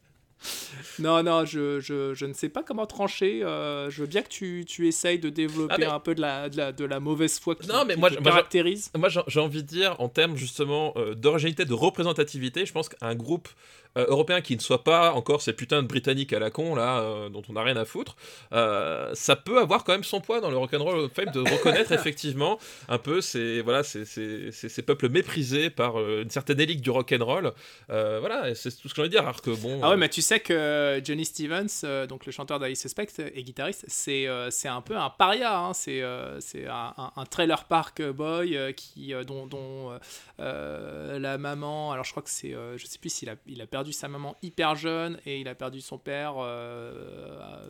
Non, 1.00 1.24
non, 1.24 1.46
je, 1.46 1.80
je, 1.80 2.14
je, 2.14 2.26
ne 2.26 2.34
sais 2.34 2.50
pas 2.50 2.64
comment 2.64 2.86
trancher. 2.86 3.44
Euh, 3.44 3.90
je 3.90 4.02
veux 4.02 4.08
bien 4.08 4.22
que 4.22 4.30
tu, 4.30 4.64
tu 4.68 4.88
essayes 4.88 5.20
de 5.20 5.30
développer 5.30 5.86
ah, 5.86 5.96
un 5.96 6.00
peu 6.00 6.16
de 6.16 6.22
la, 6.22 6.50
de 6.50 6.58
la, 6.58 6.72
de, 6.72 6.86
la, 6.86 7.00
mauvaise 7.00 7.40
foi 7.40 7.56
qui, 7.56 7.68
non, 7.68 7.86
mais 7.86 7.96
moi, 7.96 8.10
caractérise. 8.10 8.92
Moi, 8.98 9.10
j'ai 9.10 9.40
envie 9.40 9.64
de 9.64 9.68
dire, 9.68 9.96
en 10.00 10.10
termes 10.10 10.36
justement 10.36 10.94
euh, 10.96 11.16
d'originalité, 11.16 11.66
de 11.66 11.74
représentativité, 11.74 12.66
je 12.66 12.74
pense 12.74 12.90
qu'un 12.90 13.16
groupe 13.16 13.48
euh, 13.98 14.06
européen 14.08 14.40
qui 14.42 14.56
ne 14.56 14.62
soit 14.62 14.84
pas 14.84 15.12
encore 15.12 15.42
ces 15.42 15.52
putains 15.52 15.82
de 15.82 15.88
britanniques 15.88 16.32
à 16.32 16.40
la 16.40 16.50
con 16.50 16.76
là 16.76 17.28
dont 17.30 17.42
on 17.50 17.54
n'a 17.54 17.62
rien 17.62 17.76
à 17.76 17.84
foutre 17.84 18.16
ça 18.52 19.36
peut 19.36 19.60
avoir 19.60 19.84
quand 19.84 19.92
même 19.92 20.06
son 20.06 20.22
poids 20.22 20.40
dans 20.40 20.50
le 20.50 20.56
rock'n'roll 20.56 21.10
fame 21.14 21.32
de 21.34 21.42
reconnaître 21.42 21.92
effectivement 21.92 22.58
un 22.88 22.98
peu 22.98 23.20
ces 23.20 23.60
voilà 23.62 23.84
ces, 23.84 24.06
ces, 24.06 24.50
ces, 24.52 24.82
peuples 24.82 25.10
méprisés 25.10 25.70
par 25.70 26.00
une 26.00 26.30
certaine 26.30 26.62
élite 26.62 26.80
du 26.80 26.90
rock'n'roll 26.90 27.52
voilà 27.90 28.56
c'est 28.56 28.72
tout 28.72 28.88
ce 28.88 28.94
que 28.94 28.96
j'ai 28.96 29.02
envie 29.02 29.10
de 29.10 29.16
dire 29.16 29.24
alors 29.24 29.42
que 29.42 29.52
bon 29.52 29.82
ah 29.84 29.90
ouais 29.90 29.98
mais 29.98 30.08
tu 30.08 30.22
sais 30.22 30.40
que 30.40 30.54
Johnny 31.04 31.26
Stevens, 31.26 32.08
donc 32.08 32.26
le 32.26 32.32
chanteur 32.32 32.60
d'I 32.60 32.76
Suspect 32.76 33.08
et 33.34 33.44
guitariste, 33.44 33.86
c'est 33.88 34.28
c'est 34.50 34.68
un 34.68 34.82
peu 34.82 34.98
un 34.98 35.10
paria. 35.10 35.58
Hein. 35.58 35.74
c'est 35.74 36.04
c'est 36.40 36.68
un, 36.68 36.94
un, 37.16 37.26
trailer 37.26 37.66
park 37.66 38.02
boy 38.02 38.74
qui, 38.76 39.14
dont, 39.26 39.48
dont 39.48 39.98
la 40.38 41.38
maman, 41.38 41.92
alors 41.92 42.06
je 42.06 42.12
crois 42.12 42.24
que 42.24 42.30
c'est, 42.30 42.52
je 42.52 42.86
sais 42.86 43.00
plus 43.00 43.10
s'il 43.10 43.30
a, 43.30 43.36
il 43.48 43.62
a 43.62 43.68
perdu 43.68 43.94
sa 43.94 44.08
maman 44.08 44.36
hyper 44.42 44.76
jeune 44.76 45.20
et 45.26 45.40
il 45.40 45.48
a 45.48 45.56
perdu 45.56 45.82
son 45.82 45.98
père 45.98 46.36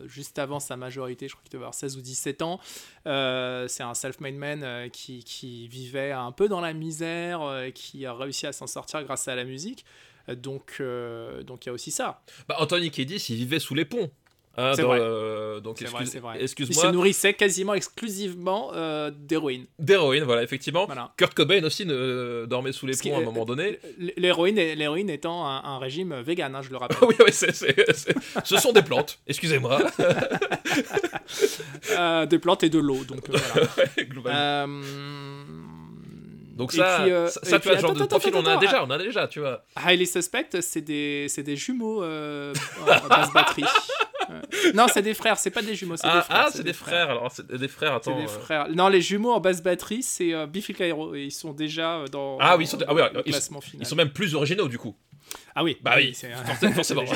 juste 0.06 0.38
avant 0.38 0.60
sa 0.60 0.76
majorité, 0.76 1.28
je 1.28 1.34
crois 1.34 1.42
qu'il 1.42 1.52
devait 1.52 1.64
avoir 1.64 1.74
16 1.74 1.96
ou 1.96 2.00
17 2.00 2.42
ans. 2.42 2.60
c'est 3.04 3.82
un 3.82 3.94
self-made 3.94 4.34
man 4.34 4.90
qui, 4.90 5.24
qui, 5.24 5.68
vivait 5.68 6.12
un 6.12 6.32
peu 6.32 6.48
dans 6.48 6.60
la 6.60 6.72
misère, 6.72 7.40
qui 7.74 8.06
a 8.06 8.14
réussi 8.14 8.46
à 8.46 8.52
s'en 8.52 8.66
sortir 8.66 9.02
grâce 9.04 9.28
à 9.28 9.34
la 9.34 9.44
musique. 9.44 9.84
Donc, 10.28 10.76
euh, 10.80 11.42
donc 11.42 11.64
il 11.64 11.68
y 11.68 11.70
a 11.70 11.72
aussi 11.72 11.90
ça. 11.90 12.22
Bah, 12.48 12.56
Anthony 12.58 12.90
Kiedis, 12.90 13.26
il 13.30 13.36
vivait 13.36 13.58
sous 13.58 13.74
les 13.74 13.84
ponts. 13.84 14.10
Hein, 14.58 14.72
c'est 14.76 14.82
vrai. 14.82 14.98
Euh, 15.00 15.60
donc 15.60 15.80
excuse, 15.80 16.20
moi 16.20 16.34
Il 16.38 16.48
se 16.48 16.86
nourrissait 16.88 17.32
quasiment 17.32 17.72
exclusivement 17.72 18.70
euh, 18.74 19.10
d'héroïne. 19.10 19.64
D'héroïne, 19.78 20.24
voilà, 20.24 20.42
effectivement. 20.42 20.86
Kurt 21.16 21.32
Cobain 21.32 21.64
aussi 21.64 21.86
ne, 21.86 22.44
dormait 22.46 22.72
sous 22.72 22.86
les 22.86 22.94
ponts 22.94 23.16
à 23.16 23.20
un 23.20 23.24
moment 23.24 23.46
donné. 23.46 23.78
L'héroïne, 24.18 24.56
l'héroïne 24.56 25.08
étant 25.08 25.46
un, 25.46 25.78
régime 25.78 26.20
vegan, 26.20 26.54
hein, 26.54 26.60
je 26.60 26.68
le 26.68 26.76
rappelle. 26.78 26.98
oui, 27.08 27.14
oui 27.24 27.32
ce 27.32 28.56
sont 28.58 28.72
des 28.72 28.82
plantes. 28.82 29.20
Excusez-moi. 29.26 29.80
des 32.26 32.38
plantes 32.38 32.62
et 32.62 32.68
de 32.68 32.78
l'eau, 32.78 33.04
donc 33.04 33.30
voilà. 34.22 34.66
Donc 36.54 36.72
ça, 36.72 37.02
euh, 37.02 37.28
ça, 37.28 37.58
tu 37.58 37.68
vois, 37.68 37.78
genre 37.78 37.94
de 37.94 38.04
profil, 38.04 38.32
on 38.34 38.44
a 38.46 38.56
déjà, 38.56 38.84
on 38.84 38.90
a 38.90 38.98
déjà, 38.98 39.26
tu 39.26 39.40
vois. 39.40 39.64
Highly 39.76 40.06
Suspect, 40.06 40.60
c'est 40.60 40.82
des, 40.82 41.28
des 41.38 41.56
jumeaux 41.56 42.02
euh, 42.02 42.52
en 42.80 43.08
basse 43.08 43.32
batterie. 43.32 43.64
non, 44.74 44.86
c'est 44.92 45.02
des 45.02 45.14
frères, 45.14 45.38
c'est 45.38 45.50
pas 45.50 45.62
des 45.62 45.74
jumeaux, 45.74 45.96
c'est 45.96 46.06
ah, 46.06 46.16
des 46.16 46.22
frères. 46.22 46.44
Ah, 46.46 46.50
c'est 46.52 46.62
des, 46.62 46.72
frères. 46.72 47.10
alors 47.10 47.30
c'est 47.32 47.50
des 47.50 47.68
frères, 47.68 47.94
attends. 47.94 48.16
Des 48.16 48.24
euh. 48.24 48.28
frères. 48.28 48.68
Non, 48.70 48.88
les 48.88 49.00
jumeaux 49.00 49.32
en 49.32 49.40
basse 49.40 49.62
batterie, 49.62 50.02
c'est 50.02 50.34
euh, 50.34 50.46
Biffy 50.46 50.74
Clyro, 50.74 51.14
et 51.14 51.22
ils 51.24 51.32
sont 51.32 51.52
déjà 51.52 52.04
dans 52.10 52.38
ah, 52.40 52.56
oui, 52.56 52.64
ils 52.64 52.68
sont, 52.68 52.78
ah, 52.86 52.94
oui, 52.94 53.02
ils, 53.24 53.32
classement 53.32 53.60
final. 53.60 53.84
Ils 53.84 53.88
sont 53.88 53.96
même 53.96 54.10
plus 54.10 54.34
originaux, 54.34 54.68
du 54.68 54.78
coup. 54.78 54.94
Ah 55.54 55.64
oui, 55.64 55.78
bah 55.80 55.94
oui, 55.96 56.14
c'est 56.14 56.30
forcément. 56.72 57.04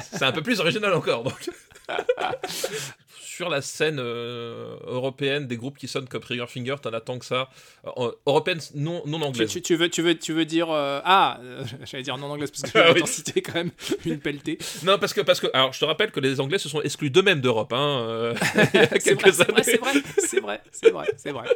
c'est 0.00 0.22
un 0.22 0.32
peu 0.32 0.42
plus 0.42 0.60
original 0.60 0.92
encore, 0.94 1.24
donc. 1.24 1.50
sur 3.34 3.48
la 3.48 3.62
scène 3.62 3.98
euh, 3.98 4.76
européenne 4.86 5.46
des 5.46 5.56
groupes 5.56 5.76
qui 5.76 5.88
sonnent 5.88 6.06
comme 6.06 6.22
Trigger 6.22 6.46
Finger, 6.46 6.76
t'en 6.80 6.92
attends 6.92 7.18
que 7.18 7.24
ça. 7.24 7.48
Euh, 7.84 8.12
européenne 8.26 8.60
non, 8.74 9.02
non 9.06 9.20
anglaise. 9.22 9.50
Tu, 9.50 9.60
tu, 9.60 9.74
veux, 9.74 9.88
tu, 9.88 10.02
veux, 10.02 10.16
tu 10.16 10.32
veux 10.32 10.44
dire. 10.44 10.70
Euh, 10.70 11.00
ah, 11.04 11.40
j'allais 11.84 12.04
dire 12.04 12.16
non 12.16 12.28
anglaise 12.28 12.50
parce 12.50 12.62
que 12.70 12.78
je 12.78 12.92
vais 12.94 13.00
ah, 13.02 13.06
citer 13.06 13.42
quand 13.42 13.54
même 13.54 13.70
une 14.04 14.20
pelletée. 14.20 14.58
Non, 14.84 14.98
parce 14.98 15.12
que, 15.12 15.20
parce 15.20 15.40
que. 15.40 15.48
Alors, 15.52 15.72
je 15.72 15.80
te 15.80 15.84
rappelle 15.84 16.12
que 16.12 16.20
les 16.20 16.40
Anglais 16.40 16.58
se 16.58 16.68
sont 16.68 16.80
exclus 16.82 17.10
d'eux-mêmes 17.10 17.40
d'Europe. 17.40 17.72
Hein, 17.72 18.34
c'est 19.00 19.14
vrai, 19.14 19.32
c'est 19.32 19.50
vrai, 19.50 19.62
c'est 19.62 20.40
vrai, 20.40 20.62
c'est 20.70 20.90
vrai, 20.90 21.06
c'est 21.16 21.32
vrai. 21.32 21.48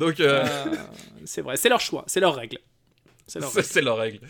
Donc. 0.00 0.22
c'est 1.24 1.42
vrai, 1.42 1.56
c'est 1.56 1.68
leur 1.68 1.80
choix, 1.80 2.04
c'est 2.06 2.20
leur 2.20 2.34
règle. 2.34 2.58
C'est 3.26 3.40
leur, 3.40 3.52
leur 3.84 3.98
règle. 3.98 4.20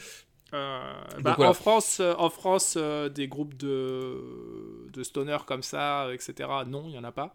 Euh, 0.54 0.92
bah, 1.20 1.36
en 1.38 1.52
France, 1.52 1.98
euh, 2.00 2.14
en 2.16 2.30
France 2.30 2.74
euh, 2.76 3.10
des 3.10 3.28
groupes 3.28 3.54
de, 3.56 4.16
de 4.90 5.02
stoner 5.02 5.36
comme 5.46 5.62
ça, 5.62 6.08
etc., 6.12 6.48
non, 6.66 6.84
il 6.86 6.92
n'y 6.92 6.98
en 6.98 7.04
a 7.04 7.12
pas. 7.12 7.34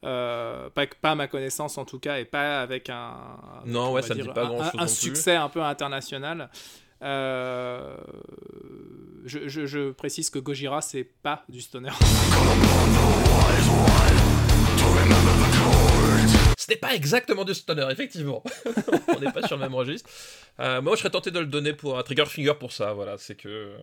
pas. 0.00 0.70
Pas 1.00 1.10
à 1.10 1.14
ma 1.14 1.26
connaissance 1.26 1.76
en 1.78 1.84
tout 1.84 1.98
cas, 1.98 2.18
et 2.18 2.24
pas 2.24 2.60
avec 2.60 2.88
un, 2.90 3.16
non, 3.64 3.92
ouais, 3.92 4.02
ça 4.02 4.14
dit 4.14 4.22
pas 4.22 4.46
grand 4.46 4.62
un, 4.62 4.70
un 4.78 4.86
succès 4.86 5.34
un 5.34 5.48
peu 5.48 5.62
international. 5.62 6.50
je, 7.02 7.96
je, 9.24 9.66
je, 9.66 9.90
précise 9.90 10.30
que 10.30 10.38
Gojira, 10.38 10.80
c'est 10.80 11.04
pas 11.04 11.44
du 11.48 11.60
stoner. 11.60 11.90
Ce 16.66 16.72
n'est 16.72 16.78
pas 16.78 16.96
exactement 16.96 17.44
du 17.44 17.54
stoner, 17.54 17.86
effectivement. 17.92 18.42
On 19.16 19.20
n'est 19.20 19.30
pas 19.30 19.46
sur 19.46 19.56
le 19.56 19.62
même 19.62 19.74
registre. 19.76 20.10
Euh, 20.58 20.82
moi, 20.82 20.96
je 20.96 21.00
serais 21.00 21.10
tenté 21.10 21.30
de 21.30 21.38
le 21.38 21.46
donner 21.46 21.72
pour 21.72 21.96
un 21.96 22.02
trigger 22.02 22.26
finger 22.26 22.54
pour 22.58 22.72
ça. 22.72 22.92
Voilà, 22.92 23.18
c'est 23.18 23.36
que 23.36 23.48
euh, 23.48 23.78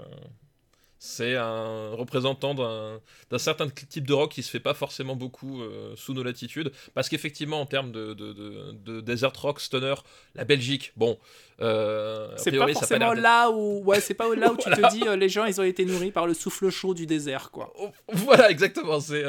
c'est 1.06 1.36
un 1.36 1.90
représentant 1.96 2.56
d'un 2.56 3.38
certain 3.38 3.68
type 3.68 4.08
de 4.08 4.14
rock 4.14 4.32
qui 4.32 4.42
se 4.42 4.50
fait 4.50 4.62
pas 4.62 4.74
forcément 4.74 5.18
beaucoup 5.18 5.62
euh, 5.62 5.94
sous 5.98 6.14
nos 6.14 6.24
latitudes. 6.24 6.72
Parce 6.94 7.10
qu'effectivement, 7.10 7.60
en 7.60 7.66
termes 7.66 7.92
de, 7.92 8.14
de, 8.14 9.02
desert 9.02 9.34
rock, 9.36 9.60
stoner, 9.60 9.96
la 10.34 10.46
Belgique, 10.46 10.94
bon. 10.96 11.20
Euh, 11.60 12.32
c'est 12.38 12.58
pas 12.58 12.72
forcément 12.72 13.12
là 13.12 13.52
où, 13.52 13.84
ouais, 13.84 14.00
c'est 14.00 14.14
pas 14.14 14.34
là 14.34 14.54
où 14.54 14.56
tu 14.56 14.70
te 14.70 14.92
dis 14.94 15.04
les 15.18 15.28
gens 15.28 15.44
ils 15.44 15.60
ont 15.60 15.66
été 15.66 15.84
nourris 15.84 16.12
par 16.12 16.26
le 16.26 16.34
souffle 16.34 16.70
chaud 16.70 16.94
du 16.94 17.06
désert, 17.06 17.52
quoi. 17.52 17.74
Oh, 17.78 17.90
voilà, 18.08 18.50
exactement. 18.50 19.02
C'est, 19.02 19.26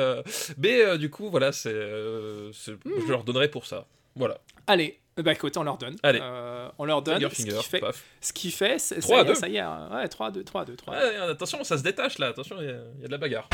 mais 0.56 0.96
du 0.96 1.10
coup, 1.10 1.28
voilà, 1.28 1.50
c'est, 1.50 1.74
je 1.74 3.08
leur 3.08 3.24
donnerai 3.24 3.48
pour 3.50 3.66
ça. 3.66 3.88
Voilà. 4.16 4.38
Allez, 4.66 5.00
bah 5.16 5.32
écoute, 5.32 5.56
on 5.56 5.62
leur 5.62 5.78
donne. 5.78 5.96
Allez. 6.02 6.20
Euh, 6.22 6.68
on 6.78 6.84
leur 6.84 7.02
donne. 7.02 7.20
ce, 7.20 7.44
qui 7.44 7.52
fait, 7.62 7.82
ce 8.20 8.32
qui 8.32 8.50
fait, 8.50 8.78
c'est, 8.78 9.00
3 9.00 9.18
ça, 9.18 9.24
2. 9.24 9.34
ça 9.34 9.48
y 9.48 9.56
est, 9.56 9.60
hein. 9.60 9.88
ouais, 9.92 10.08
3 10.08 10.30
2, 10.30 10.42
3 10.44 10.64
2, 10.64 10.76
3 10.76 10.94
ouais, 10.94 11.16
attention, 11.30 11.62
ça 11.64 11.78
se 11.78 11.82
détache 11.82 12.18
là, 12.18 12.28
attention, 12.28 12.56
il 12.60 12.64
y, 12.64 13.02
y, 13.02 13.04
a 13.04 13.06
de 13.06 13.12
la 13.12 13.18
bagarre. 13.18 13.48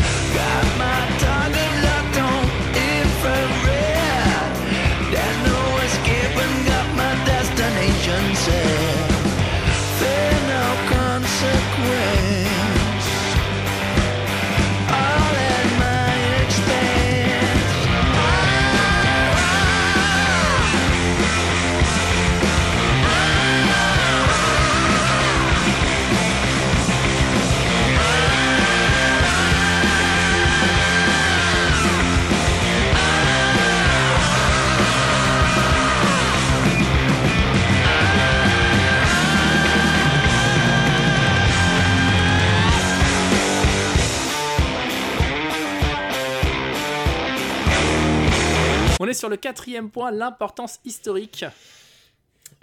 On 49.02 49.08
est 49.08 49.14
sur 49.14 49.30
le 49.30 49.38
quatrième 49.38 49.90
point, 49.90 50.10
l'importance 50.10 50.78
historique. 50.84 51.46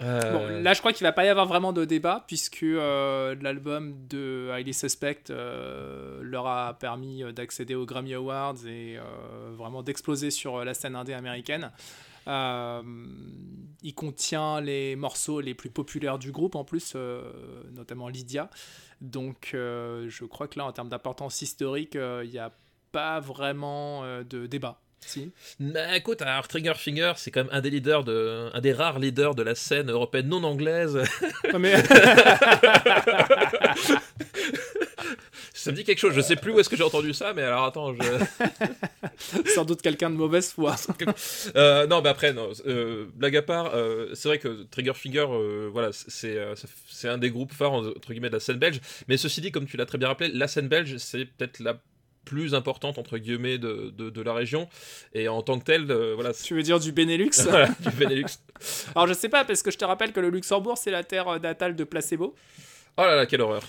Euh. 0.00 0.60
là, 0.60 0.72
je 0.72 0.78
crois 0.78 0.92
qu'il 0.92 1.04
va 1.04 1.10
pas 1.10 1.24
y 1.24 1.28
avoir 1.28 1.46
vraiment 1.46 1.72
de 1.72 1.84
débat, 1.84 2.22
puisque 2.28 2.62
euh, 2.62 3.34
l'album 3.40 4.06
de 4.08 4.48
Highly 4.52 4.72
Suspect 4.72 5.24
euh, 5.30 6.20
leur 6.22 6.46
a 6.46 6.74
permis 6.74 7.24
d'accéder 7.32 7.74
aux 7.74 7.86
Grammy 7.86 8.14
Awards 8.14 8.64
et 8.68 8.98
vraiment 9.50 9.82
d'exploser 9.82 10.30
sur 10.30 10.64
la 10.64 10.74
scène 10.74 10.94
indé 10.94 11.12
américaine. 11.12 11.72
il 12.28 13.94
contient 13.96 14.60
les 14.60 14.94
morceaux 14.94 15.40
les 15.40 15.54
plus 15.54 15.70
populaires 15.70 16.20
du 16.20 16.30
groupe, 16.30 16.54
en 16.54 16.62
plus, 16.62 16.94
notamment 17.72 18.06
Lydia. 18.06 18.48
Donc, 19.00 19.50
je 19.54 20.24
crois 20.24 20.46
que 20.46 20.60
là, 20.60 20.66
en 20.66 20.72
termes 20.72 20.88
d'importance 20.88 21.42
historique, 21.42 21.96
il 21.96 22.30
n'y 22.30 22.38
a 22.38 22.52
pas 22.92 23.18
vraiment 23.18 24.04
de 24.22 24.46
débat. 24.46 24.80
Si. 25.00 25.30
Bah, 25.60 25.96
écoute, 25.96 26.22
alors 26.22 26.46
Trigger 26.48 26.74
Finger, 26.74 27.12
c'est 27.16 27.30
quand 27.30 27.44
même 27.44 27.52
un 27.52 27.60
des 27.60 27.70
leaders 27.70 28.04
de, 28.04 28.50
un 28.52 28.60
des 28.60 28.72
rares 28.72 28.98
leaders 28.98 29.34
de 29.34 29.42
la 29.42 29.54
scène 29.54 29.90
européenne 29.90 30.28
non 30.28 30.44
anglaise. 30.44 30.98
mais... 31.58 31.74
ça 35.58 35.72
me 35.72 35.76
dit 35.76 35.84
quelque 35.84 35.98
chose. 35.98 36.14
Je 36.14 36.20
sais 36.20 36.36
plus 36.36 36.52
où 36.52 36.60
est-ce 36.60 36.68
que 36.68 36.76
j'ai 36.76 36.84
entendu 36.84 37.12
ça, 37.12 37.32
mais 37.34 37.42
alors 37.42 37.64
attends, 37.64 37.94
je... 37.94 39.50
sans 39.54 39.64
doute 39.64 39.82
quelqu'un 39.82 40.10
de 40.10 40.14
mauvaise 40.16 40.52
foi. 40.52 40.76
euh, 41.56 41.86
non, 41.86 42.00
mais 42.02 42.08
après, 42.08 42.32
non. 42.32 42.50
Euh, 42.66 43.06
blague 43.14 43.36
à 43.36 43.42
part, 43.42 43.74
euh, 43.74 44.14
c'est 44.14 44.28
vrai 44.28 44.38
que 44.38 44.64
Trigger 44.70 44.94
Finger, 44.94 45.26
voilà, 45.72 45.90
c'est 45.92 46.38
c'est 46.88 47.08
un 47.08 47.18
des 47.18 47.30
groupes 47.30 47.52
phares 47.52 47.72
entre 47.72 48.12
guillemets 48.12 48.28
de 48.28 48.34
la 48.34 48.40
scène 48.40 48.58
belge. 48.58 48.80
Mais 49.08 49.16
ceci 49.16 49.40
dit, 49.40 49.52
comme 49.52 49.66
tu 49.66 49.76
l'as 49.76 49.86
très 49.86 49.98
bien 49.98 50.08
rappelé, 50.08 50.30
la 50.32 50.48
scène 50.48 50.68
belge, 50.68 50.96
c'est 50.98 51.24
peut-être 51.24 51.60
la 51.60 51.80
plus 52.28 52.54
importante 52.54 52.98
entre 52.98 53.16
guillemets 53.16 53.56
de, 53.56 53.90
de, 53.96 54.22
la 54.22 54.34
région 54.34 54.68
et 55.14 55.28
en 55.28 55.40
tant 55.40 55.58
que 55.58 55.64
telle 55.64 55.90
euh, 55.90 56.12
voilà 56.14 56.34
tu 56.34 56.54
veux 56.54 56.62
dire 56.62 56.78
du 56.78 56.92
Benelux 56.92 57.30
du 57.80 57.90
Benelux 57.96 58.26
alors 58.94 59.06
je 59.06 59.14
sais 59.14 59.30
pas 59.30 59.46
parce 59.46 59.62
que 59.62 59.70
je 59.70 59.78
te 59.78 59.84
rappelle 59.86 60.12
que 60.12 60.20
le 60.20 60.28
Luxembourg 60.28 60.76
c'est 60.76 60.90
la 60.90 61.04
terre 61.04 61.40
natale 61.40 61.74
de 61.74 61.84
Placebo 61.84 62.34
oh 62.98 63.02
là 63.02 63.16
là 63.16 63.24
quelle 63.24 63.40
horreur 63.40 63.62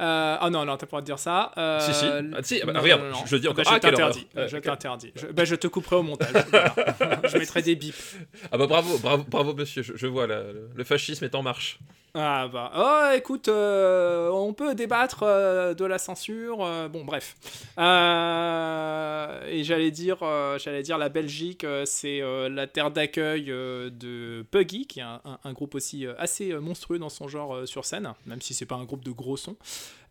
euh, 0.00 0.36
oh 0.42 0.50
non, 0.50 0.64
non, 0.64 0.76
t'as 0.78 0.86
pas 0.86 1.00
de 1.00 1.06
dire 1.06 1.18
ça. 1.18 1.52
Euh, 1.58 1.78
si, 1.78 1.92
si. 1.92 2.06
Ah, 2.06 2.42
si 2.42 2.60
bah, 2.64 2.80
regarde, 2.80 3.02
je, 3.26 3.36
le 3.36 3.40
dis 3.40 3.46
encore. 3.46 3.62
Bah, 3.62 3.72
je 3.74 3.78
t'interdis. 3.78 4.26
je 4.34 4.56
t'interdis. 4.56 5.12
Je, 5.14 5.26
bah, 5.26 5.44
je 5.44 5.54
te 5.54 5.66
couperai 5.68 5.96
au 5.96 6.02
montage. 6.02 6.32
je 7.28 7.38
mettrai 7.38 7.60
des 7.60 7.76
bips. 7.76 8.16
Ah 8.50 8.56
bah 8.56 8.66
bravo, 8.66 8.98
bravo, 8.98 9.22
bravo 9.28 9.54
monsieur. 9.54 9.82
Je, 9.82 10.06
vois, 10.06 10.26
le 10.26 10.84
fascisme 10.84 11.24
est 11.26 11.34
en 11.34 11.42
marche. 11.42 11.78
Ah 12.14 12.46
bah, 12.46 12.70
oh 12.76 13.16
écoute, 13.16 13.48
euh, 13.48 14.28
on 14.28 14.52
peut 14.52 14.74
débattre 14.74 15.22
euh, 15.22 15.72
de 15.72 15.86
la 15.86 15.96
censure, 15.96 16.62
euh, 16.62 16.86
bon 16.86 17.04
bref. 17.04 17.36
et 17.78 19.64
j'allais 19.64 19.90
dire, 19.90 20.18
j'allais 20.58 20.82
dire 20.82 20.98
la 20.98 21.08
Belgique, 21.08 21.66
c'est 21.86 22.20
la 22.50 22.66
terre 22.66 22.90
d'accueil 22.90 23.46
de 23.46 24.44
Puggy, 24.50 24.86
qui 24.86 25.00
est 25.00 25.04
un, 25.04 25.22
un, 25.42 25.52
groupe 25.54 25.74
aussi 25.74 26.06
assez 26.18 26.52
monstrueux 26.52 26.98
dans 26.98 27.08
son 27.08 27.28
genre 27.28 27.66
sur 27.66 27.86
scène, 27.86 28.12
même 28.26 28.42
si 28.42 28.52
c'est 28.52 28.66
pas 28.66 28.74
un 28.74 28.84
groupe 28.84 29.04
de 29.04 29.10
gros 29.10 29.38
sons. 29.38 29.56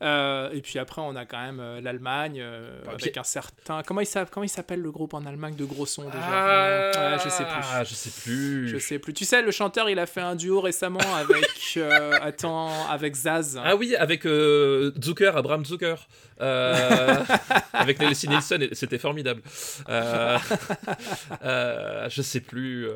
Et 0.01 0.61
puis 0.63 0.79
après, 0.79 1.01
on 1.03 1.15
a 1.15 1.25
quand 1.25 1.39
même 1.39 1.79
l'Allemagne 1.83 2.43
avec 2.91 3.15
un 3.17 3.23
certain. 3.23 3.83
Comment 3.83 4.01
il 4.01 4.49
s'appelle 4.49 4.81
le 4.81 4.91
groupe 4.91 5.13
en 5.13 5.23
Allemagne 5.27 5.55
de 5.55 5.65
gros 5.65 5.85
sons 5.85 6.05
déjà? 6.05 6.17
Ah, 6.23 7.17
Je 7.23 7.29
sais 7.29 7.43
plus. 7.43 7.85
Je 7.85 7.93
sais 7.93 8.09
plus. 8.09 8.67
Je 8.69 8.77
sais 8.79 8.99
plus. 8.99 9.13
Tu 9.13 9.25
sais, 9.25 9.43
le 9.43 9.51
chanteur, 9.51 9.87
il 9.87 9.99
a 9.99 10.07
fait 10.07 10.21
un 10.21 10.35
duo 10.35 10.61
récemment 10.61 10.99
avec. 11.15 11.45
attends, 12.21 12.87
avec 12.89 13.15
Zaz. 13.15 13.59
Ah 13.63 13.75
oui, 13.75 13.95
avec 13.95 14.23
Zucker, 14.23 15.35
Abraham 15.35 15.65
Zucker. 15.65 15.95
avec 16.39 17.99
Leslie 17.99 18.29
Nielsen, 18.29 18.67
c'était 18.73 18.97
formidable. 18.97 19.41
je 19.87 20.39
sais 22.21 22.41
plus. 22.41 22.87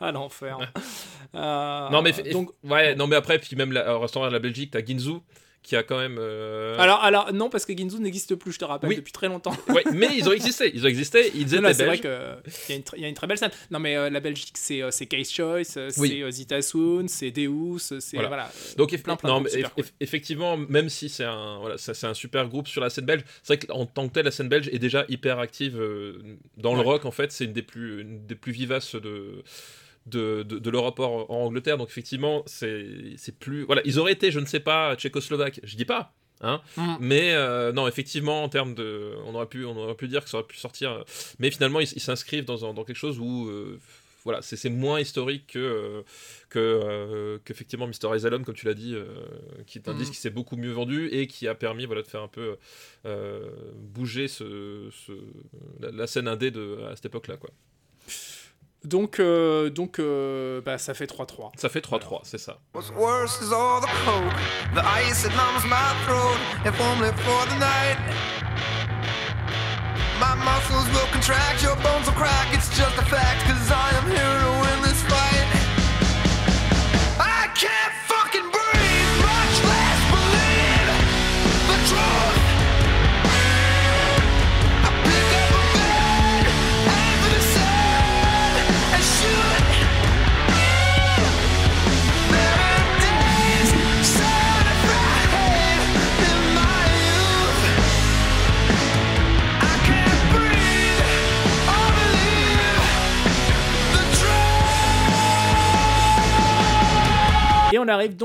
Ah 0.00 0.12
l'enfer. 0.12 0.58
non 1.34 2.02
mais 2.02 2.12
donc 2.32 2.50
ouais, 2.64 2.94
non 2.94 3.06
mais 3.06 3.16
après 3.16 3.38
puis 3.38 3.56
même 3.56 3.76
au 3.88 4.00
restaurant 4.00 4.28
de 4.28 4.32
la 4.32 4.38
Belgique, 4.38 4.70
t'as 4.72 4.84
Ginzu 4.84 5.20
qui 5.66 5.74
a 5.74 5.82
quand 5.82 5.98
même. 5.98 6.16
Euh, 6.20 6.78
alors, 6.78 7.02
alors, 7.02 7.32
non, 7.32 7.50
parce 7.50 7.66
que 7.66 7.76
Ginzu 7.76 7.98
n'existe 7.98 8.36
plus, 8.36 8.52
je 8.52 8.60
te 8.60 8.64
rappelle, 8.64 8.94
depuis 8.94 9.12
très 9.12 9.26
longtemps. 9.26 9.54
oui, 9.68 9.82
mais 9.92 10.08
ils 10.16 10.28
ont 10.28 10.32
existé, 10.32 10.70
ils 10.72 10.84
ont 10.84 10.88
existé, 10.88 11.32
ils 11.34 11.52
étaient 11.52 11.74
C'est 11.74 11.84
vrai 11.84 11.98
qu'il 11.98 12.08
y, 12.08 12.72
a 12.72 12.76
une 12.76 13.02
y 13.02 13.04
a 13.04 13.08
une 13.08 13.14
très 13.14 13.26
belle 13.26 13.36
scène. 13.36 13.50
Non, 13.72 13.80
mais 13.80 13.96
euh, 13.96 14.08
la 14.08 14.20
Belgique, 14.20 14.54
c'est 14.54 14.80
euh, 14.80 14.90
Case 15.10 15.30
Choice, 15.30 15.90
c'est 15.90 16.30
Zitasun, 16.30 17.08
c'est 17.08 17.32
Deus, 17.32 17.98
c'est. 17.98 18.16
Voilà. 18.16 18.48
Donc, 18.76 18.96
plein, 19.02 19.16
plein 19.16 19.28
non, 19.28 19.44
effectivement, 20.00 20.56
même 20.56 20.88
si 20.88 21.08
c'est 21.08 21.24
un, 21.24 21.58
voilà, 21.58 21.76
c'est 21.78 22.06
un 22.06 22.14
super 22.14 22.48
groupe 22.48 22.68
sur 22.68 22.80
la 22.80 22.88
scène 22.88 23.06
belge, 23.06 23.24
c'est 23.42 23.54
vrai 23.54 23.66
qu'en 23.66 23.86
tant 23.86 24.06
que 24.06 24.14
tel, 24.14 24.24
la 24.24 24.30
scène 24.30 24.48
belge 24.48 24.68
est 24.72 24.78
déjà 24.78 25.04
hyper 25.08 25.40
active 25.40 25.82
dans 26.56 26.76
le 26.76 26.80
rock, 26.80 27.04
en 27.06 27.10
fait, 27.10 27.32
c'est 27.32 27.44
une 27.44 27.52
des 27.52 27.62
plus, 27.62 28.02
une 28.02 28.24
des 28.24 28.36
plus 28.36 28.52
vivaces 28.52 28.94
de 28.94 29.42
de, 30.06 30.42
de, 30.42 30.70
leur 30.70 30.84
rapport 30.84 31.30
en 31.30 31.46
Angleterre. 31.46 31.78
Donc 31.78 31.88
effectivement, 31.88 32.42
c'est 32.46 33.38
plus... 33.38 33.64
Voilà, 33.64 33.82
ils 33.84 33.98
auraient 33.98 34.12
été, 34.12 34.30
je 34.30 34.40
ne 34.40 34.46
sais 34.46 34.60
pas, 34.60 34.96
tchécoslovaques, 34.96 35.60
je 35.62 35.76
dis 35.76 35.84
pas. 35.84 36.12
Hein 36.40 36.60
mm. 36.76 36.96
Mais 37.00 37.32
euh, 37.32 37.72
non, 37.72 37.88
effectivement, 37.88 38.42
en 38.42 38.48
termes 38.48 38.74
de, 38.74 39.14
on 39.26 39.34
aurait 39.34 39.46
pu, 39.46 39.64
on 39.64 39.76
aurait 39.76 39.94
pu 39.94 40.08
dire 40.08 40.24
que 40.24 40.30
ça 40.30 40.38
aurait 40.38 40.46
pu 40.46 40.56
sortir. 40.56 41.04
Mais 41.38 41.50
finalement, 41.50 41.80
ils 41.80 41.86
s'inscrivent 41.86 42.44
dans, 42.44 42.72
dans, 42.72 42.84
quelque 42.84 42.96
chose 42.96 43.18
où, 43.18 43.48
euh, 43.48 43.80
voilà, 44.24 44.42
c'est 44.42 44.68
moins 44.68 45.00
historique 45.00 45.46
que 45.52 45.58
euh, 45.58 46.02
que 46.48 47.40
qu'effectivement 47.44 47.86
Mr. 47.86 48.12
Asylum, 48.12 48.44
comme 48.44 48.54
tu 48.54 48.66
l'as 48.66 48.74
dit, 48.74 48.96
qui 49.66 49.78
est 49.78 49.88
un 49.88 49.94
mm. 49.94 49.98
disque 49.98 50.12
qui 50.12 50.20
s'est 50.20 50.30
beaucoup 50.30 50.56
mieux 50.56 50.72
vendu 50.72 51.08
et 51.08 51.26
qui 51.26 51.48
a 51.48 51.54
permis, 51.54 51.86
voilà, 51.86 52.02
de 52.02 52.08
faire 52.08 52.22
un 52.22 52.28
peu 52.28 52.56
bouger 53.74 54.28
ce, 54.28 54.88
ce 54.92 55.12
la, 55.80 55.90
la, 55.90 56.06
scène 56.06 56.28
indé 56.28 56.50
de 56.50 56.78
à 56.90 56.96
cette 56.96 57.06
époque-là, 57.06 57.36
quoi. 57.36 57.50
Donc, 58.86 59.18
euh, 59.18 59.68
donc 59.68 59.98
euh, 59.98 60.60
bah, 60.64 60.78
ça 60.78 60.94
fait 60.94 61.06
3-3. 61.06 61.50
Ça 61.56 61.68
fait 61.68 61.80
3-3, 61.80 62.20
c'est 62.22 62.38
ça. 62.38 62.58
My 70.18 70.34
muscles 70.48 70.88
will 70.94 71.06
contract, 71.12 71.62
your 71.62 71.76
bones 71.84 72.06
will 72.06 72.14
crack, 72.14 72.48
it's 72.54 72.70
just 72.74 72.96
a 72.96 73.04
fact, 73.04 73.35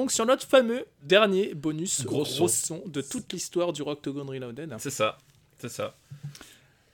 donc 0.02 0.12
sur 0.12 0.26
notre 0.26 0.48
fameux 0.48 0.88
dernier 1.04 1.54
bonus 1.54 2.04
gros, 2.06 2.26
son. 2.26 2.82
de 2.88 3.02
toute 3.02 3.32
l'histoire 3.34 3.72
du 3.72 3.84
Rocktogone 3.84 4.28
Reloaded. 4.28 4.74
C'est 4.80 4.90
ça, 4.90 5.20
c'est 5.60 5.70
ça. 5.70 5.96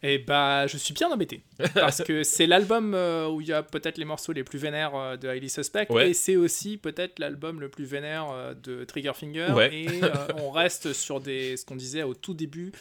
Et 0.04 0.20
bah, 0.20 0.68
je 0.68 0.78
suis 0.78 0.94
bien 0.94 1.10
embêté. 1.12 1.42
Parce 1.74 2.04
que 2.04 2.24
c'est 2.24 2.46
l'album 2.46 2.94
euh, 2.94 3.28
où 3.28 3.42
il 3.42 3.48
y 3.48 3.54
a 3.54 3.64
peut-être 3.64 3.98
les 3.98 4.06
morceaux 4.06 4.32
les 4.32 4.44
plus 4.44 4.60
vénères 4.60 4.96
euh, 4.96 5.18
de 5.18 5.28
Highly 5.28 5.50
Suspect. 5.50 5.88
Et 6.02 6.14
c'est 6.14 6.36
aussi 6.36 6.78
peut-être 6.78 7.18
l'album 7.18 7.60
le 7.60 7.70
plus 7.70 7.86
vénère 7.86 8.30
euh, 8.30 8.54
de 8.54 8.84
Triggerfinger. 8.84 9.48
Et 9.72 9.88
on 10.38 10.52
reste 10.52 10.94
sur 10.94 11.20
des, 11.20 11.58
ce 11.58 11.66
qu'on 11.66 11.76
disait 11.76 12.04
au 12.04 12.14
tout 12.14 12.34
début, 12.34 12.72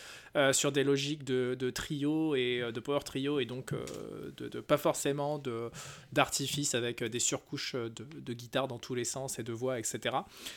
sur 0.53 0.71
des 0.71 0.85
logiques 0.85 1.25
de, 1.25 1.57
de, 1.59 1.71
trio 1.71 2.35
et 2.35 2.63
de 2.71 2.81
power 2.81 3.01
trio. 3.03 3.41
Et 3.41 3.47
donc, 3.47 3.73
de, 4.37 4.61
pas 4.61 4.77
forcément 4.77 5.43
d'artifice 6.13 6.75
avec 6.75 7.03
des 7.03 7.19
surcouches 7.19 7.75
de, 7.75 8.07
de, 8.21 8.33
guitare 8.35 8.69
dans 8.69 8.79
tous 8.79 8.95
les 8.95 9.05
sens 9.05 9.39
et 9.39 9.43
de 9.43 9.53
voix, 9.55 9.79
etc. 9.79 10.17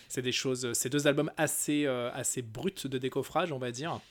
C'est 0.09 0.21
des 0.21 0.33
choses, 0.33 0.73
ces 0.73 0.89
deux 0.89 1.07
albums 1.07 1.31
assez, 1.37 1.87
assez 1.87 2.41
bruts 2.41 2.73
de 2.83 2.97
décoffrage, 2.97 3.53
on 3.53 3.57
va 3.57 3.71
dire. 3.71 4.01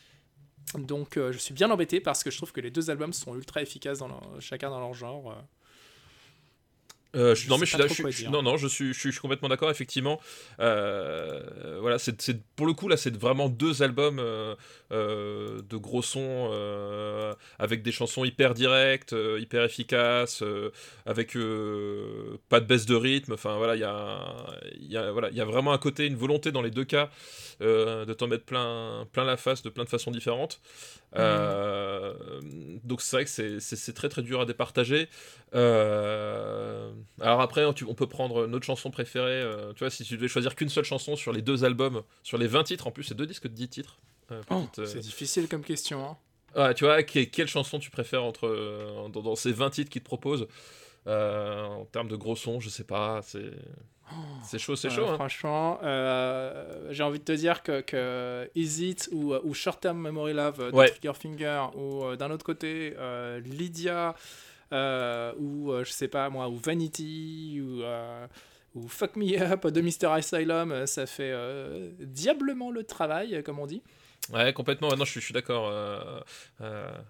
Donc 0.76 1.16
euh, 1.16 1.32
je 1.32 1.38
suis 1.38 1.54
bien 1.54 1.70
embêté 1.70 2.00
parce 2.00 2.22
que 2.22 2.30
je 2.30 2.36
trouve 2.36 2.52
que 2.52 2.60
les 2.60 2.70
deux 2.70 2.90
albums 2.90 3.12
sont 3.12 3.34
ultra 3.34 3.62
efficaces 3.62 3.98
dans 3.98 4.20
chacun 4.40 4.70
dans 4.70 4.80
leur 4.80 4.94
genre. 4.94 5.30
Euh. 5.30 5.34
Euh, 7.16 7.34
je, 7.34 7.48
non 7.48 7.56
mais 7.56 7.64
je 7.64 8.10
suis, 8.10 8.28
non 8.28 8.42
non 8.42 8.58
je 8.58 8.66
suis, 8.68 8.92
je 8.92 8.98
suis, 8.98 9.18
complètement 9.18 9.48
d'accord 9.48 9.70
effectivement 9.70 10.20
euh, 10.60 11.78
voilà 11.80 11.98
c'est 11.98 12.42
pour 12.54 12.66
le 12.66 12.74
coup 12.74 12.86
là 12.86 12.98
c'est 12.98 13.16
vraiment 13.16 13.48
deux 13.48 13.82
albums 13.82 14.22
euh, 14.92 15.60
de 15.68 15.76
gros 15.76 16.02
sons 16.02 16.50
avec 17.58 17.82
des 17.82 17.92
chansons 17.92 18.24
hyper 18.24 18.54
directes 18.54 19.14
hyper 19.38 19.64
efficaces 19.64 20.42
avec 21.06 21.34
pas 22.48 22.60
de 22.60 22.66
baisse 22.66 22.86
de 22.86 22.94
rythme 22.94 23.34
enfin 23.34 23.56
voilà 23.56 23.76
il 23.76 23.80
y 23.80 23.84
a, 23.84 24.20
y 24.80 24.96
a 24.96 25.10
voilà 25.12 25.30
il 25.30 25.36
y 25.36 25.40
a 25.40 25.44
vraiment 25.44 25.72
un 25.72 25.78
côté 25.78 26.06
une 26.06 26.16
volonté 26.16 26.52
dans 26.52 26.62
les 26.62 26.70
deux 26.70 26.84
cas 26.84 27.10
de 27.60 28.12
t'en 28.12 28.28
mettre 28.28 28.44
plein 28.44 29.06
plein 29.12 29.24
la 29.24 29.36
face 29.36 29.62
de 29.62 29.70
plein 29.70 29.84
de 29.84 29.88
façons 29.88 30.10
différentes 30.10 30.60
mmh. 31.16 31.18
donc 32.84 33.02
c'est 33.02 33.16
vrai 33.16 33.24
que 33.24 33.58
c'est 33.60 33.94
très 33.94 34.08
très 34.08 34.22
dur 34.22 34.40
à 34.40 34.46
départager 34.46 35.08
euh, 35.54 36.90
alors 37.20 37.40
après, 37.40 37.64
on 37.64 37.72
peut 37.72 38.06
prendre 38.06 38.46
notre 38.46 38.64
chanson 38.64 38.90
préférée. 38.90 39.42
Euh, 39.42 39.72
tu 39.72 39.80
vois, 39.80 39.90
si 39.90 40.04
tu 40.04 40.16
devais 40.16 40.28
choisir 40.28 40.54
qu'une 40.54 40.68
seule 40.68 40.84
chanson 40.84 41.16
sur 41.16 41.32
les 41.32 41.42
deux 41.42 41.64
albums, 41.64 42.02
sur 42.22 42.38
les 42.38 42.46
20 42.46 42.64
titres, 42.64 42.86
en 42.86 42.90
plus, 42.90 43.04
c'est 43.04 43.14
deux 43.14 43.26
disques 43.26 43.48
de 43.48 43.54
10 43.54 43.68
titres. 43.68 43.98
Euh, 44.30 44.42
oh, 44.50 44.64
c'est 44.74 44.98
difficile 44.98 45.48
comme 45.48 45.62
question. 45.62 46.04
Hein. 46.04 46.16
Ouais, 46.56 46.74
tu 46.74 46.84
vois, 46.84 47.02
quelle 47.02 47.48
chanson 47.48 47.78
tu 47.78 47.90
préfères 47.90 48.24
entre, 48.24 49.08
dans, 49.12 49.36
ces 49.36 49.52
20 49.52 49.70
titres 49.70 49.90
qu'ils 49.90 50.02
te 50.02 50.06
proposent? 50.06 50.46
En 51.06 51.86
termes 51.90 52.08
de 52.08 52.16
gros 52.16 52.36
sons, 52.36 52.60
je 52.60 52.68
sais 52.68 52.84
pas. 52.84 53.20
C'est. 53.22 53.50
C'est 54.42 54.58
chaud, 54.58 54.74
c'est 54.74 54.88
chaud. 54.88 55.06
Hein. 55.06 55.14
Franchement, 55.16 55.78
j'ai 56.90 57.02
envie 57.02 57.18
de 57.18 57.24
te 57.24 57.32
dire 57.32 57.62
que, 57.62 57.82
que 57.82 58.50
Is 58.54 58.88
It 58.88 59.08
ou, 59.12 59.34
ou 59.34 59.54
Short 59.54 59.80
Term 59.80 59.98
Memory 59.98 60.32
Love 60.32 60.72
de 60.72 60.86
Trigger 60.86 61.12
Finger 61.12 61.66
ou 61.74 62.16
d'un 62.16 62.30
autre 62.30 62.44
côté 62.44 62.94
Lydia 63.44 64.14
euh, 64.72 65.32
ou 65.38 65.72
euh, 65.72 65.84
je 65.84 65.92
sais 65.92 66.08
pas 66.08 66.28
moi, 66.28 66.48
ou 66.48 66.56
Vanity, 66.56 67.60
ou, 67.62 67.82
euh, 67.82 68.26
ou 68.74 68.86
Fuck 68.86 69.16
Me 69.16 69.40
Up 69.40 69.66
de 69.66 69.80
Mr. 69.80 70.06
Asylum, 70.12 70.86
ça 70.86 71.06
fait 71.06 71.34
diablement 72.00 72.70
le 72.70 72.84
travail, 72.84 73.42
comme 73.42 73.58
on 73.58 73.66
dit. 73.66 73.82
Ouais, 74.32 74.52
complètement. 74.52 74.88
non, 74.94 75.04
je 75.04 75.10
suis, 75.10 75.20
je 75.20 75.26
suis 75.26 75.34
d'accord. 75.34 75.72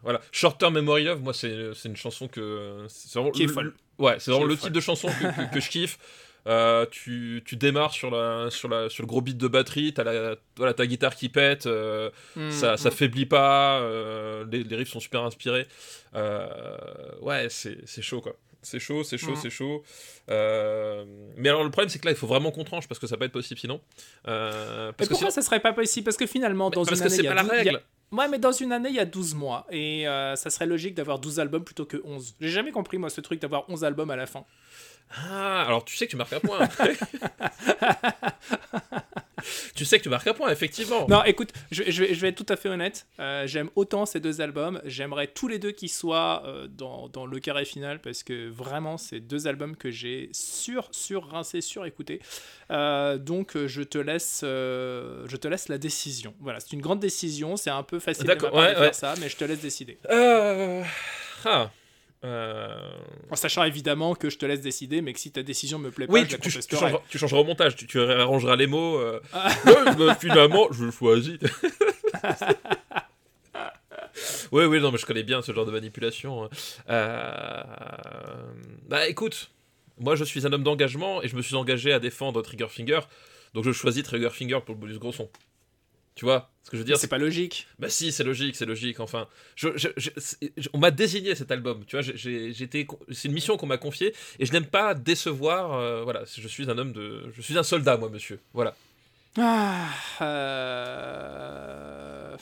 voilà. 0.02 0.20
Short 0.32 0.58
Term 0.58 0.74
Memory 0.74 1.04
Love, 1.04 1.22
moi, 1.22 1.34
c'est 1.34 1.72
une 1.84 1.96
chanson 1.96 2.28
que. 2.28 2.86
C'est 2.88 3.18
vraiment, 3.18 3.32
folle. 3.52 3.74
Ouais, 3.98 4.16
c'est 4.18 4.30
vraiment 4.30 4.46
le 4.46 4.56
type 4.56 4.72
de 4.72 4.80
chanson 4.80 5.08
que, 5.08 5.54
que 5.54 5.60
je 5.60 5.70
kiffe. 5.70 5.98
Euh, 6.48 6.86
tu, 6.90 7.42
tu, 7.44 7.56
démarres 7.56 7.92
sur, 7.92 8.10
la, 8.10 8.48
sur, 8.50 8.68
la, 8.70 8.88
sur 8.88 9.02
le 9.02 9.06
gros 9.06 9.20
beat 9.20 9.36
de 9.36 9.48
batterie, 9.48 9.92
t'as 9.92 10.04
la, 10.04 10.36
voilà, 10.56 10.72
ta 10.72 10.86
guitare 10.86 11.14
qui 11.14 11.28
pète, 11.28 11.66
euh, 11.66 12.10
mm, 12.36 12.50
ça, 12.50 12.76
ça 12.78 12.88
mm. 12.88 12.92
faiblit 12.92 13.26
pas, 13.26 13.80
euh, 13.80 14.46
les, 14.50 14.64
les, 14.64 14.76
riffs 14.76 14.88
sont 14.88 15.00
super 15.00 15.24
inspirés. 15.24 15.66
ouais, 16.14 17.48
c'est 17.50 18.02
chaud 18.02 18.22
quoi. 18.22 18.34
C'est 18.68 18.78
chaud, 18.78 19.02
c'est 19.04 19.18
chaud, 19.18 19.32
mm. 19.32 19.36
c'est 19.36 19.50
chaud. 19.50 19.82
mais 20.28 21.48
alors 21.48 21.64
le 21.64 21.70
problème 21.70 21.88
c'est 21.88 21.98
que 21.98 22.06
là 22.06 22.12
il 22.12 22.16
faut 22.16 22.26
vraiment 22.26 22.50
qu'on 22.50 22.64
tranche 22.64 22.86
parce 22.86 22.98
que 22.98 23.06
ça 23.06 23.16
pas 23.16 23.26
être 23.26 23.32
possible 23.32 23.58
sinon. 23.60 23.80
parce 24.24 25.08
pourquoi 25.08 25.30
ça 25.30 25.42
serait 25.42 25.60
pas 25.60 25.72
possible? 25.72 26.04
Parce 26.04 26.16
que 26.16 26.26
finalement 26.26 26.70
dans 26.70 26.84
une 26.84 27.02
année, 27.02 27.16
il 27.18 27.64
y, 27.64 27.68
a 27.70 27.80
Ouais, 28.10 28.26
mais 28.26 28.38
dans 28.38 28.52
une 28.52 28.72
année, 28.72 28.88
il 28.88 28.94
y 28.94 29.00
a 29.00 29.04
12 29.04 29.34
mois. 29.34 29.66
Et 29.70 30.04
ça 30.36 30.50
serait 30.50 30.66
logique 30.66 30.94
d'avoir 30.94 31.18
12 31.18 31.40
albums 31.40 31.64
plutôt 31.64 31.84
que 31.84 32.00
11. 32.04 32.36
J'ai 32.40 32.48
jamais 32.48 32.72
compris, 32.72 32.98
moi, 32.98 33.10
ce 33.10 33.20
truc 33.20 33.40
d'avoir 33.40 33.68
11 33.68 33.84
albums 33.84 34.10
à 34.10 34.16
la 34.16 34.26
fin. 34.26 34.44
Ah, 35.10 35.64
alors 35.66 35.84
tu 35.84 35.96
sais 35.96 36.06
que 36.06 36.10
tu 36.10 36.16
marques 36.16 36.32
un 36.32 36.40
point. 36.40 36.68
tu 39.74 39.84
sais 39.84 39.98
que 39.98 40.02
tu 40.02 40.08
marques 40.08 40.26
un 40.26 40.34
point, 40.34 40.50
effectivement. 40.50 41.06
Non, 41.08 41.24
écoute, 41.24 41.52
je, 41.70 42.04
vais, 42.04 42.28
être 42.28 42.44
tout 42.44 42.52
à 42.52 42.56
fait 42.56 42.68
honnête. 42.68 43.06
Euh, 43.20 43.46
j'aime 43.46 43.70
autant 43.74 44.06
ces 44.06 44.20
deux 44.20 44.40
albums. 44.40 44.80
J'aimerais 44.84 45.28
tous 45.28 45.48
les 45.48 45.58
deux 45.58 45.72
qu'ils 45.72 45.90
soient 45.90 46.42
euh, 46.46 46.66
dans, 46.68 47.26
le 47.26 47.40
carré 47.40 47.64
final 47.64 48.00
parce 48.00 48.22
que 48.22 48.48
vraiment, 48.48 48.98
c'est 48.98 49.20
deux 49.20 49.46
albums 49.46 49.76
que 49.76 49.90
j'ai 49.90 50.30
sur, 50.32 50.88
sur 50.92 51.28
rincé, 51.28 51.60
sur 51.60 51.86
écouté. 51.86 52.20
Euh, 52.70 53.18
donc, 53.18 53.56
je 53.66 53.82
te 53.82 53.98
laisse, 53.98 54.40
je 54.42 55.36
te 55.36 55.48
laisse 55.48 55.68
la 55.68 55.78
décision. 55.78 56.34
Voilà, 56.40 56.60
c'est 56.60 56.72
une 56.72 56.82
grande 56.82 57.00
décision. 57.00 57.56
C'est 57.56 57.70
un 57.70 57.82
peu 57.82 57.98
facile 57.98 58.26
de, 58.26 58.34
faire 58.34 58.94
ça, 58.94 59.14
mais 59.20 59.28
je 59.28 59.36
te 59.36 59.44
laisse 59.44 59.60
décider. 59.60 59.98
Ah. 61.44 61.70
Euh, 62.24 62.76
en 63.30 63.36
sachant 63.36 63.62
évidemment 63.62 64.16
que 64.16 64.28
je 64.28 64.38
te 64.38 64.46
laisse 64.46 64.60
décider, 64.60 65.02
mais 65.02 65.12
que 65.12 65.20
si 65.20 65.30
ta 65.30 65.44
décision 65.44 65.78
me 65.78 65.92
plaît 65.92 66.08
pas, 66.08 66.24
tu, 66.24 66.36
tu, 66.38 66.50
changeras, 66.50 67.40
au 67.40 67.44
montage, 67.44 67.76
tu, 67.76 68.00
arrangeras 68.00 68.56
les 68.56 68.66
mots. 68.66 68.98
Euh... 68.98 69.20
Ah. 69.32 69.52
Bah, 69.96 70.16
finalement, 70.16 70.66
je 70.72 70.90
choisis. 70.90 71.38
oui, 74.52 74.64
oui, 74.64 74.80
non, 74.80 74.90
mais 74.90 74.98
je 74.98 75.06
connais 75.06 75.22
bien 75.22 75.40
ce 75.42 75.52
genre 75.52 75.66
de 75.66 75.70
manipulation. 75.70 76.44
Hein. 76.44 76.48
Euh... 76.88 77.62
Bah 78.88 79.06
écoute, 79.08 79.50
moi 79.98 80.16
je 80.16 80.24
suis 80.24 80.46
un 80.46 80.52
homme 80.52 80.64
d'engagement 80.64 81.22
et 81.22 81.28
je 81.28 81.36
me 81.36 81.42
suis 81.42 81.54
engagé 81.54 81.92
à 81.92 82.00
défendre 82.00 82.42
Triggerfinger, 82.42 83.00
donc 83.54 83.64
je 83.64 83.72
choisis 83.72 84.02
Triggerfinger 84.02 84.60
pour 84.64 84.74
le 84.74 84.80
bonus 84.80 84.98
gros 84.98 85.12
son. 85.12 85.28
Tu 86.18 86.24
vois 86.24 86.50
ce 86.64 86.70
que 86.70 86.76
je 86.76 86.82
veux 86.82 86.84
dire? 86.84 86.98
C'est 86.98 87.06
pas 87.06 87.16
logique. 87.16 87.68
Bah 87.78 87.88
si, 87.88 88.10
c'est 88.10 88.24
logique, 88.24 88.56
c'est 88.56 88.66
logique. 88.66 88.98
Enfin, 88.98 89.28
je, 89.54 89.68
on 90.72 90.78
m'a 90.78 90.90
désigné 90.90 91.36
cet 91.36 91.52
album. 91.52 91.84
Tu 91.86 91.94
vois, 91.94 92.02
j'étais, 92.02 92.88
c'est 93.12 93.28
une 93.28 93.34
mission 93.34 93.56
qu'on 93.56 93.66
m'a 93.66 93.78
confiée 93.78 94.12
et 94.40 94.44
je 94.44 94.50
n'aime 94.50 94.66
pas 94.66 94.94
décevoir. 94.94 95.74
Euh, 95.74 96.02
voilà, 96.02 96.24
je 96.24 96.48
suis 96.48 96.68
un 96.68 96.76
homme 96.76 96.92
de, 96.92 97.30
je 97.32 97.40
suis 97.40 97.56
un 97.56 97.62
soldat, 97.62 97.96
moi, 97.98 98.08
monsieur. 98.08 98.40
Voilà. 98.52 98.74
Ah, 99.38 99.86
euh, 100.22 102.36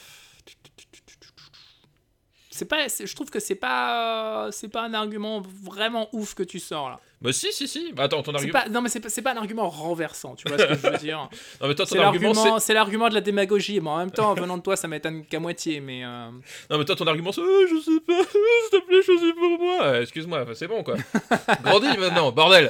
C'est 2.49 2.65
pas, 2.65 2.87
je 2.87 3.13
trouve 3.13 3.29
que 3.29 3.39
c'est 3.39 3.53
pas, 3.53 4.49
c'est 4.51 4.69
pas 4.69 4.81
un 4.81 4.95
argument 4.95 5.41
vraiment 5.41 6.09
ouf 6.13 6.33
que 6.33 6.41
tu 6.41 6.57
sors 6.57 6.89
là. 6.89 6.99
Bah 7.19 7.33
si, 7.33 7.51
si, 7.51 7.67
si. 7.67 7.93
Bah, 7.93 8.03
attends, 8.03 8.21
ton 8.21 8.33
argument... 8.35 8.59
non, 8.69 8.81
mais 8.81 8.89
c'est 8.89 8.99
pas, 8.99 9.09
pas 9.21 9.33
un 9.33 9.41
argument 9.41 9.67
renversant, 9.69 10.35
tu 10.35 10.47
vois 10.47 10.57
ce 10.59 10.65
que 10.65 10.75
je 10.75 10.87
veux 10.87 10.97
dire. 10.99 11.29
non, 11.59 11.67
mais 11.67 11.73
toi, 11.73 11.85
ton 11.85 11.99
argument, 11.99 12.59
c'est 12.59 12.73
l'argument 12.73 13.09
de 13.09 13.15
la 13.15 13.21
démagogie. 13.21 13.79
Bon, 13.79 13.91
en 13.91 13.97
même 13.97 14.11
temps, 14.11 14.35
venant 14.35 14.57
de 14.57 14.61
toi, 14.61 14.75
ça 14.75 14.87
m'étonne 14.87 15.25
qu'à 15.25 15.39
moitié, 15.39 15.79
mais... 15.79 16.03
Euh, 16.05 16.29
non, 16.69 16.77
mais 16.77 16.85
toi, 16.85 16.95
ton 16.95 17.07
argument, 17.07 17.31
c'est 17.31 17.41
oh, 17.41 17.65
je 17.69 17.79
sais 17.81 17.99
pas, 18.01 18.21
s'il 18.23 18.79
te 18.79 18.85
plaît, 18.85 19.01
choisis 19.01 19.33
pour 19.33 19.59
moi. 19.59 19.83
Euh, 19.83 20.01
excuse-moi, 20.01 20.45
c'est 20.53 20.67
bon, 20.67 20.83
quoi. 20.83 20.95
Grandis 21.63 21.97
maintenant, 21.97 22.31
bordel. 22.31 22.69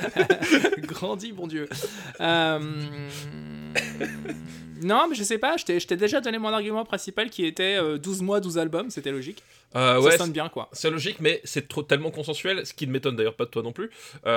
Grandis, 0.80 1.34
bon 1.34 1.48
Dieu. 1.48 1.68
Euh... 2.22 2.60
Non, 4.82 5.08
mais 5.10 5.16
je 5.16 5.24
sais 5.24 5.38
pas, 5.38 5.56
je 5.58 5.66
t'ai 5.66 5.96
déjà 5.96 6.22
donné 6.22 6.38
mon 6.38 6.50
argument 6.50 6.86
principal 6.86 7.30
qui 7.30 7.46
était 7.46 7.78
12 7.98 8.22
euh, 8.22 8.24
mois, 8.24 8.40
12 8.40 8.58
albums, 8.58 8.90
c'était 8.90 9.12
logique. 9.12 9.44
Euh, 9.76 10.02
ça 10.12 10.18
sonne 10.18 10.32
bien, 10.32 10.50
quoi. 10.50 10.70
C'est 10.72 10.90
logique, 10.90 11.18
mais 11.20 11.42
c'est 11.44 11.68
tellement 11.88 12.12
consensuel, 12.12 12.66
ce 12.66 12.74
qui 12.74 12.88
ne 12.88 12.92
m'étonne 12.92 13.16
d'ailleurs 13.16 13.36
pas 13.36 13.46
de 13.46 13.50
toi 13.50 13.64
non 13.64 13.72
plus. 13.72 13.90
Euh, 14.26 14.37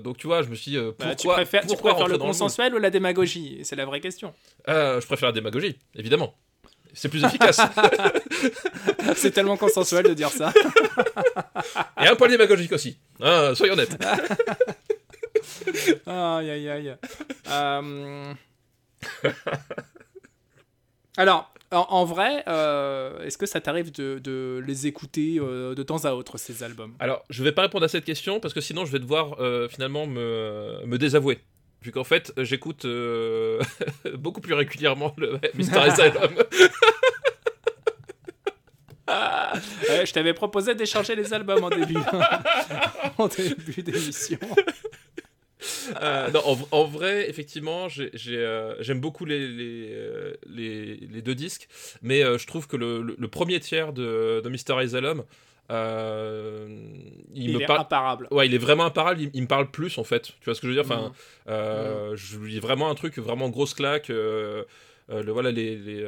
donc 0.00 0.16
tu 0.16 0.26
vois, 0.26 0.42
je 0.42 0.48
me 0.48 0.54
suis 0.54 0.72
dit, 0.72 0.78
bah, 0.98 1.14
tu 1.14 1.28
préfères, 1.28 1.66
tu 1.66 1.76
préfères 1.76 2.08
le 2.08 2.18
consensuel 2.18 2.74
ou 2.74 2.78
la 2.78 2.90
démagogie? 2.90 3.60
C'est 3.62 3.76
la 3.76 3.84
vraie 3.84 4.00
question. 4.00 4.34
je 4.66 5.06
préfère 5.06 5.28
la 5.28 5.32
démagogie, 5.32 5.78
évidemment. 5.94 6.34
C'est 6.94 7.08
plus 7.08 7.22
efficace. 7.22 7.60
c'est 9.16 9.30
tellement 9.30 9.56
consensuel 9.56 10.04
de 10.04 10.14
dire 10.14 10.30
ça. 10.30 10.52
Et 12.00 12.06
un 12.06 12.16
poil 12.16 12.30
démagogique 12.30 12.72
aussi. 12.72 12.98
Hein, 13.20 13.54
soyons 13.54 13.74
honnêtes. 13.74 13.96
aïe 16.06 16.50
aïe 16.50 16.68
aïe. 16.68 16.96
Euh... 17.48 18.34
Alors, 21.16 21.52
en, 21.70 22.04
vrai, 22.04 22.44
euh, 22.48 23.22
est-ce 23.24 23.36
que 23.36 23.46
ça 23.46 23.60
t'arrive 23.60 23.92
de, 23.92 24.62
les 24.66 24.86
écouter 24.86 25.38
euh, 25.38 25.74
de 25.74 25.82
temps 25.82 26.04
à 26.04 26.12
autre, 26.12 26.38
ces 26.38 26.62
albums? 26.62 26.94
Alors, 26.98 27.24
je 27.28 27.44
vais 27.44 27.52
pas 27.52 27.62
répondre 27.62 27.84
à 27.84 27.88
cette 27.88 28.04
question 28.04 28.40
parce 28.40 28.54
que 28.54 28.60
sinon 28.60 28.84
je 28.86 28.92
vais 28.92 28.98
devoir 28.98 29.40
euh, 29.40 29.68
finalement 29.68 30.06
me, 30.06 30.84
me 30.86 30.98
désavouer. 30.98 31.40
Vu 31.82 31.92
qu'en 31.92 32.04
fait, 32.04 32.32
j'écoute 32.38 32.86
beaucoup 34.14 34.40
plus 34.40 34.54
régulièrement 34.54 35.14
le 35.18 35.38
Mystery 35.54 35.90
Asylum. 35.90 36.30
je 39.08 40.12
t'avais 40.12 40.34
proposé 40.34 40.74
d'échanger 40.74 41.14
les 41.16 41.32
albums 41.32 41.64
en 41.64 41.70
début, 41.70 41.96
en 43.18 43.26
début 43.28 43.82
d'émission. 43.82 44.38
Euh, 46.02 46.30
non, 46.30 46.42
en, 46.70 46.84
vrai, 46.84 47.28
effectivement, 47.28 47.88
euh, 47.98 48.74
j'aime 48.80 49.00
beaucoup 49.00 49.24
euh, 49.26 50.34
les, 50.46 50.96
les, 50.96 51.22
deux 51.22 51.34
disques, 51.34 51.68
mais 52.02 52.22
je 52.22 52.46
trouve 52.46 52.68
que 52.68 52.76
le, 52.76 53.28
premier 53.28 53.58
tiers 53.58 53.92
de, 53.92 54.40
de 54.44 54.48
Mr. 54.48 54.78
Asylum, 54.78 55.24
il, 57.34 57.54
me 57.54 57.60
est 57.60 57.70
imparable. 57.70 58.28
Ouais, 58.30 58.46
il 58.46 58.54
est 58.54 58.58
vraiment 58.58 58.84
imparable. 58.84 59.22
Il, 59.32 59.42
me 59.42 59.46
parle 59.48 59.70
plus 59.70 59.98
en 59.98 60.04
fait. 60.04 60.22
Tu 60.40 60.44
vois 60.44 60.54
ce 60.54 60.60
que 60.60 60.68
je 60.68 60.72
veux 60.72 60.82
dire? 60.82 60.84
Enfin, 60.84 61.12
mm. 61.46 62.14
je 62.14 62.38
lis 62.38 62.60
vraiment 62.60 62.90
un 62.90 62.94
truc 62.94 63.18
vraiment 63.18 63.48
grosse 63.48 63.74
claque. 63.74 64.08
le 64.08 64.66
voilà 65.08 65.50
les, 65.50 65.76
les 65.76 66.04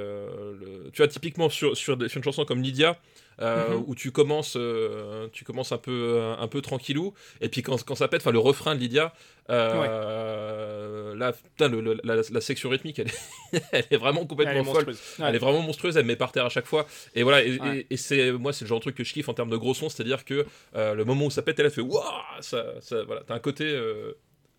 tu 0.93 0.99
vois 0.99 1.09
typiquement 1.09 1.49
sur, 1.49 1.77
sur, 1.77 1.97
sur, 2.09 2.19
une 2.19 2.25
chanson 2.25 2.45
comme 2.45 2.63
Lydia 2.63 2.97
euh, 3.41 3.71
mhm. 3.71 3.85
où 3.87 3.95
tu 3.95 4.11
commences, 4.11 4.55
euh, 4.57 5.29
tu 5.33 5.45
commences 5.45 5.73
un 5.73 5.79
peu, 5.79 6.21
un 6.39 6.49
peu 6.49 6.61
tranquillou, 6.61 7.15
et 7.41 7.49
puis 7.49 7.63
quand, 7.63 7.83
quand 7.85 7.95
ça 7.95 8.09
pète, 8.09 8.21
enfin 8.21 8.33
le 8.33 8.39
refrain 8.39 8.75
de 8.75 8.81
Lydia, 8.81 9.15
euh, 9.49 11.15
là, 11.15 11.33
putain, 11.33 11.71
la, 12.05 12.41
section 12.41 12.69
rythmique, 12.69 12.99
elle 12.99 13.09
est, 13.09 13.63
elle 13.73 13.85
est 13.91 13.97
vraiment 13.97 14.27
complètement 14.27 14.65
folle. 14.65 14.95
Elle 15.19 15.35
est 15.35 15.39
vraiment 15.39 15.63
monstrueuse, 15.63 15.97
elle 15.97 16.05
me 16.05 16.09
met 16.09 16.17
par 16.17 16.33
terre 16.33 16.45
à 16.45 16.51
chaque 16.51 16.67
fois. 16.67 16.87
Et 17.15 17.23
voilà, 17.23 17.43
et, 17.43 17.97
c'est 17.97 18.33
moi, 18.33 18.53
c'est 18.53 18.65
le 18.65 18.69
genre 18.69 18.79
de 18.79 18.85
truc 18.85 18.97
que 18.97 19.05
je 19.05 19.13
kiffe 19.13 19.29
en 19.29 19.35
termes 19.35 19.51
de 19.51 19.57
gros 19.57 19.75
son, 19.75 19.89
c'est-à-dire 19.89 20.25
que 20.25 20.47
le 20.75 21.05
moment 21.05 21.27
où 21.27 21.31
ça 21.31 21.43
pète, 21.43 21.59
elle 21.59 21.67
a 21.67 21.71
fait 21.71 21.81
waouh, 21.81 22.03
ça, 22.41 22.65
ça, 22.81 23.03
voilà, 23.05 23.23
t'as 23.27 23.35
un 23.35 23.41
côté. 23.41 23.79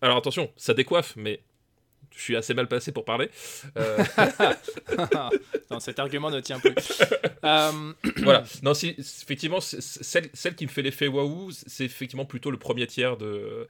Alors 0.00 0.16
attention, 0.16 0.50
ça 0.56 0.74
décoiffe, 0.74 1.14
mais 1.14 1.40
je 2.16 2.22
suis 2.22 2.36
assez 2.36 2.54
mal 2.54 2.68
passé 2.68 2.92
pour 2.92 3.04
parler. 3.04 3.30
Euh, 3.76 4.04
non, 5.70 5.80
cet 5.80 5.98
argument 5.98 6.30
ne 6.30 6.40
tient 6.40 6.60
plus. 6.60 7.02
Euh, 7.44 7.92
voilà. 8.18 8.44
Non, 8.62 8.74
si, 8.74 8.94
effectivement, 8.98 9.60
celle, 9.60 10.28
celle 10.32 10.54
qui 10.54 10.64
me 10.66 10.70
fait 10.70 10.82
l'effet 10.82 11.08
waouh, 11.08 11.50
c'est 11.50 11.84
effectivement 11.84 12.24
plutôt 12.24 12.50
le 12.50 12.58
premier 12.58 12.86
tiers 12.86 13.16
de, 13.16 13.68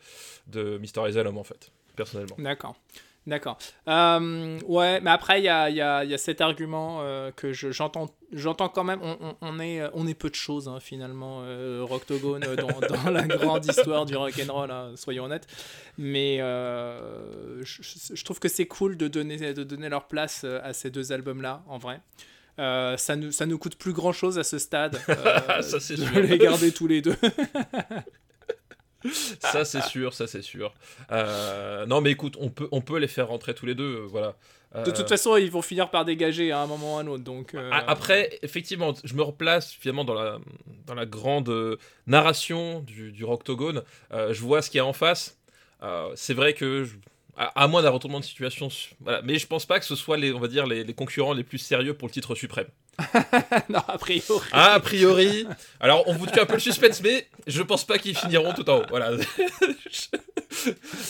de 0.48 0.78
Mister 0.78 1.00
Asylum, 1.00 1.38
en 1.38 1.44
fait, 1.44 1.70
personnellement. 1.96 2.36
D'accord. 2.38 2.76
D'accord. 3.24 3.56
Euh, 3.86 4.58
ouais, 4.66 5.00
mais 5.00 5.10
après, 5.10 5.40
il 5.40 5.44
y 5.44 5.48
a, 5.48 5.70
y, 5.70 5.80
a, 5.80 6.04
y 6.04 6.12
a, 6.12 6.18
cet 6.18 6.40
argument 6.40 6.98
euh, 7.02 7.30
que 7.30 7.52
j'entends 7.52 8.12
j'entends 8.32 8.68
quand 8.68 8.82
même. 8.82 8.98
On, 9.00 9.36
on, 9.40 9.60
est, 9.60 9.80
on 9.94 10.08
est 10.08 10.14
peu 10.14 10.28
de 10.28 10.34
choses, 10.34 10.68
hein, 10.68 10.80
finalement, 10.80 11.42
euh, 11.44 11.82
Rocktogone, 11.84 12.44
dans, 12.56 12.80
dans, 12.80 13.10
la 13.10 13.22
grande 13.22 13.64
histoire 13.64 14.06
du 14.06 14.16
rock'n'roll, 14.16 14.72
hein, 14.72 14.92
soyons 14.96 15.24
honnêtes. 15.24 15.46
Mais 15.98 16.38
je, 16.38 17.62
je, 17.62 18.24
trouve 18.24 18.40
que 18.40 18.48
c'est 18.48 18.66
cool 18.66 18.96
de 18.96 19.06
donner, 19.06 19.54
de 19.54 19.62
donner 19.62 19.88
leur 19.88 20.08
place 20.08 20.44
à 20.44 20.72
ces 20.72 20.90
deux 20.90 21.12
albums-là, 21.12 21.62
en 21.68 21.78
vrai. 21.78 22.00
ça, 22.58 23.14
nous, 23.14 23.30
ça 23.30 23.46
nous 23.46 23.58
coûte 23.58 23.76
plus 23.76 23.92
grand 23.92 24.12
chose 24.12 24.36
à 24.40 24.44
ce 24.44 24.58
stade 24.58 24.96
ça, 25.06 25.78
de 25.78 26.20
les 26.20 26.38
garder 26.38 26.72
tous 26.72 26.88
les 26.88 27.02
deux. 27.02 27.16
ça 29.40 29.64
c'est 29.64 29.82
sûr, 29.82 30.14
ça 30.14 30.26
c'est 30.26 30.42
sûr. 30.42 30.74
Euh, 31.10 31.86
non 31.86 32.00
mais 32.00 32.10
écoute, 32.10 32.36
on 32.40 32.50
peut, 32.50 32.68
on 32.72 32.80
peut 32.80 32.98
les 32.98 33.08
faire 33.08 33.28
rentrer 33.28 33.54
tous 33.54 33.66
les 33.66 33.74
deux, 33.74 34.02
euh, 34.02 34.06
voilà. 34.08 34.34
De 34.74 34.90
toute 34.90 35.00
euh, 35.00 35.06
façon, 35.06 35.36
ils 35.36 35.50
vont 35.50 35.60
finir 35.60 35.90
par 35.90 36.06
dégager 36.06 36.50
à 36.50 36.60
un 36.60 36.66
moment 36.66 36.94
ou 36.94 36.96
à 36.96 37.00
un 37.02 37.06
autre. 37.06 37.22
Donc, 37.22 37.54
Après, 37.86 38.38
effectivement, 38.40 38.94
je 39.04 39.12
me 39.12 39.22
replace 39.22 39.70
finalement 39.70 40.04
dans 40.04 40.14
la, 40.14 40.38
dans 40.86 40.94
la 40.94 41.04
grande 41.04 41.78
narration 42.06 42.80
du, 42.80 43.12
du 43.12 43.22
Rocktogone. 43.22 43.82
je 44.10 44.40
vois 44.40 44.62
ce 44.62 44.70
qu'il 44.70 44.78
y 44.78 44.80
a 44.80 44.86
en 44.86 44.94
face. 44.94 45.38
c'est 46.14 46.32
vrai 46.32 46.54
que 46.54 46.86
à, 47.36 47.68
moins 47.68 47.82
d'un 47.82 47.90
retournement 47.90 48.20
de 48.20 48.24
situation. 48.24 48.68
Voilà. 49.00 49.22
Mais 49.22 49.38
je 49.38 49.46
pense 49.46 49.66
pas 49.66 49.78
que 49.78 49.84
ce 49.84 49.96
soit 49.96 50.16
les, 50.16 50.32
on 50.32 50.40
va 50.40 50.48
dire, 50.48 50.66
les, 50.66 50.84
concurrents 50.94 51.32
les 51.32 51.44
plus 51.44 51.58
sérieux 51.58 51.94
pour 51.94 52.08
le 52.08 52.12
titre 52.12 52.34
suprême. 52.34 52.68
non, 53.68 53.80
a 53.88 53.98
priori. 53.98 54.46
Ah, 54.52 54.74
a 54.74 54.80
priori. 54.80 55.46
Alors, 55.80 56.04
on 56.06 56.12
vous 56.12 56.26
tue 56.26 56.38
un 56.38 56.46
peu 56.46 56.54
le 56.54 56.60
suspense, 56.60 57.02
mais 57.02 57.26
je 57.46 57.62
pense 57.62 57.84
pas 57.84 57.98
qu'ils 57.98 58.16
finiront 58.16 58.52
tout 58.52 58.68
en 58.68 58.80
haut. 58.80 58.86
Voilà. 58.88 59.12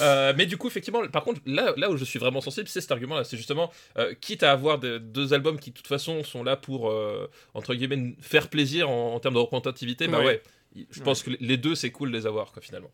Euh, 0.01 0.33
mais 0.37 0.47
du 0.47 0.57
coup, 0.57 0.69
effectivement, 0.69 1.07
par 1.09 1.25
contre, 1.25 1.41
là, 1.45 1.75
là 1.77 1.91
où 1.91 1.97
je 1.97 2.05
suis 2.05 2.19
vraiment 2.19 2.41
sensible, 2.41 2.69
c'est 2.69 2.81
cet 2.81 2.93
argument-là. 2.93 3.25
C'est 3.25 3.37
justement, 3.37 3.71
euh, 3.99 4.15
quitte 4.15 4.45
à 4.45 4.53
avoir 4.53 4.79
deux 4.79 5.35
albums 5.35 5.59
qui, 5.59 5.71
de 5.71 5.77
toute 5.77 5.89
façon, 5.89 6.23
sont 6.23 6.43
là 6.43 6.57
pour, 6.57 6.91
euh, 6.91 7.29
entre 7.53 7.75
guillemets, 7.75 8.15
faire 8.21 8.49
plaisir 8.49 8.89
en, 8.89 9.19
termes 9.21 9.35
de 9.35 9.41
représentativité, 9.41 10.07
bah 10.09 10.21
ouais, 10.21 10.43
je 10.91 11.03
pense 11.03 11.23
que 11.23 11.31
les 11.41 11.57
deux, 11.57 11.75
c'est 11.75 11.91
cool 11.91 12.13
de 12.13 12.17
les 12.17 12.27
avoir, 12.27 12.53
quoi, 12.53 12.63
finalement. 12.63 12.91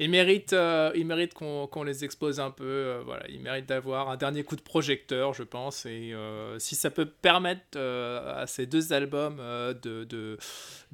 Ils 0.00 0.10
méritent, 0.10 0.54
euh, 0.54 0.90
ils 0.96 1.06
méritent 1.06 1.34
qu'on 1.34 1.82
les 1.84 2.04
expose 2.04 2.40
un 2.40 2.50
peu. 2.50 2.64
Euh, 2.64 3.02
voilà, 3.04 3.24
ils 3.28 3.40
méritent 3.40 3.68
d'avoir 3.68 4.08
un 4.08 4.16
dernier 4.16 4.42
coup 4.42 4.56
de 4.56 4.60
projecteur, 4.60 5.34
je 5.34 5.44
pense. 5.44 5.86
Et 5.86 6.12
euh, 6.12 6.58
si 6.58 6.74
ça 6.74 6.90
peut 6.90 7.06
permettre 7.06 7.78
à 7.78 8.46
ces 8.46 8.66
deux 8.66 8.92
albums 8.92 9.36
de, 9.36 10.36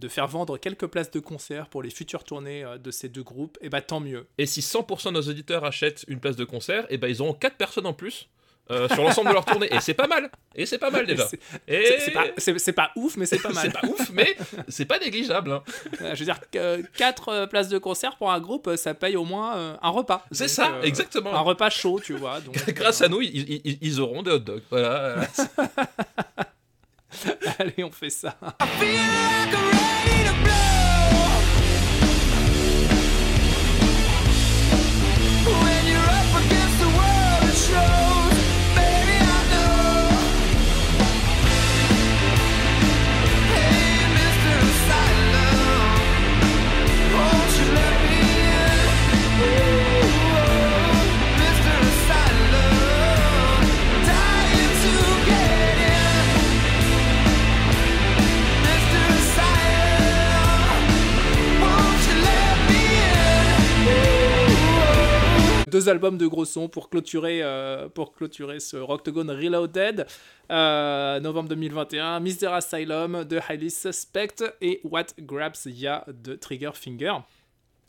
faire 0.08 0.26
vendre 0.26 0.58
quelques 0.58 0.86
places 0.86 1.10
de 1.10 1.20
concert 1.20 1.68
pour 1.68 1.82
les 1.82 1.90
futures 1.90 2.24
tournées 2.24 2.64
de 2.82 2.90
ces 2.90 3.08
deux 3.08 3.22
groupes, 3.22 3.56
et 3.62 3.66
eh 3.66 3.68
ben, 3.70 3.80
tant 3.80 4.00
mieux. 4.00 4.26
Et 4.36 4.46
si 4.46 4.60
100% 4.60 5.06
de 5.06 5.12
nos 5.12 5.22
auditeurs 5.22 5.64
achètent 5.64 6.04
une 6.08 6.20
place 6.20 6.36
de 6.36 6.44
concert, 6.44 6.84
et 6.84 6.94
eh 6.94 6.98
ben, 6.98 7.08
ils 7.08 7.22
auront 7.22 7.34
4 7.34 7.56
personnes 7.56 7.86
en 7.86 7.94
plus 7.94 8.28
euh, 8.70 8.88
sur 8.88 9.02
l'ensemble 9.02 9.28
de 9.30 9.34
leur 9.34 9.44
tournée. 9.44 9.68
Et 9.72 9.80
c'est 9.80 9.94
pas 9.94 10.06
mal. 10.06 10.30
Et 10.54 10.66
c'est 10.66 10.78
pas 10.78 10.90
mal 10.90 11.06
déjà. 11.06 11.26
C'est 11.26 12.72
pas, 12.72 12.90
ouf, 12.96 13.16
mais 13.16 13.26
c'est 13.26 13.38
pas 13.38 13.52
mal. 13.52 13.64
c'est 13.64 13.80
pas 13.80 13.86
ouf, 13.86 14.10
mais 14.12 14.36
c'est 14.68 14.84
pas 14.84 14.98
négligeable. 14.98 15.52
Hein. 15.52 15.62
Euh, 16.02 16.14
je 16.14 16.20
veux 16.20 16.24
dire, 16.24 16.38
4 16.96 17.28
euh, 17.28 17.46
places 17.46 17.68
de 17.68 17.78
concert 17.78 18.16
pour 18.16 18.30
un 18.30 18.40
groupe, 18.40 18.70
ça 18.76 18.94
paye 18.94 19.16
au 19.16 19.24
moins 19.24 19.78
un 19.82 19.88
repas. 19.90 20.24
C'est 20.30 20.48
ça, 20.48 20.78
exactement. 20.82 21.34
Un 21.34 21.40
repas 21.40 21.70
chaud, 21.70 22.00
tu 22.02 22.14
vois. 22.14 22.38
Grâce 22.68 23.02
à 23.02 23.08
nous, 23.08 23.20
ils, 23.20 24.00
auront 24.00 24.22
des 24.22 24.30
hot 24.30 24.38
dogs. 24.38 24.62
Voilà. 24.70 25.16
Allez, 27.58 27.84
on 27.84 27.90
fait 27.90 28.10
ça. 28.10 28.36
Deux 65.70 65.88
albums 65.88 66.18
de 66.18 66.26
gros 66.26 66.44
sons 66.44 66.68
pour 66.68 66.90
clôturer, 66.90 67.42
euh, 67.42 67.88
pour 67.88 68.12
clôturer 68.12 68.60
ce 68.60 68.76
Rocktogone 68.76 69.30
Reloaded. 69.30 70.06
Euh, 70.50 71.20
novembre 71.20 71.48
2021, 71.48 72.20
Mr. 72.20 72.48
Asylum 72.48 73.24
de 73.24 73.38
Highly 73.48 73.70
Suspect 73.70 74.44
et 74.60 74.80
What 74.84 75.06
Grabs 75.20 75.66
Ya 75.66 76.04
de 76.08 76.34
Trigger 76.34 76.72
Finger. 76.74 77.14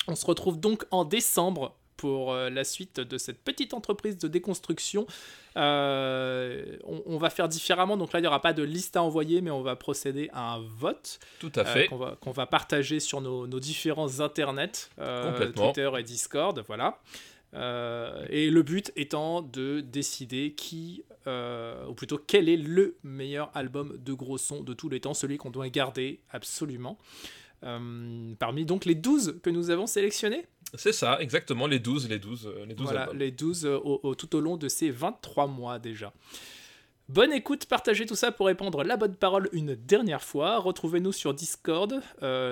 On 0.08 0.16
se 0.16 0.26
retrouve 0.26 0.60
donc 0.60 0.86
en 0.92 1.04
décembre 1.04 1.76
pour 1.98 2.34
euh, 2.34 2.50
la 2.50 2.64
suite 2.64 3.00
de 3.00 3.18
cette 3.18 3.44
petite 3.44 3.74
entreprise 3.74 4.18
de 4.18 4.28
déconstruction. 4.28 5.06
on, 5.56 7.18
va 7.20 7.30
faire 7.30 7.48
différemment, 7.48 7.98
donc 7.98 8.14
là 8.14 8.20
il 8.20 8.24
n'y 8.24 8.28
aura 8.28 8.42
pas 8.42 8.54
de 8.54 8.64
liste 8.64 8.96
à 8.96 9.04
envoyer, 9.04 9.42
mais 9.42 9.52
on 9.52 9.62
va 9.62 9.76
procéder 9.76 10.30
à 10.34 10.54
un 10.54 10.62
vote. 10.62 11.20
Tout 11.40 11.52
à 11.56 11.66
fait. 11.66 11.88
qu'on, 11.88 11.98
va, 11.98 12.16
qu'on 12.22 12.32
va, 12.32 12.46
partager 12.46 13.00
sur 13.00 13.22
nos, 13.22 13.48
nos 13.48 13.60
différents 13.60 14.20
internets, 14.20 14.90
Twitter 15.56 15.90
et 15.98 16.04
Discord. 16.04 16.64
Voilà. 16.68 17.00
Euh, 17.54 18.26
et 18.30 18.50
le 18.50 18.64
but 18.64 18.92
étant 18.96 19.42
de 19.42 19.82
décider 19.82 20.54
qui, 20.54 21.04
euh, 21.28 21.86
ou 21.88 21.94
plutôt 21.94 22.18
quel 22.18 22.48
est 22.48 22.58
le 22.58 22.96
meilleur 23.04 23.52
album 23.54 23.98
de 23.98 24.14
gros 24.14 24.38
son 24.38 24.64
de 24.64 24.74
tous 24.74 24.90
les 24.90 25.02
temps, 25.02 25.14
celui 25.14 25.38
qu'on 25.38 25.50
doit 25.50 25.70
garder 25.70 26.22
absolument. 26.30 26.98
Euh, 27.64 28.34
parmi 28.40 28.66
donc 28.66 28.86
les 28.86 28.96
12 28.96 29.40
que 29.44 29.50
nous 29.50 29.70
avons 29.70 29.86
sélectionnés. 29.86 30.46
C'est 30.76 30.94
ça, 30.94 31.20
exactement, 31.20 31.68
les 31.68 31.80
12, 31.80 32.10
les 32.10 32.18
12, 32.18 32.54
les 32.66 32.74
12 32.74 32.86
voilà, 32.86 33.10
les 33.14 33.32
12 33.32 33.70
tout 34.18 34.36
au 34.36 34.40
long 34.40 34.56
de 34.56 34.70
ces 34.70 34.90
23 34.90 35.48
mois 35.48 35.80
déjà. 35.80 36.14
Bonne 37.10 37.34
écoute, 37.34 37.66
partagez 37.66 38.06
tout 38.06 38.16
ça 38.16 38.32
pour 38.32 38.46
répandre 38.46 38.86
la 38.86 38.96
bonne 38.96 39.16
parole 39.16 39.50
une 39.52 39.76
dernière 39.76 40.24
fois. 40.24 40.60
Retrouvez-nous 40.60 41.12
sur 41.12 41.34
Discord, 41.34 42.02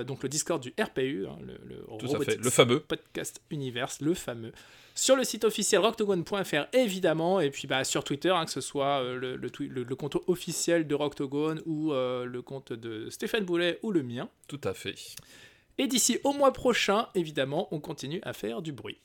donc 0.05 0.21
le 0.21 0.27
Discord 0.27 0.61
du 0.61 0.73
RPU, 0.77 1.27
hein, 1.27 1.37
le, 1.41 1.57
le, 1.65 2.43
le 2.43 2.49
fameux 2.49 2.81
podcast 2.81 3.41
Universe, 3.51 4.01
le 4.01 4.13
fameux 4.13 4.51
sur 4.99 5.15
le 5.15 5.23
site 5.23 5.45
officiel 5.45 5.81
rocktogone.fr 5.81 6.67
évidemment, 6.73 7.39
et 7.39 7.49
puis 7.49 7.67
bah, 7.67 7.83
sur 7.83 8.03
Twitter, 8.03 8.29
hein, 8.29 8.45
que 8.45 8.51
ce 8.51 8.61
soit 8.61 9.01
euh, 9.01 9.15
le, 9.15 9.37
le, 9.37 9.95
compte 9.95 10.17
officiel 10.27 10.87
de 10.87 10.95
Rocktogone 10.95 11.61
ou 11.65 11.93
euh, 11.93 12.25
le 12.25 12.41
compte 12.41 12.73
de 12.73 13.09
Stéphane 13.09 13.45
Boulet 13.45 13.79
ou 13.81 13.91
le 13.91 14.03
mien. 14.03 14.29
Tout 14.47 14.61
à 14.63 14.73
fait. 14.73 14.95
Et 15.77 15.87
d'ici 15.87 16.19
au 16.23 16.33
mois 16.33 16.51
prochain, 16.51 17.07
évidemment, 17.15 17.67
on 17.71 17.79
continue 17.79 18.19
à 18.23 18.33
faire 18.33 18.61
du 18.61 18.73
bruit. 18.73 18.97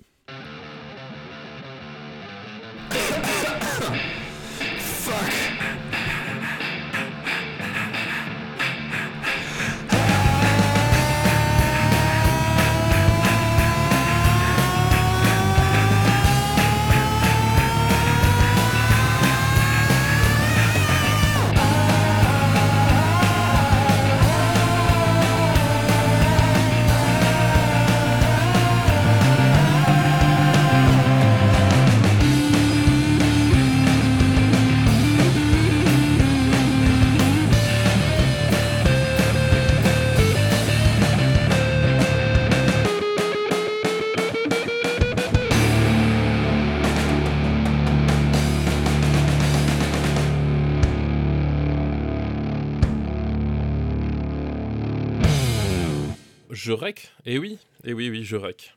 Rec 56.74 57.10
Eh 57.26 57.38
oui, 57.38 57.58
eh 57.84 57.92
oui, 57.92 58.10
oui, 58.10 58.24
je 58.24 58.36
rec. 58.36 58.76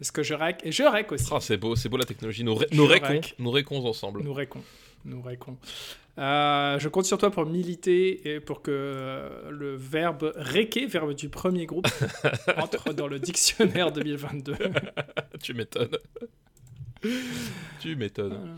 Est-ce 0.00 0.12
que 0.12 0.22
je 0.22 0.34
rec? 0.34 0.60
Et 0.64 0.72
je 0.72 0.82
rec 0.82 1.12
aussi. 1.12 1.28
Ah, 1.30 1.40
c'est 1.40 1.56
beau, 1.56 1.76
c'est 1.76 1.88
beau 1.88 1.96
la 1.96 2.04
technologie. 2.04 2.42
Nous, 2.42 2.58
nous 2.72 2.86
récons, 2.86 3.20
nous 3.38 3.50
récons 3.50 3.84
ensemble. 3.86 4.22
Nous 4.22 4.32
récons, 4.32 4.62
nous 5.04 5.20
récons. 5.20 5.56
Euh, 6.18 6.78
je 6.78 6.88
compte 6.88 7.04
sur 7.04 7.18
toi 7.18 7.30
pour 7.30 7.46
militer 7.46 8.34
et 8.34 8.40
pour 8.40 8.62
que 8.62 8.70
euh, 8.70 9.50
le 9.50 9.76
verbe 9.76 10.32
réquer, 10.36 10.86
verbe 10.86 11.14
du 11.14 11.28
premier 11.28 11.66
groupe, 11.66 11.88
entre 12.56 12.92
dans 12.92 13.06
le 13.06 13.18
dictionnaire 13.18 13.92
2022. 13.92 14.56
tu 15.42 15.54
m'étonnes. 15.54 15.96
tu 17.80 17.96
m'étonnes. 17.96 18.56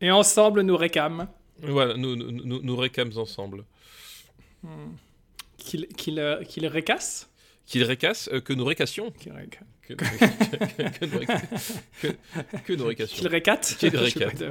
Et 0.00 0.10
ensemble, 0.10 0.62
nous 0.62 0.76
récams. 0.76 1.28
Voilà, 1.62 1.96
nous, 1.96 2.16
nous, 2.16 3.18
ensemble. 3.18 3.64
Hmm. 4.62 4.94
Qu'il 5.64 5.86
qu'il 5.88 6.18
euh, 6.18 6.42
qu'il 6.44 6.66
récasse 6.66 7.30
Qu'il 7.66 7.84
récasse 7.84 8.28
euh, 8.32 8.40
Que 8.40 8.52
nous 8.52 8.64
récassions 8.64 9.10
que, 9.10 9.30
que, 9.82 9.94
que, 9.94 11.04
nous 11.04 11.20
que, 12.64 12.72
nous 12.72 12.86
récassions. 12.86 13.16
Qu'il 13.16 13.28
récate 13.28 13.76
Qu'il 13.78 13.96
récate. 13.96 14.44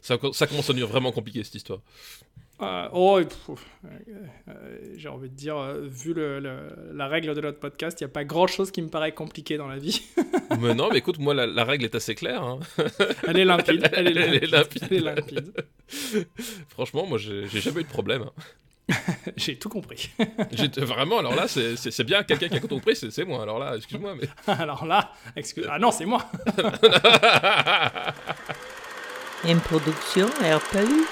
ça, 0.00 0.18
ça 0.32 0.46
commence 0.46 0.70
à 0.70 0.72
devenir 0.72 0.86
vraiment 0.88 1.12
compliqué 1.12 1.42
cette 1.44 1.56
histoire. 1.56 1.80
Euh, 2.62 2.88
oh, 2.92 3.20
j'ai 4.96 5.08
envie 5.08 5.30
de 5.30 5.34
dire, 5.34 5.56
vu 5.80 6.12
le, 6.12 6.40
la 6.92 7.08
règle 7.08 7.34
de 7.34 7.40
notre 7.40 7.58
podcast, 7.58 8.00
il 8.00 8.04
n'y 8.04 8.10
a 8.10 8.12
pas 8.12 8.24
grand 8.24 8.46
chose 8.46 8.70
qui 8.70 8.82
me 8.82 8.88
paraît 8.88 9.12
compliqué 9.12 9.56
dans 9.56 9.66
la 9.66 9.78
vie. 9.78 10.02
mais 10.60 10.74
non, 10.74 10.90
mais 10.90 10.98
écoute, 10.98 11.18
moi, 11.18 11.32
la, 11.34 11.64
règle 11.64 11.84
est 11.84 11.94
assez 11.94 12.14
claire. 12.14 12.42
Hein. 12.42 12.60
Elle 13.26 13.38
est 13.38 13.44
limpide. 13.44 13.88
Elle 13.92 14.08
est 14.08 14.46
limpide. 14.46 14.82
Elle 14.90 14.96
est 14.96 15.00
limpide. 15.00 15.52
Franchement, 16.68 17.06
moi, 17.06 17.18
j'ai 17.18 17.46
jamais 17.48 17.80
eu 17.80 17.84
de 17.84 17.88
problème. 17.88 18.22
Hein. 18.22 18.32
J'ai 19.36 19.58
tout 19.58 19.68
compris. 19.68 20.10
Vraiment, 20.78 21.18
alors 21.18 21.34
là, 21.34 21.46
c'est 21.48 22.04
bien 22.04 22.22
quelqu'un 22.22 22.48
qui 22.48 22.56
a 22.56 22.60
tout 22.60 22.68
compris, 22.68 22.96
c'est 22.96 23.24
moi. 23.24 23.42
Alors 23.42 23.58
là, 23.58 23.76
excuse-moi. 23.76 24.14
Mais... 24.20 24.28
alors 24.54 24.84
là, 24.86 25.12
excuse 25.36 25.66
Ah 25.70 25.78
non, 25.78 25.90
c'est 25.90 26.06
moi. 26.06 26.30
Une 29.44 29.60
production 29.60 30.26
RPU. 30.26 31.06